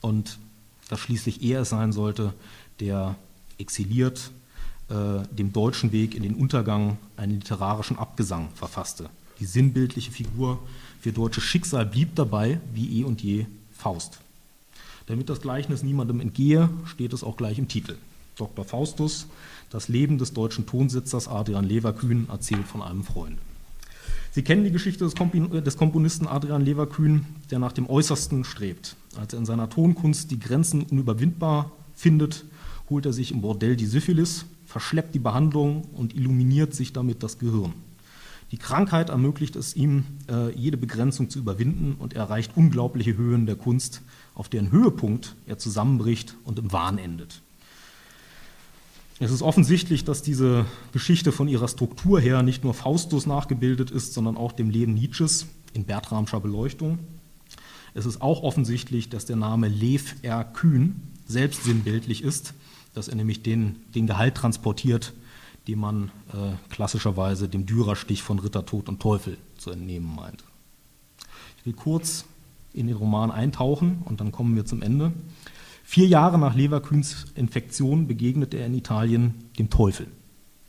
und 0.00 0.38
dass 0.88 1.00
schließlich 1.00 1.42
er 1.42 1.62
es 1.62 1.70
sein 1.70 1.92
sollte, 1.92 2.32
der 2.80 3.16
exiliert 3.58 4.30
äh, 4.88 5.26
dem 5.34 5.52
deutschen 5.52 5.92
Weg 5.92 6.14
in 6.14 6.22
den 6.22 6.34
Untergang 6.34 6.98
einen 7.16 7.40
literarischen 7.40 7.98
Abgesang 7.98 8.50
verfasste. 8.54 9.10
Die 9.40 9.46
sinnbildliche 9.46 10.12
Figur 10.12 10.60
für 11.00 11.12
deutsches 11.12 11.44
Schicksal 11.44 11.86
blieb 11.86 12.14
dabei, 12.14 12.60
wie 12.72 13.00
eh 13.00 13.04
und 13.04 13.22
je 13.22 13.46
Faust. 13.72 14.20
Damit 15.06 15.28
das 15.28 15.40
Gleichnis 15.40 15.82
niemandem 15.82 16.20
entgehe, 16.20 16.68
steht 16.84 17.12
es 17.12 17.22
auch 17.22 17.36
gleich 17.36 17.58
im 17.58 17.68
Titel. 17.68 17.96
Dr. 18.36 18.64
Faustus, 18.64 19.26
das 19.70 19.88
Leben 19.88 20.18
des 20.18 20.32
deutschen 20.32 20.66
Tonsitzers 20.66 21.28
Adrian 21.28 21.64
Leverkühn, 21.64 22.28
erzählt 22.28 22.66
von 22.66 22.82
einem 22.82 23.02
Freund. 23.02 23.38
Sie 24.36 24.42
kennen 24.42 24.64
die 24.64 24.70
Geschichte 24.70 25.02
des, 25.02 25.76
Komponisten 25.78 26.26
Adrian 26.26 26.60
Leverkühn, 26.60 27.24
der 27.50 27.58
nach 27.58 27.72
dem 27.72 27.88
Äußersten 27.88 28.44
strebt. 28.44 28.94
Als 29.18 29.32
er 29.32 29.38
in 29.38 29.46
seiner 29.46 29.70
Tonkunst 29.70 30.30
die 30.30 30.38
Grenzen 30.38 30.82
unüberwindbar 30.82 31.72
findet, 31.94 32.44
holt 32.90 33.06
er 33.06 33.14
sich 33.14 33.32
im 33.32 33.40
Bordell 33.40 33.76
die 33.76 33.86
Syphilis, 33.86 34.44
verschleppt 34.66 35.14
die 35.14 35.20
Behandlung 35.20 35.84
und 35.94 36.14
illuminiert 36.14 36.74
sich 36.74 36.92
damit 36.92 37.22
das 37.22 37.38
Gehirn. 37.38 37.72
Die 38.50 38.58
Krankheit 38.58 39.08
ermöglicht 39.08 39.56
es 39.56 39.74
ihm, 39.74 40.04
äh, 40.30 40.54
jede 40.54 40.76
Begrenzung 40.76 41.30
zu 41.30 41.38
überwinden 41.38 41.94
und 41.98 42.12
er 42.12 42.24
erreicht 42.24 42.58
unglaubliche 42.58 43.16
Höhen 43.16 43.46
der 43.46 43.56
Kunst, 43.56 44.02
auf 44.34 44.50
deren 44.50 44.70
Höhepunkt 44.70 45.34
er 45.46 45.56
zusammenbricht 45.56 46.36
und 46.44 46.58
im 46.58 46.72
Wahn 46.72 46.98
endet. 46.98 47.40
Es 49.18 49.30
ist 49.30 49.40
offensichtlich, 49.40 50.04
dass 50.04 50.20
diese 50.20 50.66
Geschichte 50.92 51.32
von 51.32 51.48
ihrer 51.48 51.68
Struktur 51.68 52.20
her 52.20 52.42
nicht 52.42 52.64
nur 52.64 52.74
Faustus 52.74 53.26
nachgebildet 53.26 53.90
ist, 53.90 54.12
sondern 54.12 54.36
auch 54.36 54.52
dem 54.52 54.68
Leben 54.68 54.92
Nietzsches 54.92 55.46
in 55.72 55.84
Bertramscher 55.84 56.40
Beleuchtung. 56.40 56.98
Es 57.94 58.04
ist 58.04 58.20
auch 58.20 58.42
offensichtlich, 58.42 59.08
dass 59.08 59.24
der 59.24 59.36
Name 59.36 59.68
Lev 59.68 60.16
R. 60.20 60.44
Kühn 60.44 61.00
selbst 61.26 61.64
sinnbildlich 61.64 62.22
ist, 62.22 62.52
dass 62.92 63.08
er 63.08 63.14
nämlich 63.14 63.42
den, 63.42 63.76
den 63.94 64.06
Gehalt 64.06 64.34
transportiert, 64.34 65.14
den 65.66 65.78
man 65.78 66.10
äh, 66.34 66.52
klassischerweise 66.68 67.48
dem 67.48 67.64
Dürerstich 67.64 68.22
von 68.22 68.38
Ritter, 68.38 68.66
Tod 68.66 68.90
und 68.90 69.00
Teufel 69.00 69.38
zu 69.56 69.70
entnehmen 69.70 70.14
meint. 70.14 70.44
Ich 71.58 71.64
will 71.64 71.72
kurz 71.72 72.26
in 72.74 72.86
den 72.86 72.96
Roman 72.96 73.30
eintauchen 73.30 74.02
und 74.04 74.20
dann 74.20 74.30
kommen 74.30 74.54
wir 74.56 74.66
zum 74.66 74.82
Ende. 74.82 75.12
Vier 75.88 76.08
Jahre 76.08 76.36
nach 76.36 76.56
Leverkühns 76.56 77.26
Infektion 77.36 78.08
begegnet 78.08 78.54
er 78.54 78.66
in 78.66 78.74
Italien 78.74 79.34
dem 79.56 79.70
Teufel. 79.70 80.08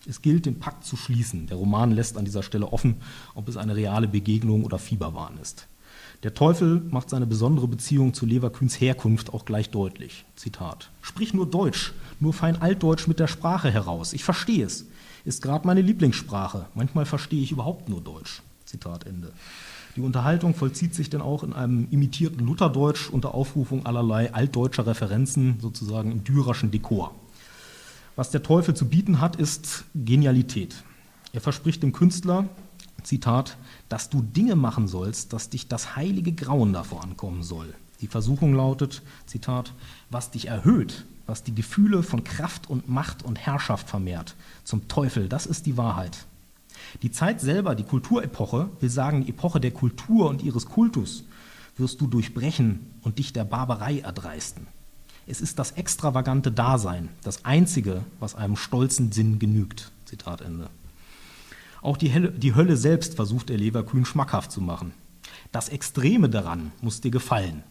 Es 0.07 0.21
gilt, 0.21 0.45
den 0.45 0.59
Pakt 0.59 0.85
zu 0.85 0.95
schließen. 0.95 1.47
Der 1.47 1.57
Roman 1.57 1.91
lässt 1.91 2.17
an 2.17 2.23
dieser 2.23 2.43
Stelle 2.43 2.71
offen, 2.71 2.97
ob 3.33 3.49
es 3.49 3.57
eine 3.57 3.75
reale 3.75 4.07
Begegnung 4.07 4.63
oder 4.63 4.77
Fieberwahn 4.77 5.39
ist. 5.41 5.67
Der 6.21 6.35
Teufel 6.35 6.83
macht 6.91 7.09
seine 7.09 7.25
besondere 7.25 7.67
Beziehung 7.67 8.13
zu 8.13 8.27
Leverkühns 8.27 8.79
Herkunft 8.79 9.33
auch 9.33 9.43
gleich 9.43 9.71
deutlich. 9.71 10.23
Zitat. 10.35 10.91
Sprich 11.01 11.33
nur 11.33 11.49
Deutsch, 11.49 11.93
nur 12.19 12.31
fein 12.31 12.61
Altdeutsch 12.61 13.07
mit 13.07 13.19
der 13.19 13.27
Sprache 13.27 13.71
heraus. 13.71 14.13
Ich 14.13 14.23
verstehe 14.23 14.65
es. 14.65 14.85
Ist 15.25 15.41
gerade 15.41 15.65
meine 15.65 15.81
Lieblingssprache. 15.81 16.67
Manchmal 16.75 17.07
verstehe 17.07 17.41
ich 17.41 17.51
überhaupt 17.51 17.89
nur 17.89 18.01
Deutsch. 18.01 18.43
Zitat 18.65 19.07
Ende. 19.07 19.33
Die 19.97 20.03
Unterhaltung 20.03 20.53
vollzieht 20.53 20.93
sich 20.93 21.09
dann 21.09 21.23
auch 21.23 21.43
in 21.43 21.53
einem 21.53 21.87
imitierten 21.89 22.45
Lutherdeutsch 22.45 23.09
unter 23.09 23.33
Aufrufung 23.33 23.87
allerlei 23.87 24.31
altdeutscher 24.31 24.85
Referenzen, 24.85 25.57
sozusagen 25.59 26.11
im 26.11 26.23
dürerschen 26.23 26.69
Dekor. 26.69 27.15
Was 28.15 28.29
der 28.29 28.43
Teufel 28.43 28.75
zu 28.75 28.87
bieten 28.87 29.19
hat, 29.19 29.37
ist 29.37 29.85
Genialität. 29.95 30.83
Er 31.33 31.41
verspricht 31.41 31.81
dem 31.81 31.93
Künstler, 31.93 32.47
Zitat, 33.01 33.57
dass 33.89 34.11
du 34.11 34.21
Dinge 34.21 34.55
machen 34.55 34.87
sollst, 34.87 35.33
dass 35.33 35.49
dich 35.49 35.67
das 35.67 35.95
heilige 35.95 36.31
Grauen 36.31 36.73
davor 36.73 37.03
ankommen 37.03 37.41
soll. 37.41 37.73
Die 37.99 38.07
Versuchung 38.07 38.53
lautet, 38.53 39.01
Zitat, 39.25 39.73
was 40.11 40.29
dich 40.29 40.47
erhöht, 40.47 41.05
was 41.25 41.41
die 41.41 41.55
Gefühle 41.55 42.03
von 42.03 42.23
Kraft 42.23 42.69
und 42.69 42.87
Macht 42.87 43.25
und 43.25 43.39
Herrschaft 43.39 43.89
vermehrt. 43.89 44.35
Zum 44.63 44.87
Teufel, 44.87 45.27
das 45.27 45.47
ist 45.47 45.65
die 45.65 45.75
Wahrheit. 45.75 46.27
Die 47.01 47.11
Zeit 47.11 47.41
selber, 47.41 47.75
die 47.75 47.83
Kulturepoche, 47.83 48.69
will 48.79 48.89
sagen, 48.89 49.23
die 49.23 49.29
Epoche 49.29 49.59
der 49.59 49.71
Kultur 49.71 50.29
und 50.29 50.41
ihres 50.41 50.65
Kultus, 50.65 51.23
wirst 51.77 52.01
du 52.01 52.07
durchbrechen 52.07 52.93
und 53.01 53.19
dich 53.19 53.33
der 53.33 53.45
Barbarei 53.45 53.99
erdreisten. 53.99 54.67
Es 55.27 55.41
ist 55.41 55.59
das 55.59 55.71
extravagante 55.71 56.51
Dasein, 56.51 57.09
das 57.23 57.45
Einzige, 57.45 58.03
was 58.19 58.35
einem 58.35 58.55
stolzen 58.55 59.11
Sinn 59.11 59.39
genügt. 59.39 59.91
Zitat 60.05 60.41
Ende. 60.41 60.69
Auch 61.81 61.97
die, 61.97 62.09
Helle, 62.09 62.31
die 62.31 62.55
Hölle 62.55 62.77
selbst 62.77 63.15
versucht 63.15 63.49
der 63.49 63.57
Leverkühn 63.57 64.05
schmackhaft 64.05 64.51
zu 64.51 64.61
machen. 64.61 64.93
Das 65.51 65.69
Extreme 65.69 66.29
daran 66.29 66.71
muss 66.81 67.01
dir 67.01 67.11
gefallen. 67.11 67.63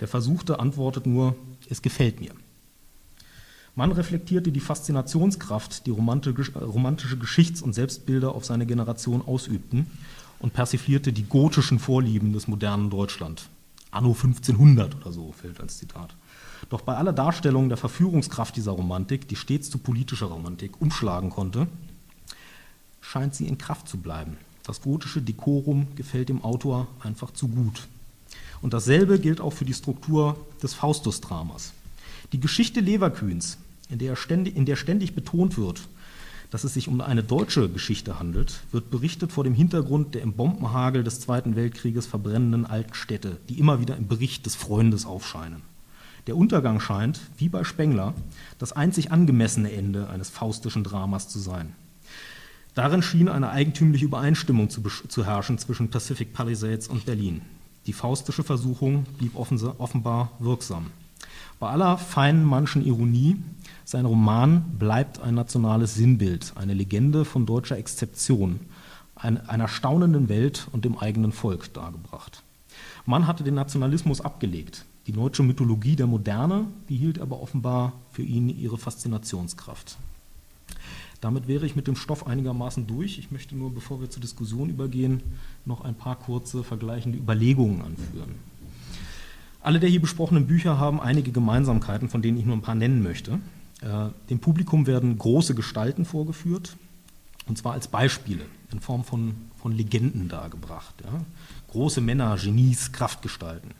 Der 0.00 0.08
Versuchte 0.08 0.60
antwortet 0.60 1.06
nur, 1.06 1.36
es 1.68 1.82
gefällt 1.82 2.20
mir. 2.20 2.32
Mann 3.80 3.92
reflektierte 3.92 4.52
die 4.52 4.60
Faszinationskraft, 4.60 5.86
die 5.86 5.90
romantische 5.90 7.16
Geschichts- 7.16 7.62
und 7.62 7.72
Selbstbilder 7.72 8.34
auf 8.34 8.44
seine 8.44 8.66
Generation 8.66 9.26
ausübten 9.26 9.86
und 10.38 10.52
persiflierte 10.52 11.14
die 11.14 11.22
gotischen 11.22 11.78
Vorlieben 11.78 12.34
des 12.34 12.46
modernen 12.46 12.90
Deutschland. 12.90 13.48
Anno 13.90 14.10
1500 14.10 14.96
oder 14.96 15.12
so 15.12 15.32
fällt 15.32 15.60
als 15.60 15.78
Zitat. 15.78 16.14
Doch 16.68 16.82
bei 16.82 16.94
aller 16.94 17.14
Darstellung 17.14 17.70
der 17.70 17.78
Verführungskraft 17.78 18.54
dieser 18.54 18.72
Romantik, 18.72 19.26
die 19.28 19.36
stets 19.36 19.70
zu 19.70 19.78
politischer 19.78 20.26
Romantik 20.26 20.78
umschlagen 20.82 21.30
konnte, 21.30 21.66
scheint 23.00 23.34
sie 23.34 23.46
in 23.46 23.56
Kraft 23.56 23.88
zu 23.88 23.96
bleiben. 23.96 24.36
Das 24.62 24.82
gotische 24.82 25.22
Dekorum 25.22 25.86
gefällt 25.96 26.28
dem 26.28 26.44
Autor 26.44 26.86
einfach 27.02 27.30
zu 27.30 27.48
gut. 27.48 27.88
Und 28.60 28.74
dasselbe 28.74 29.18
gilt 29.18 29.40
auch 29.40 29.54
für 29.54 29.64
die 29.64 29.72
Struktur 29.72 30.36
des 30.62 30.74
Faustus-Dramas. 30.74 31.72
Die 32.32 32.40
Geschichte 32.40 32.80
Leverkühns, 32.80 33.56
in 33.90 33.98
der, 33.98 34.16
ständig, 34.16 34.56
in 34.56 34.66
der 34.66 34.76
ständig 34.76 35.14
betont 35.14 35.58
wird, 35.58 35.82
dass 36.50 36.64
es 36.64 36.74
sich 36.74 36.88
um 36.88 37.00
eine 37.00 37.22
deutsche 37.22 37.68
Geschichte 37.68 38.18
handelt, 38.18 38.60
wird 38.72 38.90
berichtet 38.90 39.32
vor 39.32 39.44
dem 39.44 39.54
Hintergrund 39.54 40.14
der 40.14 40.22
im 40.22 40.32
Bombenhagel 40.32 41.04
des 41.04 41.20
Zweiten 41.20 41.56
Weltkrieges 41.56 42.06
verbrennenden 42.06 42.66
alten 42.66 42.94
Städte, 42.94 43.38
die 43.48 43.58
immer 43.58 43.80
wieder 43.80 43.96
im 43.96 44.08
Bericht 44.08 44.46
des 44.46 44.56
Freundes 44.56 45.06
aufscheinen. 45.06 45.62
Der 46.26 46.36
Untergang 46.36 46.80
scheint, 46.80 47.20
wie 47.38 47.48
bei 47.48 47.64
Spengler, 47.64 48.14
das 48.58 48.72
einzig 48.72 49.10
angemessene 49.10 49.72
Ende 49.72 50.10
eines 50.10 50.28
faustischen 50.28 50.84
Dramas 50.84 51.28
zu 51.28 51.38
sein. 51.38 51.74
Darin 52.74 53.02
schien 53.02 53.28
eine 53.28 53.50
eigentümliche 53.50 54.04
Übereinstimmung 54.04 54.70
zu, 54.70 54.82
zu 54.82 55.24
herrschen 55.24 55.58
zwischen 55.58 55.90
Pacific 55.90 56.32
Palisades 56.32 56.88
und 56.88 57.06
Berlin. 57.06 57.42
Die 57.86 57.92
faustische 57.92 58.44
Versuchung 58.44 59.04
blieb 59.18 59.34
offenbar 59.34 60.32
wirksam. 60.38 60.90
Bei 61.58 61.68
aller 61.68 61.98
feinen 61.98 62.44
manchen 62.44 62.84
Ironie, 62.84 63.36
sein 63.84 64.06
Roman 64.06 64.64
bleibt 64.78 65.20
ein 65.20 65.34
nationales 65.34 65.94
Sinnbild, 65.94 66.52
eine 66.56 66.74
Legende 66.74 67.24
von 67.24 67.46
deutscher 67.46 67.76
Exzeption, 67.76 68.60
einer 69.14 69.68
staunenden 69.68 70.28
Welt 70.28 70.68
und 70.72 70.84
dem 70.84 70.98
eigenen 70.98 71.32
Volk 71.32 71.74
dargebracht. 71.74 72.42
Mann 73.04 73.26
hatte 73.26 73.44
den 73.44 73.54
Nationalismus 73.54 74.20
abgelegt. 74.20 74.84
Die 75.06 75.12
deutsche 75.12 75.42
Mythologie 75.42 75.96
der 75.96 76.06
Moderne 76.06 76.66
behielt 76.86 77.18
aber 77.18 77.42
offenbar 77.42 77.94
für 78.12 78.22
ihn 78.22 78.48
ihre 78.48 78.78
Faszinationskraft. 78.78 79.98
Damit 81.20 81.48
wäre 81.48 81.66
ich 81.66 81.76
mit 81.76 81.86
dem 81.86 81.96
Stoff 81.96 82.26
einigermaßen 82.26 82.86
durch. 82.86 83.18
Ich 83.18 83.30
möchte 83.30 83.56
nur, 83.56 83.74
bevor 83.74 84.00
wir 84.00 84.08
zur 84.08 84.22
Diskussion 84.22 84.70
übergehen, 84.70 85.22
noch 85.66 85.82
ein 85.82 85.94
paar 85.94 86.16
kurze 86.16 86.62
vergleichende 86.64 87.18
Überlegungen 87.18 87.82
anführen. 87.82 88.36
Alle 89.62 89.78
der 89.78 89.90
hier 89.90 90.00
besprochenen 90.00 90.46
Bücher 90.46 90.78
haben 90.78 91.00
einige 91.00 91.32
Gemeinsamkeiten, 91.32 92.08
von 92.08 92.22
denen 92.22 92.38
ich 92.38 92.46
nur 92.46 92.56
ein 92.56 92.62
paar 92.62 92.74
nennen 92.74 93.02
möchte. 93.02 93.40
Äh, 93.82 94.08
dem 94.30 94.40
Publikum 94.40 94.86
werden 94.86 95.18
große 95.18 95.54
Gestalten 95.54 96.04
vorgeführt, 96.04 96.76
und 97.46 97.58
zwar 97.58 97.72
als 97.72 97.88
Beispiele 97.88 98.44
in 98.72 98.80
Form 98.80 99.04
von, 99.04 99.34
von 99.60 99.72
Legenden 99.72 100.28
dargebracht. 100.28 100.94
Ja. 101.02 101.24
Große 101.72 102.00
Männer, 102.00 102.36
Genies, 102.36 102.92
Kraftgestalten. 102.92 103.72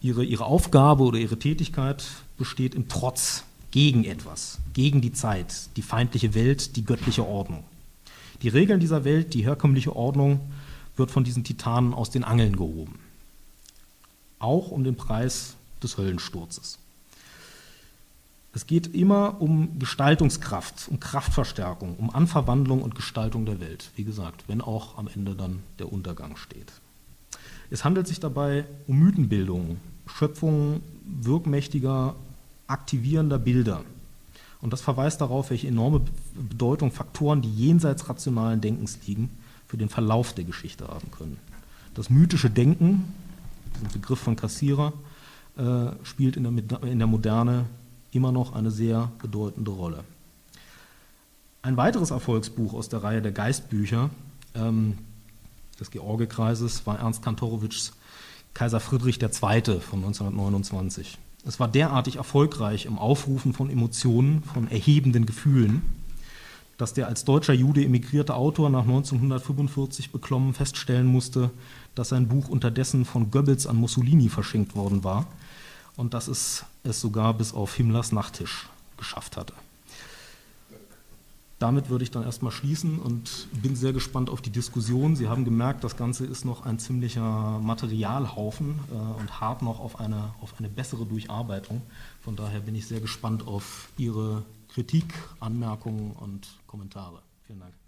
Ihre, 0.00 0.24
ihre 0.24 0.44
Aufgabe 0.44 1.04
oder 1.04 1.18
ihre 1.18 1.38
Tätigkeit 1.38 2.04
besteht 2.36 2.74
im 2.74 2.88
Trotz 2.88 3.44
gegen 3.70 4.04
etwas, 4.04 4.58
gegen 4.72 5.00
die 5.00 5.12
Zeit, 5.12 5.68
die 5.76 5.82
feindliche 5.82 6.34
Welt, 6.34 6.76
die 6.76 6.84
göttliche 6.84 7.26
Ordnung. 7.26 7.64
Die 8.42 8.48
Regeln 8.48 8.80
dieser 8.80 9.04
Welt, 9.04 9.34
die 9.34 9.44
herkömmliche 9.44 9.96
Ordnung, 9.96 10.40
wird 10.96 11.10
von 11.10 11.24
diesen 11.24 11.44
Titanen 11.44 11.94
aus 11.94 12.10
den 12.10 12.22
Angeln 12.22 12.56
gehoben. 12.56 12.98
Auch 14.38 14.70
um 14.70 14.84
den 14.84 14.96
Preis 14.96 15.54
des 15.82 15.98
Höllensturzes. 15.98 16.78
Es 18.52 18.68
geht 18.68 18.94
immer 18.94 19.40
um 19.40 19.80
Gestaltungskraft, 19.80 20.88
um 20.88 21.00
Kraftverstärkung, 21.00 21.96
um 21.96 22.10
Anverwandlung 22.10 22.82
und 22.82 22.94
Gestaltung 22.94 23.46
der 23.46 23.60
Welt. 23.60 23.90
Wie 23.96 24.04
gesagt, 24.04 24.44
wenn 24.46 24.60
auch 24.60 24.96
am 24.96 25.08
Ende 25.12 25.34
dann 25.34 25.62
der 25.80 25.92
Untergang 25.92 26.36
steht. 26.36 26.72
Es 27.70 27.84
handelt 27.84 28.06
sich 28.06 28.20
dabei 28.20 28.64
um 28.86 29.00
Mythenbildung, 29.00 29.80
Schöpfung 30.06 30.82
wirkmächtiger 31.04 32.14
aktivierender 32.68 33.38
Bilder. 33.38 33.82
Und 34.60 34.72
das 34.72 34.80
verweist 34.80 35.20
darauf, 35.20 35.50
welche 35.50 35.66
enorme 35.66 36.02
Bedeutung 36.34 36.92
Faktoren, 36.92 37.42
die 37.42 37.52
jenseits 37.52 38.08
rationalen 38.08 38.60
Denkens 38.60 38.98
liegen, 39.06 39.30
für 39.66 39.76
den 39.76 39.88
Verlauf 39.88 40.32
der 40.32 40.44
Geschichte 40.44 40.86
haben 40.86 41.10
können. 41.10 41.38
Das 41.94 42.08
mythische 42.08 42.50
Denken, 42.50 43.12
diesen 43.74 43.88
Begriff 43.88 44.20
von 44.20 44.36
Kassierer, 44.36 44.92
äh, 45.56 45.86
spielt 46.02 46.36
in 46.36 46.44
der, 46.44 46.82
in 46.82 46.98
der 46.98 47.06
Moderne 47.06 47.66
immer 48.10 48.32
noch 48.32 48.54
eine 48.54 48.70
sehr 48.70 49.10
bedeutende 49.20 49.70
Rolle. 49.70 50.04
Ein 51.62 51.76
weiteres 51.76 52.10
Erfolgsbuch 52.10 52.74
aus 52.74 52.88
der 52.88 53.02
Reihe 53.02 53.22
der 53.22 53.32
Geistbücher 53.32 54.10
ähm, 54.54 54.98
des 55.80 55.90
Georgekreises 55.90 56.86
war 56.86 56.98
Ernst 56.98 57.22
Kantorowitschs 57.22 57.92
Kaiser 58.52 58.78
Friedrich 58.78 59.20
II. 59.20 59.80
von 59.80 60.04
1929. 60.04 61.18
Es 61.46 61.58
war 61.58 61.68
derartig 61.68 62.16
erfolgreich 62.16 62.86
im 62.86 62.98
Aufrufen 62.98 63.52
von 63.52 63.68
Emotionen, 63.68 64.42
von 64.42 64.70
erhebenden 64.70 65.26
Gefühlen, 65.26 65.82
dass 66.78 66.94
der 66.94 67.08
als 67.08 67.24
deutscher 67.24 67.52
Jude 67.52 67.84
emigrierte 67.84 68.34
Autor 68.34 68.70
nach 68.70 68.82
1945 68.82 70.12
beklommen 70.12 70.54
feststellen 70.54 71.06
musste, 71.06 71.50
dass 71.94 72.10
sein 72.10 72.28
Buch 72.28 72.48
unterdessen 72.48 73.04
von 73.04 73.30
Goebbels 73.30 73.66
an 73.66 73.76
Mussolini 73.76 74.28
verschenkt 74.28 74.74
worden 74.74 75.04
war 75.04 75.26
und 75.96 76.14
dass 76.14 76.28
es 76.28 76.64
es 76.82 77.00
sogar 77.00 77.34
bis 77.34 77.54
auf 77.54 77.74
Himmlers 77.74 78.12
Nachttisch 78.12 78.68
geschafft 78.96 79.36
hatte 79.36 79.54
damit 81.64 81.88
würde 81.88 82.04
ich 82.04 82.10
dann 82.10 82.24
erstmal 82.24 82.52
schließen 82.52 82.98
und 82.98 83.48
bin 83.62 83.74
sehr 83.76 83.94
gespannt 83.94 84.28
auf 84.28 84.42
die 84.42 84.50
Diskussion. 84.50 85.16
Sie 85.16 85.28
haben 85.28 85.46
gemerkt, 85.46 85.82
das 85.82 85.96
Ganze 85.96 86.26
ist 86.26 86.44
noch 86.44 86.66
ein 86.66 86.78
ziemlicher 86.78 87.58
Materialhaufen 87.58 88.80
äh, 88.90 89.20
und 89.20 89.40
hart 89.40 89.62
noch 89.62 89.80
auf 89.80 89.98
eine, 89.98 90.34
auf 90.42 90.54
eine 90.58 90.68
bessere 90.68 91.06
Durcharbeitung. 91.06 91.80
Von 92.22 92.36
daher 92.36 92.60
bin 92.60 92.74
ich 92.74 92.86
sehr 92.86 93.00
gespannt 93.00 93.46
auf 93.46 93.88
Ihre 93.96 94.42
Kritik, 94.68 95.06
Anmerkungen 95.40 96.12
und 96.12 96.46
Kommentare. 96.66 97.22
Vielen 97.46 97.60
Dank. 97.60 97.83